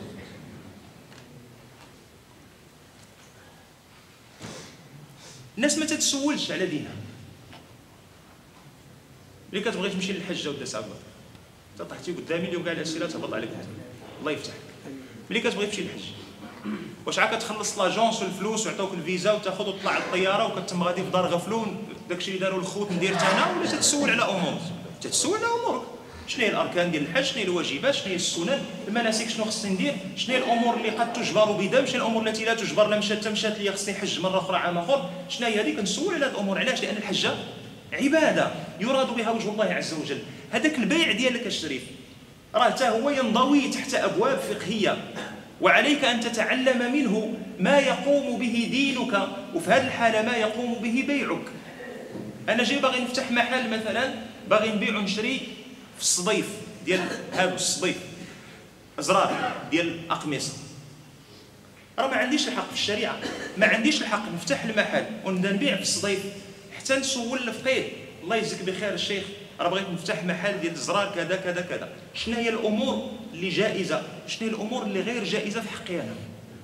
الناس 5.58 5.78
ما 5.78 5.86
تتسولش 5.86 6.50
على 6.50 6.66
دينها. 6.66 6.94
ملي 9.52 9.60
كتبغي 9.60 9.90
تمشي 9.90 10.12
للحجه 10.12 10.50
ودا 10.50 10.64
صعبه 10.64 10.86
طحتي 11.90 12.12
قدامي 12.12 12.48
اليوم 12.48 12.64
كاع 12.64 12.72
الاسئله 12.72 13.06
تهبط 13.06 13.34
عليك 13.34 13.50
الله 14.20 14.32
يفتح 14.32 14.52
ملي 15.30 15.40
كتبغي 15.40 15.66
تمشي 15.66 15.82
للحج؟ 15.82 16.02
واش 17.06 17.18
عاد 17.18 17.36
كتخلص 17.36 17.78
لاجونس 17.78 18.22
والفلوس 18.22 18.66
ويعطوك 18.66 18.94
الفيزا 18.94 19.32
وتاخذ 19.32 19.68
وتطلع 19.68 19.90
على 19.90 20.04
الطيارة 20.04 20.58
وكتم 20.58 20.82
غادي 20.82 21.02
في 21.02 21.10
دار 21.10 21.26
غفلون؟ 21.26 21.88
داكشي 22.08 22.30
اللي 22.30 22.40
داروا 22.40 22.60
الخوت 22.60 22.92
ندير 22.92 23.10
أنا 23.10 23.58
ولا 23.60 23.70
تتسول 23.70 24.10
على 24.10 24.22
امور 24.22 24.60
تتسول 25.00 25.38
على 25.38 25.46
أمورك. 25.46 25.82
شنو 26.28 26.44
هي 26.44 26.50
الأركان 26.50 26.90
ديال 26.90 27.02
الحج؟ 27.02 27.24
شنو 27.24 27.38
هي 27.38 27.44
الواجبات؟ 27.44 27.94
شنو 27.94 28.06
هي 28.06 28.14
السنن؟ 28.14 28.60
المناسك 28.88 29.28
شنو 29.28 29.44
خصني 29.44 29.70
ندير؟ 29.70 29.94
شنو 30.16 30.34
هي 30.34 30.40
الأمور 30.40 30.76
اللي 30.76 30.90
قد 30.90 31.12
تجبر 31.12 31.52
بدم؟ 31.52 31.86
شنو 31.86 31.96
الأمور 31.96 32.28
التي 32.28 32.44
لا 32.44 32.54
تجبر؟ 32.54 32.88
لا 32.88 32.98
مشات 32.98 33.28
مشات 33.28 33.58
لي 33.58 33.72
خصني 33.72 33.94
نحج 33.94 34.20
مرة 34.20 34.38
أخرى 34.38 34.56
عام 34.56 34.78
أخر. 34.78 35.10
شنو 35.28 35.46
هي 35.46 35.60
هذه؟ 35.60 35.76
كنسول 35.76 36.14
على 36.14 36.26
هذه 36.26 36.30
الأمور. 36.30 36.58
علاش؟ 36.58 36.82
لأن 36.82 36.96
الحجه 36.96 37.30
عبادة. 37.92 38.50
يراد 38.80 39.14
بها 39.16 39.30
وجه 39.30 39.48
الله 39.48 39.64
عز 39.64 39.94
وجل. 39.94 40.18
هذاك 40.50 40.78
البيع 40.78 41.12
ديالك 41.12 41.46
الشريف 41.46 41.82
راه 42.54 42.64
حتى 42.64 42.88
هو 42.88 43.10
ينضوي 43.10 43.68
تحت 43.68 43.94
أبواب 43.94 44.38
فقهية. 44.38 44.96
وعليك 45.60 46.04
أن 46.04 46.20
تتعلم 46.20 46.92
منه 46.92 47.34
ما 47.58 47.78
يقوم 47.78 48.38
به 48.38 48.68
دينك. 48.70 49.28
وفي 49.54 49.70
هذه 49.70 49.86
الحالة 49.86 50.22
ما 50.22 50.36
يقوم 50.36 50.74
به 50.74 51.04
بيعك. 51.06 51.46
أنا 52.48 52.64
جاي 52.64 52.78
باغي 52.78 53.00
نفتح 53.00 53.30
محل 53.30 53.70
مثلا 53.70 54.14
باغي 54.50 54.70
نبيع 54.70 54.96
ونشري. 54.96 55.40
في 55.98 56.04
الصديف 56.04 56.46
ديال 56.84 57.08
هذا 57.32 57.54
الصديف 57.54 57.96
أزرار 58.98 59.52
ديال 59.70 59.88
الأقمصة 59.88 60.52
راه 61.98 62.06
ما 62.06 62.16
عنديش 62.16 62.48
الحق 62.48 62.66
في 62.68 62.74
الشريعة 62.74 63.18
ما 63.56 63.66
عنديش 63.66 64.02
الحق 64.02 64.32
نفتح 64.34 64.64
المحل 64.64 65.04
ونبدأ 65.24 65.52
نبيع 65.52 65.76
في 65.76 65.82
الصديف 65.82 66.20
حتى 66.78 66.96
نسول 66.96 67.48
الفقيه 67.48 67.88
الله 68.22 68.36
يجزيك 68.36 68.62
بخير 68.62 68.94
الشيخ 68.94 69.24
راه 69.60 69.68
بغيت 69.68 69.90
نفتح 69.90 70.24
محل 70.24 70.60
ديال 70.60 70.72
الزرار 70.72 71.14
كذا 71.14 71.36
كذا 71.36 71.60
كذا. 71.60 71.88
شنو 72.14 72.36
هي 72.36 72.48
الأمور 72.48 73.10
اللي 73.34 73.48
جائزة؟ 73.48 74.02
شنو 74.26 74.48
هي 74.48 74.54
الأمور 74.54 74.82
اللي 74.82 75.00
غير 75.00 75.24
جائزة 75.24 75.60
في 75.60 75.68
حقي 75.68 75.94
أنا؟ 75.94 76.14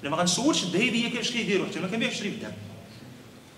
أنا 0.02 0.10
ما 0.10 0.16
غنسولش 0.16 0.62
الذهبية 0.62 1.08
كيفاش 1.08 1.30
كيديروا 1.30 1.66
حتى 1.66 1.80
ما 1.80 1.88
كنبيعش 1.88 2.12
نشري 2.12 2.28
بالذهب 2.28 2.54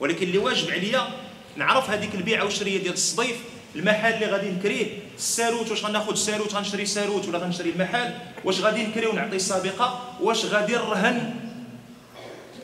ولكن 0.00 0.26
اللي 0.26 0.38
واجب 0.38 0.70
عليا 0.70 1.08
نعرف 1.56 1.90
هذيك 1.90 2.14
البيعة 2.14 2.44
والشرية 2.44 2.82
ديال 2.82 2.92
الصديف 2.92 3.36
المحل 3.76 4.12
اللي 4.12 4.26
غادي 4.26 4.50
نكريه 4.50 4.86
الساروت 5.16 5.70
واش 5.70 5.84
غناخذ 5.84 6.12
الساروت 6.12 6.54
غنشري 6.54 6.82
الساروت 6.82 7.28
ولا 7.28 7.38
غنشري 7.38 7.70
المحل؟ 7.70 8.10
واش 8.44 8.60
غادي 8.60 8.82
نكري 8.82 9.06
ونعطي 9.06 9.38
سابقة. 9.38 10.16
واش 10.20 10.44
غادي 10.44 10.72
نرهن؟ 10.72 11.34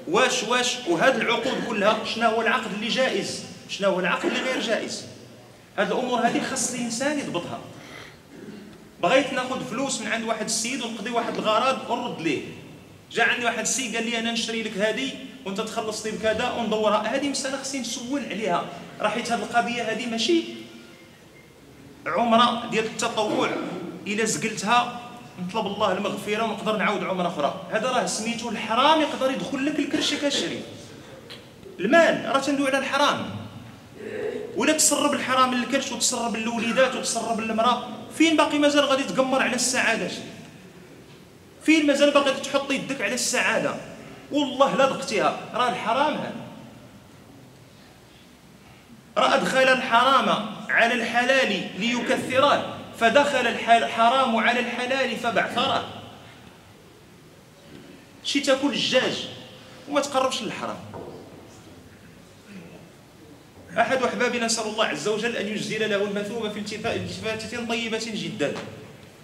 واش 0.09 0.43
واش؟ 0.43 0.77
وهذه 0.89 1.17
العقود 1.17 1.65
كلها 1.69 2.05
شنو 2.05 2.29
هو 2.29 2.43
العقد 2.43 2.73
اللي 2.75 2.89
جائز؟ 2.89 3.45
شنو 3.69 3.89
هو 3.89 4.01
العقد 4.01 4.25
اللي 4.25 4.41
غير 4.41 4.61
جائز؟ 4.61 5.05
هذه 5.77 5.89
الأمور 5.89 6.21
هذه 6.21 6.43
خاص 6.51 6.75
الانسان 6.75 7.19
يضبطها. 7.19 7.61
بغيت 9.03 9.33
ناخذ 9.33 9.65
فلوس 9.71 10.01
من 10.01 10.07
عند 10.07 10.25
واحد 10.25 10.45
السيد 10.45 10.83
ونقضي 10.83 11.11
واحد 11.11 11.35
الغرض 11.35 11.91
ونرد 11.91 12.21
ليه. 12.21 12.43
جا 13.13 13.25
عندي 13.25 13.45
واحد 13.45 13.59
السيد 13.59 13.97
قال 13.97 14.11
لي 14.11 14.19
أنا 14.19 14.33
نشري 14.33 14.63
لك 14.63 14.79
هذه 14.79 15.11
وأنت 15.47 15.61
تخلص 15.61 16.07
لي 16.07 16.13
بكذا 16.13 16.51
وندورها. 16.51 17.17
هذه 17.17 17.29
مسألة 17.29 17.57
خصني 17.57 17.81
نسول 17.81 18.25
عليها. 18.31 18.65
راه 19.01 19.09
حيت 19.09 19.33
هذه 19.33 19.43
القضية 19.43 19.83
هذه 19.83 20.07
ماشي 20.07 20.62
عمرة 22.07 22.71
ديال 22.71 22.85
التطوع 22.85 23.51
إلا 24.07 24.25
زقلتها 24.25 25.01
نطلب 25.47 25.67
الله 25.67 25.93
المغفرة 25.93 26.43
ونقدر 26.43 26.77
نعاود 26.77 27.05
عمرة 27.05 27.29
أخرى. 27.29 27.55
هذا 27.71 27.91
راه 27.91 28.07
سميتو 28.07 28.49
الحرام 28.49 29.01
يقدر 29.01 29.31
يدخل 29.31 29.67
لك 29.67 29.79
الكرش 29.79 30.15
كالشريف 30.15 30.63
المال 31.81 32.33
راه 32.35 32.39
تندوي 32.39 32.69
على 32.69 32.79
الحرام. 32.79 33.31
ولا 34.57 34.73
تسرب 34.73 35.13
الحرام 35.13 35.55
للكرش 35.55 35.93
وتسرب 35.93 36.37
للوليدات 36.37 36.95
وتسرب 36.95 37.41
للمرأة. 37.41 37.89
فين 38.19 38.37
باقي؟ 38.37 38.59
مازال 38.59 38.85
غادي 38.85 39.05
تقمر 39.05 39.43
على 39.43 39.55
السعادة. 39.55 40.11
فين 41.63 41.87
مازال 41.87 42.11
باقي 42.11 42.41
تحط 42.41 42.71
يدك 42.71 43.01
على 43.01 43.15
السعادة؟ 43.15 43.75
والله 44.33 44.77
لا 44.77 44.87
ذقتها 44.87 45.39
راه 45.55 45.69
الحرام 45.69 46.15
هذا. 46.15 46.35
راه 49.19 49.35
أدخل 49.35 49.69
الحرام. 49.69 50.47
على 50.73 50.95
الحلال 50.95 51.69
ليكثراه 51.79 52.75
فدخل 53.01 53.47
الحرام 53.47 54.37
على 54.37 54.61
الحلال 54.61 55.17
فبعثره 55.17 55.89
شي 58.25 58.41
تاكل 58.41 58.67
الدجاج 58.67 59.29
وما 59.89 60.01
تقربش 60.01 60.43
للحرام. 60.43 60.79
أحد 63.79 64.03
أحبابنا 64.03 64.47
نسأل 64.47 64.67
الله 64.67 64.85
عز 64.85 65.09
وجل 65.09 65.37
أن 65.37 65.49
يجزل 65.49 65.91
له 65.91 66.05
المثوبة 66.05 66.49
في 66.49 66.59
التفاتة 66.59 67.67
طيبة 67.67 68.03
جدا. 68.15 68.53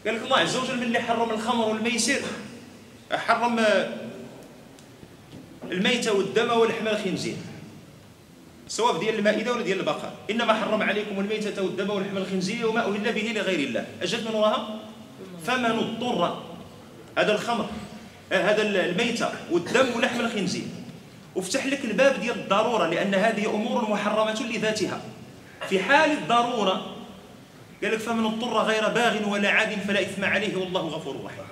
قال 0.07 0.14
لك 0.14 0.22
الله 0.22 0.38
عز 0.38 0.57
وجل 0.57 0.76
من 0.76 0.82
اللي 0.82 1.01
حرم 1.01 1.30
الخمر 1.30 1.68
والميسر؟ 1.68 2.20
حرم 3.12 3.66
الميتة 5.64 6.12
والدم 6.12 6.51
ولحم 6.51 6.88
الخنزير. 6.88 7.36
سواء 8.68 8.98
ديال 8.98 9.14
المائدة 9.18 9.52
ولا 9.52 9.62
ديال 9.62 9.80
البقر. 9.80 10.10
إنما 10.30 10.54
حرم 10.54 10.82
عليكم 10.82 11.20
الميتة 11.20 11.62
والدم 11.62 11.90
ولحم 11.90 12.16
الخنزير 12.16 12.66
وما 12.66 12.80
أهل 12.80 13.12
به 13.12 13.32
لغير 13.34 13.68
الله. 13.68 13.86
أجد 14.02 14.28
من 14.28 14.34
وراها؟ 14.34 14.80
فمن 15.46 15.64
اضطر. 15.64 16.42
هذا 17.18 17.32
الخمر 17.32 17.66
هذا 18.32 18.62
الميتة 18.62 19.30
والدم 19.50 19.86
ولحم 19.96 20.20
الخنزير. 20.20 20.64
وفتح 21.36 21.66
لك 21.66 21.84
الباب 21.84 22.20
ديال 22.20 22.36
الضرورة 22.36 22.86
لأن 22.86 23.14
هذه 23.14 23.46
أمور 23.46 23.90
محرمة 23.90 24.42
لذاتها. 24.42 25.00
في 25.68 25.82
حال 25.82 26.10
الضرورة 26.10 26.96
قال 27.82 27.92
لك 27.92 27.98
فمن 27.98 28.24
اضطر 28.24 28.58
غير 28.62 28.88
باغ 28.88 29.28
ولا 29.28 29.50
عاد 29.50 29.78
فلا 29.88 30.00
إثم 30.00 30.24
عليه 30.24 30.56
والله 30.56 30.80
غفور 30.80 31.16
رحيم. 31.24 31.44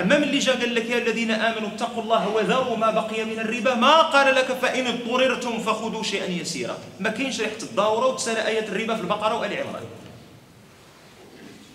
اما 0.00 0.18
من 0.18 0.22
اللي 0.22 0.38
جاء 0.38 0.56
قال 0.60 0.74
لك 0.74 0.90
يا 0.90 0.98
الذين 0.98 1.30
آمنوا 1.30 1.68
اتقوا 1.68 2.02
الله 2.02 2.28
وذروا 2.28 2.76
ما 2.76 2.90
بقي 2.90 3.24
من 3.24 3.38
الربا. 3.38 3.74
ما 3.74 4.02
قال 4.02 4.34
لك 4.34 4.52
فإن 4.52 4.86
اضطررتم 4.86 5.58
فخذوا 5.58 6.02
شيئا 6.02 6.26
يسيرا. 6.26 6.78
ما 7.00 7.10
كاينش 7.10 7.40
ريحة 7.40 7.62
الضروره 7.62 8.06
وتسال 8.06 8.36
ايات 8.36 8.68
الربا 8.68 8.94
في 8.94 9.00
البقرة 9.00 9.34
وآل 9.34 9.56
عمران. 9.56 9.84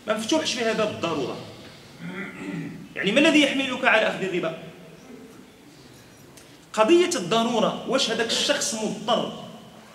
ما 0.08 0.14
مفتوحش 0.18 0.54
في 0.54 0.66
هذا 0.66 0.84
الضروره 0.84 1.38
يعني 2.96 3.12
ما 3.12 3.20
الذي 3.20 3.42
يحملك 3.42 3.86
على 3.86 4.08
أخذ 4.08 4.24
الربا؟ 4.24 4.58
قضية 6.74 7.10
الضرورة 7.16 7.86
واش 7.90 8.10
هذاك 8.10 8.28
الشخص 8.28 8.76
مضطر 8.76 9.44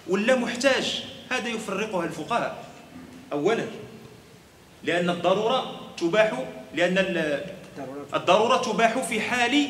ولا 0.08 0.36
محتاج؟ 0.36 1.04
هذا 1.30 1.48
يفرقها 1.48 2.04
الفقهاء. 2.04 2.64
أولا 3.32 3.66
لأن 4.84 5.10
الضرورة 5.10 5.80
تباح 5.96 6.44
لأن 6.74 6.98
الضرورة 8.14 8.56
تباح 8.56 8.98
في 8.98 9.20
حال 9.20 9.68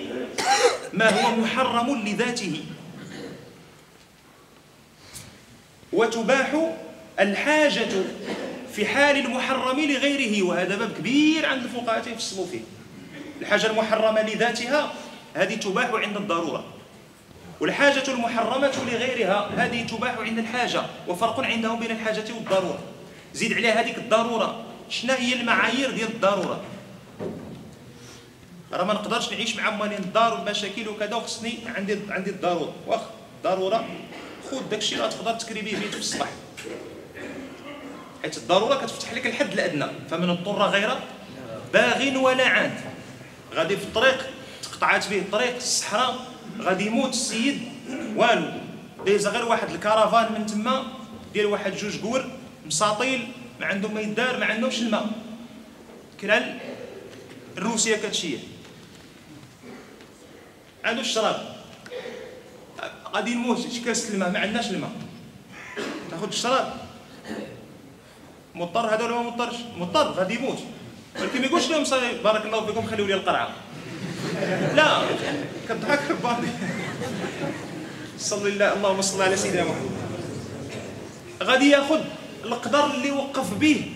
ما 0.93 1.09
هو 1.11 1.37
محرم 1.37 2.03
لذاته. 2.07 2.65
وتباح 5.93 6.71
الحاجة 7.21 7.89
في 8.73 8.87
حال 8.87 9.17
المحرم 9.17 9.81
لغيره 9.81 10.43
وهذا 10.43 10.77
باب 10.77 10.93
كبير 10.99 11.47
عند 11.47 11.63
الفقهاء 11.63 12.09
يفصلوا 12.09 12.47
فيه. 12.47 12.61
الحاجة 13.41 13.67
المحرمة 13.67 14.23
لذاتها 14.23 14.93
هذه 15.35 15.55
تباح 15.55 15.91
عند 15.91 16.17
الضرورة. 16.17 16.65
والحاجة 17.61 18.03
المحرمة 18.09 18.73
لغيرها 18.93 19.51
هذه 19.57 19.87
تباح 19.87 20.19
عند 20.19 20.39
الحاجة 20.39 20.83
وفرق 21.09 21.41
عندهم 21.41 21.81
بين 21.81 21.91
الحاجة 21.91 22.33
والضرورة. 22.35 22.79
زيد 23.35 23.53
عليها 23.53 23.81
هذيك 23.81 23.99
الضرورة. 23.99 24.65
شنو 24.91 25.13
هي 25.13 25.33
المعايير 25.33 25.91
ديال 25.91 26.09
الضرورة؟ 26.09 26.61
راه 28.73 28.85
ما 28.85 28.95
نقدرش 28.95 29.33
نعيش 29.33 29.57
مع 29.57 29.71
مالين 29.71 29.99
الدار 29.99 30.35
والمشاكل 30.35 30.89
وكذا 30.89 31.15
وخصني 31.15 31.59
عندي 31.77 31.99
عندي 32.09 32.31
الضرورة. 32.31 32.75
واخ 32.87 33.01
ضرورة. 33.45 33.89
خذ 34.51 34.69
داك 34.71 34.79
الشيء 34.79 34.99
اللي 34.99 35.11
تقدر 35.11 35.33
تكري 35.33 35.61
به 35.61 35.79
بيت 35.79 35.95
في 35.95 35.99
الصباح. 35.99 36.29
حيت 38.23 38.37
الضرورة 38.37 38.75
كتفتح 38.75 39.13
لك 39.13 39.27
الحد 39.27 39.53
الأدنى. 39.53 39.87
فمن 40.11 40.31
اضطر 40.31 40.63
غير 40.63 40.91
باغ 41.73 42.19
ولا 42.19 42.47
عاد. 42.47 42.81
غادي 43.55 43.77
في 43.77 43.85
الطريق 43.85 44.27
تقطعات 44.63 45.09
به 45.09 45.19
الطريق 45.19 45.57
الصحراء 45.57 46.27
غادي 46.61 46.87
يموت 46.87 47.11
السيد. 47.11 47.63
والو. 48.17 48.51
دايز 49.07 49.27
غير 49.27 49.45
واحد 49.45 49.71
الكرفان 49.71 50.33
من 50.33 50.47
تما 50.47 50.83
ديال 51.33 51.47
واحد 51.47 51.77
جوج 51.77 52.01
قور 52.01 52.31
مساطيل 52.67 53.29
ما 53.61 53.67
عندهم 53.67 53.95
ما 53.95 54.01
يدار 54.01 54.37
ما 54.37 54.47
عندهمش 54.47 54.79
الماء. 54.79 55.07
كرال 56.21 56.59
الروسيه 57.59 57.97
كتشيه 57.97 58.39
عنده 60.87 61.01
الشراب. 61.01 61.57
غادي 63.15 63.35
نموت 63.35 63.61
شي 63.73 63.81
كاس 63.81 64.11
الماء 64.11 64.31
ما 64.31 64.39
عندناش 64.39 64.71
الماء. 64.71 64.91
تاخذ 66.11 66.29
الشراب. 66.29 66.73
مضطر 68.55 68.95
هذا 68.95 69.05
ولا 69.05 69.15
ما 69.15 69.23
مضطرش؟ 69.23 69.57
مضطر 69.79 70.11
غادي 70.13 70.35
يموت. 70.35 70.59
ولكن 71.21 71.41
ما 71.41 71.47
يقولش 71.47 71.71
لهم 71.71 71.85
بارك 72.25 72.47
الله 72.47 72.67
فيكم 72.67 72.87
خليوا 72.87 73.07
لي 73.07 73.15
القرعة. 73.15 73.49
لا 74.75 75.01
كضحك 75.69 76.01
رباني 76.11 76.49
صلى 78.19 78.49
الله 78.49 78.73
اللهم 78.73 79.03
صل 79.03 79.23
على 79.23 79.37
سيدنا 79.37 79.65
محمد. 79.65 79.91
غادي 81.43 81.71
ياخذ 81.71 82.01
القدر 82.45 82.95
اللي 82.95 83.11
وقف 83.11 83.55
به. 83.55 83.93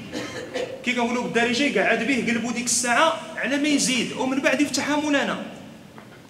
كي 0.84 0.92
كنقولوا 0.92 1.22
بالدارجه 1.22 1.62
يقعد 1.62 2.06
به 2.06 2.24
قلبو 2.28 2.50
ديك 2.50 2.64
الساعة 2.64 3.20
على 3.36 3.56
ما 3.56 3.68
يزيد 3.68 4.12
ومن 4.12 4.38
بعد 4.40 4.60
يفتحها 4.60 4.96
مولانا 4.96 5.59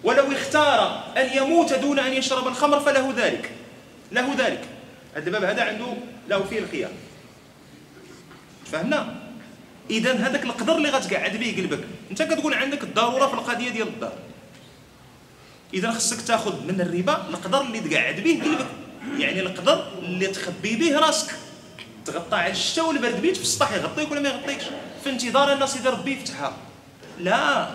ولو 0.03 0.31
اختار 0.31 1.03
أن 1.17 1.37
يموت 1.37 1.73
دون 1.73 1.99
أن 1.99 2.13
يشرب 2.13 2.47
الخمر 2.47 2.79
فله 2.79 3.13
ذلك. 3.17 3.51
له 4.11 4.35
ذلك. 4.37 4.61
الباب 5.17 5.43
هذا 5.43 5.63
عنده 5.63 5.93
له 6.29 6.43
فيه 6.43 6.59
الخيار. 6.59 6.91
فهمنا؟ 8.71 9.15
اذا 9.89 10.13
هذاك 10.13 10.43
القدر 10.43 10.75
اللي 10.75 10.89
غتقعد 10.89 11.37
به 11.37 11.55
قلبك 11.57 11.83
أنت 12.11 12.21
كتقول 12.21 12.53
عندك 12.53 12.83
الضرورة 12.83 13.27
في 13.27 13.33
القضية 13.33 13.69
ديال 13.69 13.87
الدار. 13.87 14.13
اذا 15.73 15.91
خصك 15.91 16.21
تاخذ 16.21 16.65
من 16.65 16.81
الربا 16.81 17.17
القدر 17.29 17.61
اللي 17.61 17.79
تقعد 17.79 18.19
به 18.19 18.41
قلبك 18.43 18.67
يعني 19.17 19.39
القدر 19.39 19.91
اللي 19.99 20.27
تخبي 20.27 20.75
به 20.75 20.99
راسك. 20.99 21.35
تغطى 22.05 22.35
على 22.35 22.51
الشتاء 22.51 22.87
والبرد 22.87 23.21
بيت 23.21 23.37
في 23.37 23.43
السطح 23.43 23.71
يغطيك 23.71 24.11
ولا 24.11 24.19
ما 24.19 24.29
يغطيكش؟ 24.29 24.63
في 25.03 25.09
انتظار 25.09 25.53
الناس 25.53 25.77
اذا 25.77 25.89
ربي 25.89 26.11
يفتحها. 26.11 26.53
لا. 27.19 27.69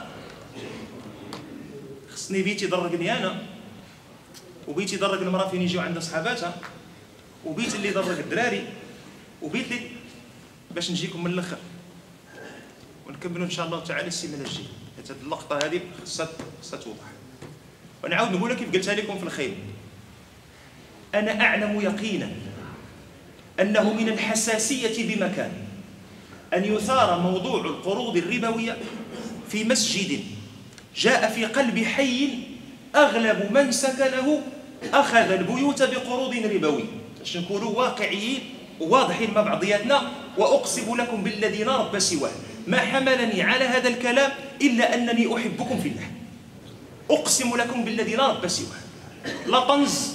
خصني 2.27 2.43
بيت 2.43 2.63
يضرقني 2.63 3.19
أنا 3.19 3.43
وبيت 4.69 4.93
يضرق 4.93 5.21
المرأة 5.21 5.49
فين 5.49 5.63
يجيو 5.63 5.81
عندها 5.81 6.01
صحاباتها 6.01 6.55
وبيت 7.45 7.75
اللي 7.75 7.89
يضرق 7.89 8.19
الدراري 8.19 8.65
وبيت 9.43 9.73
اللي 9.73 9.89
باش 10.71 10.91
نجيكم 10.91 11.25
من 11.25 11.31
الأخر. 11.31 11.57
ونكملوا 13.07 13.45
إن 13.45 13.51
شاء 13.51 13.67
الله 13.67 13.85
تعالى 13.85 14.09
السيمانه 14.09 14.45
الجايه 14.45 14.67
هذه 14.99 15.17
اللقطة 15.23 15.59
هذه 15.67 15.81
خصها 16.03 16.29
خصها 16.63 16.79
توضح. 16.79 17.07
ونعاود 18.05 18.33
نقولها 18.33 18.57
كيف 18.57 18.73
قلتها 18.73 18.95
لكم 18.95 19.19
في 19.19 19.25
الخير. 19.25 19.55
أنا 21.15 21.41
أعلم 21.41 21.81
يقينا 21.81 22.31
أنه 23.61 23.93
من 23.93 24.09
الحساسية 24.09 25.15
بمكان 25.15 25.53
أن 26.55 26.65
يثار 26.65 27.21
موضوع 27.21 27.61
القروض 27.61 28.17
الربوية 28.17 28.79
في 29.49 29.65
مسجد 29.65 30.36
جاء 30.97 31.31
في 31.31 31.45
قلب 31.45 31.85
حي 31.85 32.29
أغلب 32.95 33.53
من 33.53 33.73
سكنه 33.73 34.43
أخذ 34.93 35.31
البيوت 35.31 35.83
بقروض 35.83 36.35
ربوي. 36.37 36.85
باش 37.19 37.37
نكونوا 37.37 37.71
واقعيين 37.71 38.41
وواضحين 38.81 39.35
مع 39.35 39.43
بعضياتنا 39.43 40.11
وأقسم 40.39 40.97
لكم 40.97 41.23
بالذي 41.23 41.65
لا 41.65 41.77
رب 41.77 41.99
سواه. 41.99 42.31
ما 42.67 42.79
حملني 42.79 43.43
على 43.43 43.65
هذا 43.65 43.89
الكلام 43.89 44.31
إلا 44.63 44.95
أنني 44.95 45.37
أحبكم 45.37 45.81
في 45.81 45.89
الله. 45.89 46.11
أقسم 47.11 47.57
لكم 47.57 47.85
بالذي 47.85 48.17
لا 48.17 48.27
رب 48.27 48.49
سواه. 48.49 48.81
لا 49.47 49.61
طنز 49.61 50.15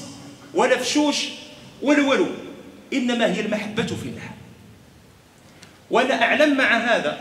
ولا 0.53 0.77
فشوش 0.77 1.25
ولا 1.81 2.07
ولو 2.07 2.27
إنما 2.93 3.33
هي 3.33 3.41
المحبة 3.41 3.85
في 3.85 4.05
الله. 4.05 4.31
وأنا 5.91 6.23
أعلم 6.23 6.57
مع 6.57 6.77
هذا 6.77 7.19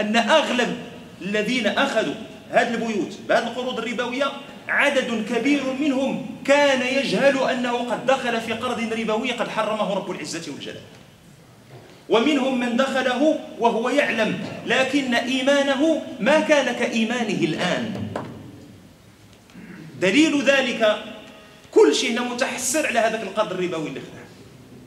أن 0.00 0.16
أغلب 0.16 0.76
الذين 1.22 1.66
أخذوا 1.66 2.14
هذه 2.50 2.74
البيوت 2.74 3.18
بهذه 3.28 3.46
القروض 3.46 3.78
الربوية 3.78 4.32
عدد 4.68 5.24
كبير 5.34 5.62
منهم 5.80 6.26
كان 6.44 6.96
يجهل 6.96 7.50
أنه 7.50 7.90
قد 7.90 8.06
دخل 8.06 8.40
في 8.40 8.52
قرض 8.52 8.92
ربوي 8.92 9.32
قد 9.32 9.48
حرمه 9.48 9.94
رب 9.94 10.10
العزة 10.10 10.52
والجلال. 10.52 10.80
ومنهم 12.08 12.60
من 12.60 12.76
دخله 12.76 13.40
وهو 13.58 13.88
يعلم 13.88 14.38
لكن 14.66 15.14
إيمانه 15.14 16.02
ما 16.20 16.40
كان 16.40 16.74
كإيمانه 16.74 17.44
الآن. 17.44 18.08
دليل 20.00 20.42
ذلك 20.42 21.04
كل 21.70 21.94
شيء 21.94 22.12
هنا 22.12 22.20
متحسر 22.20 22.86
على 22.86 22.98
هذاك 22.98 23.22
القرض 23.22 23.52
الربوي 23.52 23.88
اللي 23.88 24.00
خداه 24.00 24.28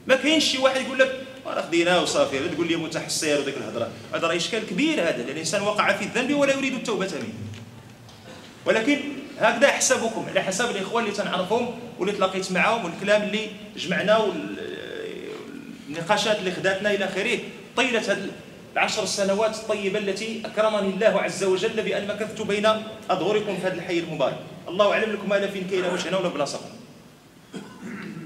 ما 0.08 0.16
كاينش 0.16 0.44
شي 0.44 0.58
واحد 0.58 0.82
يقول 0.82 1.00
لك 1.00 1.12
راه 1.46 1.62
خديناه 1.62 2.02
وصافي 2.02 2.50
تقول 2.50 2.68
لي 2.68 2.76
متحسر 2.76 3.40
وديك 3.40 3.58
الهضرة. 3.58 3.90
هذا 4.14 4.28
راه 4.28 4.36
إشكال 4.36 4.68
كبير 4.68 5.02
هذا 5.02 5.22
الإنسان 5.22 5.62
وقع 5.62 5.94
في 5.94 6.04
الذنب 6.06 6.34
ولا 6.34 6.54
يريد 6.54 6.74
التوبة 6.74 7.12
منه. 7.14 7.51
ولكن 8.66 9.00
هكذا 9.40 9.68
حسابكم 9.68 10.26
على 10.30 10.42
حساب 10.42 10.70
الإخوان 10.70 11.04
اللي 11.04 11.16
تنعرفهم 11.16 11.80
واللي 12.00 12.14
تلاقيت 12.14 12.52
معاهم 12.52 12.86
والكلام 12.86 13.24
اللي 13.24 13.50
جمعنا 13.78 14.18
والنقاشات 15.90 16.40
اللي 16.40 16.52
خداتنا 16.52 16.92
إلى 16.92 17.06
آخره. 17.06 17.40
طيلة 17.78 18.00
هذه 18.00 18.30
العشر 18.74 19.06
سنوات 19.06 19.56
الطيبة 19.56 20.00
التي 20.00 20.42
أكرمني 20.46 20.94
الله 20.94 21.22
عز 21.22 21.44
وجل 21.44 21.84
بأن 21.84 22.08
مكثت 22.08 22.42
بين 22.42 22.68
أظهركم 23.10 23.58
في 23.58 23.68
هذا 23.68 23.74
الحي 23.74 24.00
المبارك. 24.00 24.38
الله 24.68 24.92
أعلم 24.92 25.14
لكم 25.14 25.34
الا 25.34 25.48
فين 25.48 25.68
كاين 25.72 25.86
واش 25.86 26.08
هنا 26.08 26.18
ولا 26.18 26.30
بلاصه 26.30 26.60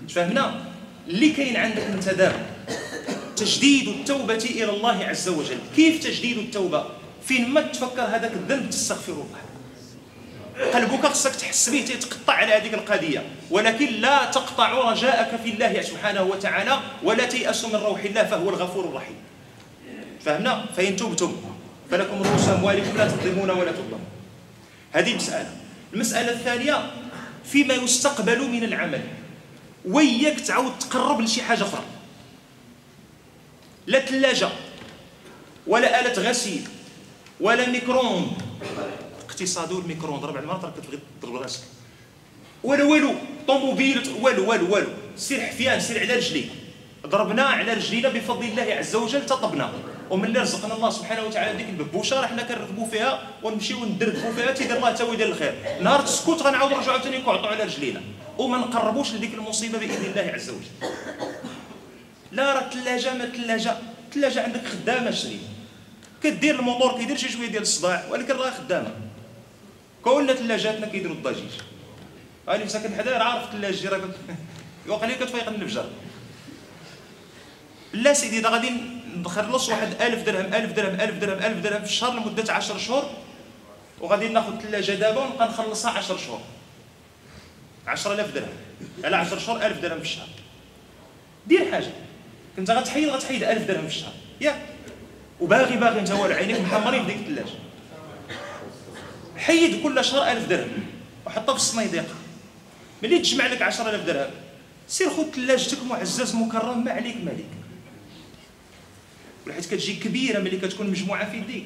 فهمنا؟ 0.09 0.61
اللي 1.07 1.29
كاين 1.29 1.57
عندك 1.57 1.81
انت 1.81 2.09
دابا 2.09 2.45
تجديد 3.36 3.88
التوبة 3.88 4.33
إلى 4.33 4.69
الله 4.69 5.05
عز 5.05 5.29
وجل. 5.29 5.57
كيف 5.75 6.03
تجديد 6.03 6.38
التوبة؟ 6.38 6.86
فين 7.27 7.49
ما 7.49 7.61
تفكر 7.61 8.01
هذاك 8.01 8.31
الذنب 8.33 8.69
تستغفر 8.69 9.11
الله 9.11 9.54
قلبك 10.55 11.05
خصك 11.05 11.35
تحس 11.35 11.69
به 11.69 11.81
تيتقطع 11.81 12.33
على 12.33 12.53
هذيك 12.53 12.73
القضية. 12.73 13.23
ولكن 13.51 13.85
لا 13.85 14.25
تقطع 14.25 14.91
رجاءك 14.91 15.41
في 15.43 15.49
الله 15.49 15.81
سبحانه 15.81 16.23
وتعالى 16.23 16.79
ولا 17.03 17.25
تيأس 17.25 17.65
من 17.65 17.75
روح 17.75 17.99
الله 17.99 18.23
فهو 18.23 18.49
الغفور 18.49 18.85
الرحيم. 18.85 19.15
فهمنا؟ 20.25 20.65
فإن 20.77 20.95
تبتم 20.95 21.35
فلكم 21.91 22.23
رؤوس 22.23 22.49
أموالكم 22.49 22.97
لا 22.97 23.07
تظلمون 23.07 23.49
ولا 23.49 23.71
تظلمون 23.71 24.05
هذه 24.91 25.15
مسألة. 25.15 25.49
المسألة 25.93 26.31
الثانية 26.31 26.91
فيما 27.45 27.73
يستقبل 27.73 28.49
من 28.49 28.63
العمل. 28.63 29.01
وياك 29.85 30.39
تعاود 30.39 30.79
تقرب 30.79 31.21
لشي 31.21 31.41
حاجة 31.41 31.63
أخرى. 31.63 31.83
لا 33.87 33.99
ثلاجة 33.99 34.49
ولا 35.67 35.99
آلة 36.01 36.29
غسيل 36.29 36.67
ولا 37.39 37.69
micro-ondes 37.69 38.31
اقتصاد 39.36 39.71
ال 39.71 39.75
micro-ondes 39.75 40.19
ضرب 40.19 40.38
على 40.38 40.43
المرات 40.43 40.65
راك 40.65 40.73
تبغي 40.75 40.99
تضرب 41.21 41.36
راسك. 41.36 41.61
ولا 42.63 42.83
والو 42.83 43.13
طوموبيل 43.47 44.15
والو 44.21 44.49
والو 44.49 44.73
والو. 44.73 44.88
سير 45.17 45.41
حفيان 45.41 45.79
سير 45.79 45.99
على 45.99 46.13
رجليك. 46.15 46.49
ضربنا 47.07 47.43
على 47.43 47.73
رجلينا 47.73 48.09
بفضل 48.09 48.45
الله 48.45 48.63
عز 48.63 48.95
وجل 48.95 49.25
تطبنا. 49.25 49.71
ومن 50.09 50.25
اللي 50.25 50.39
رزقنا 50.39 50.75
الله 50.75 50.89
سبحانه 50.89 51.23
وتعالى 51.23 51.57
ديك 51.57 51.69
الببوشة 51.69 52.21
راه 52.21 52.27
حنا 52.27 52.43
كنركبوا 52.43 52.88
فيها 52.88 53.27
ونمشيو 53.43 53.86
ندركبوا 53.86 54.31
فيها 54.31 54.51
تيدير 54.51 54.77
الله 54.77 55.01
هو 55.01 55.13
يدير 55.13 55.27
الخير. 55.27 55.53
نهار 55.81 56.01
تسكت 56.01 56.41
غنعاود 56.41 56.71
نرجعوا 56.71 56.93
عاوتاني 56.93 57.17
نقعدوا 57.17 57.47
على 57.47 57.63
رجلينا. 57.63 58.01
وما 58.38 58.57
نقربوش 58.57 59.13
لديك 59.13 59.33
المصيبة 59.33 59.77
بإذن 59.77 60.05
الله 60.05 60.31
عز 60.33 60.49
وجل. 60.49 60.91
لا 62.31 62.53
راه 62.53 62.61
الثلاجه 62.61 63.13
ما 63.13 63.23
الثلاجه 63.23 63.77
الثلاجه 64.05 64.43
عندك 64.43 64.65
خدامة 64.65 65.11
شري. 65.11 65.39
كدير 66.23 66.59
الموتور 66.59 66.97
كيدير 66.97 67.17
شي 67.17 67.29
شوية 67.29 67.47
ديال 67.47 67.61
الصداع 67.61 68.05
ولكن 68.09 68.33
راه 68.33 68.51
خدامة. 68.51 68.91
كلنا 70.05 70.33
ثلاجاتنا 70.33 70.87
كيديروا 70.87 71.15
الضجيج. 71.15 71.51
اللي 72.49 72.67
ساكن 72.69 72.95
حدايا 72.95 73.23
عارف 73.23 73.43
الثلاجه 73.43 73.89
راه 73.89 74.01
يوقع 74.85 75.07
لي 75.07 75.15
كتفيق 75.15 75.49
النفجر 75.49 75.85
لا 77.93 78.13
سيدي 78.13 78.41
دا 78.41 78.49
غادي 78.49 78.71
نخلص 79.15 79.69
واحد 79.69 80.01
1000 80.01 80.25
درهم 80.25 80.53
1000 80.53 80.71
درهم 80.71 81.01
1000 81.01 81.17
درهم 81.19 81.39
1000 81.39 81.57
درهم 81.57 81.81
في 81.81 81.89
الشهر 81.89 82.13
لمدة 82.13 82.53
10 82.53 82.77
شهور 82.77 83.03
وغادي 84.01 84.27
ناخذ 84.27 84.59
ثلاجه 84.59 84.91
دابا 84.91 85.21
ونبقى 85.21 85.47
نخلصها 85.47 85.91
10 85.91 86.17
شهور. 86.17 86.41
10000 87.87 88.33
درهم. 88.33 88.49
على 89.03 89.15
10 89.15 89.39
شهور 89.39 89.65
1000 89.65 89.81
درهم 89.81 89.99
في 89.99 90.05
الشهر. 90.05 90.27
دير 91.47 91.71
حاجة. 91.71 91.91
كنت 92.55 92.71
غتحيد 92.71 93.09
غتحيد 93.09 93.43
1000 93.43 93.67
درهم 93.67 93.87
في 93.87 93.95
الشهر. 93.95 94.13
ياك. 94.41 94.61
وباغي 95.41 95.75
باغي 95.75 95.99
انت 95.99 96.11
والو 96.11 96.35
عينيك 96.35 96.59
محمرين 96.61 97.05
في 97.05 97.13
الثلاجه 97.13 97.55
حيد 99.38 99.83
كل 99.83 100.05
شهر 100.05 100.31
1000 100.31 100.47
درهم. 100.49 100.86
وحطها 101.25 101.53
في 101.53 101.59
الصنيديق. 101.59 102.15
ملي 103.03 103.19
تجمع 103.19 103.47
لك 103.47 103.61
10000 103.61 104.05
درهم 104.05 104.31
سير 104.88 105.09
خذ 105.09 105.31
ثلاجتك 105.31 105.83
معزز 105.83 106.36
مكرم 106.36 106.83
ما 106.83 106.91
عليك 106.91 107.17
مالك 107.25 107.45
حيت 109.53 109.65
كتجي 109.65 109.95
كبيرة 109.95 110.39
ملي 110.39 110.57
كتكون 110.57 110.89
مجموعة 110.89 111.31
في 111.31 111.38
يديك. 111.38 111.65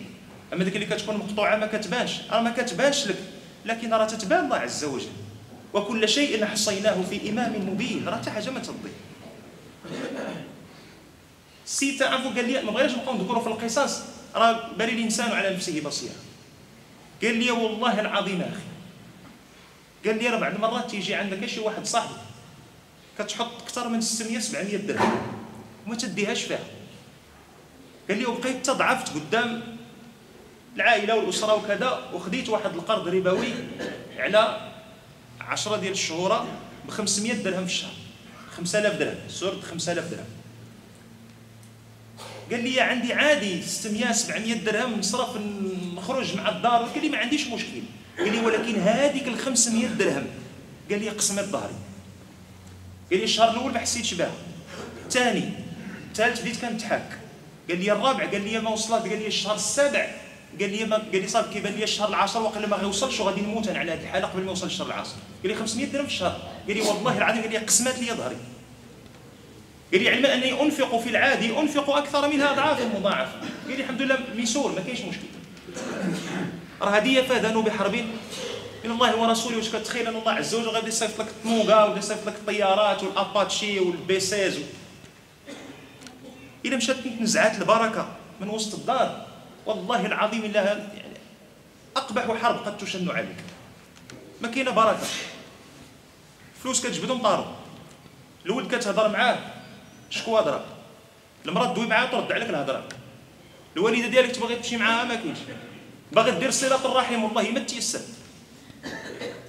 أما 0.53 0.63
ديك 0.63 0.75
اللي 0.75 0.85
كتكون 0.85 1.17
مقطوعة 1.17 1.55
ما 1.55 1.67
كتبانش. 1.67 2.11
راه 2.31 2.41
ما 2.41 2.49
كتبانش 2.49 3.07
لك 3.07 3.17
لكن 3.65 3.93
راه 3.93 4.05
تتبان 4.05 4.45
الله 4.45 4.57
عز 4.57 4.83
وجل. 4.83 5.07
وكل 5.73 6.09
شيء 6.09 6.45
حصيناه 6.45 7.01
في 7.09 7.29
إمام 7.29 7.69
مبين. 7.69 8.07
راه 8.07 8.15
حتى 8.15 8.31
حاجة 8.31 8.49
ما 8.49 8.59
تضيع. 8.59 8.91
السيد 11.65 11.99
تعرفوا 11.99 12.31
قال 12.31 12.51
لي 12.51 12.63
ما 12.63 12.71
بغيناش 12.71 12.91
نبقاو 12.91 13.17
نذكروا 13.17 13.41
في 13.41 13.47
القصص 13.47 14.01
راه 14.35 14.69
بل 14.77 14.89
الإنسان 14.89 15.31
على 15.31 15.55
نفسه 15.55 15.81
بصيرة. 15.81 16.15
قال 17.23 17.37
لي 17.37 17.51
والله 17.51 17.99
العظيم 17.99 18.41
أخي. 18.41 18.61
قال 20.05 20.23
لي 20.23 20.29
راه 20.29 20.39
بعض 20.39 20.53
المرات 20.53 20.91
تيجي 20.91 21.15
عندك 21.15 21.45
شي 21.45 21.59
واحد 21.59 21.85
صاحبي 21.85 22.13
كتحط 23.19 23.61
أكثر 23.61 23.89
من 23.89 24.01
600 24.01 24.39
700 24.39 24.77
درهم. 24.77 25.21
وما 25.87 25.95
تديهاش 25.95 26.43
فيها 26.43 26.59
قال 28.09 28.17
لي 28.17 28.25
وبقيت 28.25 28.65
تضعفت 28.65 29.13
قدام 29.13 29.77
العائلة 30.75 31.15
والأسرة 31.15 31.53
وكذا 31.55 32.09
وخديت 32.13 32.49
واحد 32.49 32.73
القرض 32.73 33.07
ربوي 33.07 33.53
على 34.17 34.71
10 35.41 35.77
ديال 35.77 35.91
الشهور 35.91 36.45
ب 36.87 36.91
500 36.91 37.33
درهم 37.33 37.65
في 37.65 37.71
الشهر. 37.71 37.93
5000 38.57 38.95
درهم 38.99 39.17
سورة 39.29 39.59
5000 39.61 40.11
درهم. 40.11 40.25
قال 42.51 42.63
لي 42.63 42.79
عندي 42.79 43.13
عادي 43.13 43.61
600 43.61 44.11
700 44.11 44.53
درهم 44.53 44.99
نصرف 44.99 45.29
نخرج 45.95 46.37
مع 46.37 46.49
الدار 46.49 46.83
قال 46.83 47.01
لي 47.01 47.09
ما 47.09 47.17
عنديش 47.17 47.47
مشكل 47.47 47.81
قال 48.17 48.31
لي 48.31 48.39
ولكن 48.39 48.79
هذيك 48.79 49.27
ال 49.27 49.37
500 49.37 49.87
درهم 49.87 50.27
قال 50.91 50.99
لي 50.99 51.09
قسمت 51.09 51.43
ظهري 51.43 51.73
قال 53.11 53.19
لي 53.19 53.23
الشهر 53.23 53.51
الأول 53.51 53.73
ما 53.73 53.79
حسيتش 53.79 54.13
بها 54.13 54.31
الثاني 55.05 55.49
الثالث 56.07 56.41
بديت 56.41 56.65
كنتحك 56.65 57.19
قال 57.69 57.79
لي 57.79 57.91
الرابع 57.91 58.25
قال 58.25 58.43
لي 58.43 58.59
ما 58.59 58.69
وصلت 58.69 59.01
قال 59.01 59.19
لي 59.19 59.27
الشهر 59.27 59.55
السابع 59.55 60.07
قال 60.59 60.69
لي 60.71 60.85
ما 60.85 60.97
قال 60.97 61.21
لي 61.21 61.27
صافي 61.27 61.53
كيبان 61.53 61.73
لي 61.73 61.83
الشهر 61.83 62.09
العاشر 62.09 62.41
وقال 62.41 62.69
ما 62.69 62.77
غيوصلش 62.77 63.19
وغادي 63.19 63.41
نموت 63.41 63.67
أنا 63.67 63.79
على 63.79 63.91
هذه 63.91 64.01
الحاله 64.01 64.27
قبل 64.27 64.41
ما 64.41 64.49
يوصل 64.49 64.67
الشهر 64.67 64.87
العاشر 64.87 65.15
قال 65.43 65.51
لي 65.51 65.55
500 65.55 65.85
درهم 65.85 66.05
في 66.05 66.11
الشهر 66.11 66.41
قال 66.67 66.77
لي 66.77 66.81
والله 66.81 67.17
العظيم 67.17 67.41
قال 67.41 67.51
لي 67.51 67.57
قسمت 67.57 67.99
لي 67.99 68.13
ظهري 68.13 68.35
قال 69.93 70.01
لي 70.01 70.09
علما 70.09 70.61
أنفق 70.61 70.99
في 70.99 71.09
العادي 71.09 71.59
أنفق 71.59 71.89
أكثر 71.89 72.27
منها 72.27 72.51
اضعافا 72.51 72.85
مضاعفه 72.99 73.39
قال 73.39 73.77
لي 73.77 73.83
الحمد 73.83 74.01
لله 74.01 74.17
ميسور 74.35 74.71
ما 74.71 74.81
كاينش 74.81 75.01
مشكل. 75.01 75.23
راه 76.81 76.89
هذه 76.89 77.21
فاذنوا 77.21 77.61
بحرب 77.61 77.95
من 78.85 78.91
الله 78.91 79.15
ورسوله 79.15 79.57
واش 79.57 79.69
كتخيل 79.69 80.07
أن 80.07 80.15
الله 80.15 80.31
عز 80.31 80.55
وجل 80.55 80.67
غادي 80.67 80.87
يصيفط 80.87 81.19
لك 81.19 81.27
الطنوقه 81.27 81.89
ولا 81.89 81.97
يصيفط 81.97 82.27
لك 82.27 82.35
الطيارات 82.35 83.03
والأباتشي 83.03 83.79
والـ 83.79 83.97
pieces. 83.97 84.57
و... 84.57 84.61
الا 86.65 86.77
مشات 86.77 86.95
نزعات 87.21 87.61
البركة 87.61 88.07
من 88.41 88.49
وسط 88.49 88.73
الدار 88.73 89.25
والله 89.65 90.05
العظيم 90.05 90.45
إلا 90.45 90.63
يعني 90.63 91.17
أقبح 91.95 92.41
حرب 92.41 92.55
قد 92.65 92.77
تشن 92.77 93.09
عليك. 93.09 93.37
ما 94.41 94.47
كاينة 94.47 94.71
بركة. 94.71 95.07
فلوس 96.63 96.87
كتجبدهم 96.87 97.21
طاروا 97.21 97.45
الولد 98.45 98.75
كتهضر 98.75 99.09
معاه. 99.09 99.39
شكوا 100.09 100.39
هضره 100.39 100.65
المرأة 101.45 101.73
دوي 101.73 101.87
معاه 101.87 102.05
ترد 102.05 102.31
عليك 102.31 102.49
الهضره 102.49 102.83
الوالدة 103.77 104.07
ديالك 104.07 104.35
تبغي 104.35 104.55
تمشي 104.55 104.77
معاها 104.77 105.03
ما 105.03 105.15
كاينش. 105.15 105.37
باغي 106.11 106.31
دير 106.31 106.51
صلة 106.51 106.85
الرحم 106.85 107.23
والله 107.23 107.51
ما 107.51 107.59
تيسر 107.59 107.99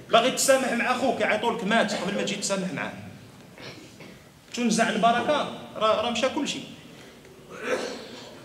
باغي 0.09 0.31
تسامح 0.31 0.71
مع 0.71 0.91
أخوك 0.91 1.21
يعيطوا 1.21 1.53
لك 1.53 1.63
مات 1.63 1.93
قبل 1.93 2.15
ما 2.15 2.21
تجي 2.21 2.35
تسامح 2.35 2.73
معاه. 2.73 2.93
تنزع 4.53 4.89
البركة 4.89 5.59
راه 5.75 6.01
راه 6.01 6.09
مشى 6.09 6.29
كل 6.29 6.47
شيء. 6.47 6.63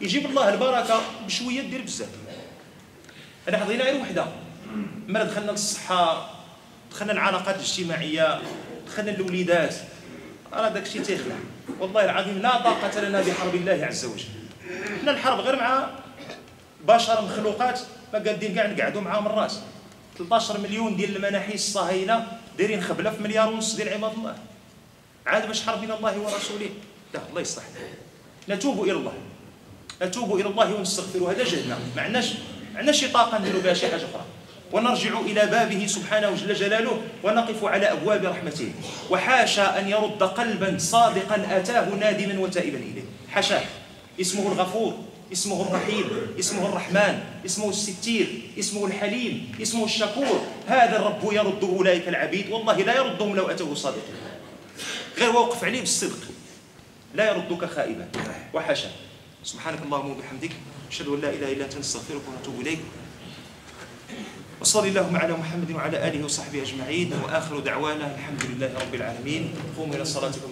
يجيب 0.01 0.27
الله 0.27 0.49
البركة 0.49 1.01
بشوية 1.27 1.61
دير 1.61 1.83
بزاف. 1.83 2.09
أنا 3.49 3.59
حضينا 3.59 3.85
غير 3.85 4.01
وحدة. 4.01 4.27
مرة 5.09 5.23
دخلنا 5.23 5.51
للصحة 5.51 6.31
دخلنا 6.91 7.13
العلاقات 7.13 7.57
الاجتماعية 7.57 8.41
دخلنا 8.87 9.11
الوليدات 9.11 9.75
راه 10.61 10.69
داك 10.69 10.87
الشيء 10.87 11.03
تيخلع 11.03 11.35
والله 11.81 12.05
العظيم 12.05 12.39
لا 12.39 12.59
طاقة 12.59 13.01
لنا 13.01 13.21
بحرب 13.21 13.55
الله 13.55 13.87
عز 13.87 14.05
وجل. 14.05 14.25
حنا 15.03 15.11
الحرب 15.11 15.41
غير 15.41 15.57
مع 15.57 15.91
بشر 16.89 17.25
مخلوقات 17.25 17.81
ما 18.13 18.19
قادين 18.19 18.55
كاع 18.55 18.67
نقعدوا 18.67 19.01
معاهم 19.01 19.27
الراس. 19.27 19.61
13 20.19 20.61
مليون 20.61 20.97
ديال 20.97 21.17
المناحيس 21.17 21.69
الصهاينة 21.69 22.27
دايرين 22.59 22.83
خبلة 22.83 23.11
في 23.11 23.23
مليار 23.23 23.53
ونص 23.53 23.75
ديال 23.75 23.89
عباد 23.89 24.13
الله. 24.13 24.37
عاد 25.27 25.47
باش 25.47 25.63
حرب 25.63 25.81
بين 25.81 25.93
الله 25.93 26.19
ورسوله؟ 26.19 26.71
لا 27.15 27.21
الله 27.31 27.41
يصلح. 27.41 27.65
نتوب 28.49 28.85
إلى 28.85 28.93
الله. 28.93 29.13
نتوب 30.03 30.37
إلى 30.37 30.49
الله 30.49 30.75
ونستغفر 30.75 31.19
هذا 31.19 31.45
جهدنا. 31.45 31.79
ما 31.97 32.03
عندناش 32.03 32.33
ما 32.73 32.79
عندناش 32.79 33.05
طاقة 33.05 33.39
نديروا 33.39 33.63
بها 33.63 33.75
شي 33.75 33.89
حاجة 33.89 34.05
أخرى. 34.05 34.25
ونرجع 34.73 35.21
إلى 35.21 35.47
بابه 35.47 35.87
سبحانه 35.87 36.35
جل 36.35 36.55
جلاله 36.55 37.03
ونقف 37.25 37.65
على 37.65 37.87
أبواب 37.93 38.25
رحمته. 38.25 38.73
وحاشا 39.11 39.81
أن 39.81 39.89
يرد 39.89 40.23
قلبا 40.23 40.79
صادقا 40.79 41.47
أتاه 41.51 41.89
نادما 41.95 42.41
وتائبا 42.41 42.79
إليه. 42.79 43.05
حاشاه 43.31 43.65
اسمه 44.21 44.53
الغفور 44.53 44.95
اسمه 45.33 45.63
الرحيم 45.63 46.05
اسمه 46.39 46.67
الرحمن 46.67 47.21
اسمه 47.47 47.69
الستير 47.71 48.43
اسمه 48.59 48.87
الحليم 48.87 49.53
اسمه 49.63 49.85
الشكور. 49.85 50.41
هذا 50.67 50.97
الرب 50.97 51.33
يرد 51.33 51.65
أولئك 51.65 52.09
العبيد. 52.09 52.51
والله 52.51 52.77
لا 52.77 52.97
يردهم 52.97 53.37
لو 53.37 53.51
أتوه 53.51 53.75
صادقين 53.75 54.15
غير 55.19 55.31
وقف 55.31 55.65
عليه 55.65 55.81
بالصدق. 55.81 56.19
لا 57.15 57.31
يردك 57.31 57.65
خائبا. 57.65 58.09
وحاشا. 58.55 58.89
سبحانك 59.45 59.83
اللهم 59.83 60.11
وبحمدك 60.11 60.51
أشهد 60.91 61.09
أن 61.09 61.21
لا 61.21 61.31
إله 61.31 61.53
إلا 61.53 61.65
أنت 61.65 61.77
نستغفرك 61.77 62.23
ونتوب 62.29 62.61
إليك. 62.61 62.79
وصلى 64.61 64.89
اللهم 64.89 65.17
على 65.17 65.33
محمد 65.37 65.71
وعلى 65.71 66.09
آله 66.09 66.25
وصحبه 66.25 66.63
أجمعين 66.63 67.13
وآخر 67.25 67.61
دعوانا 67.61 68.15
الحمد 68.15 68.43
لله 68.51 68.71
رب 68.73 68.95
العالمين. 68.95 69.53
قوموا 69.77 69.95
إلى 69.95 70.05
صلاتكم. 70.05 70.49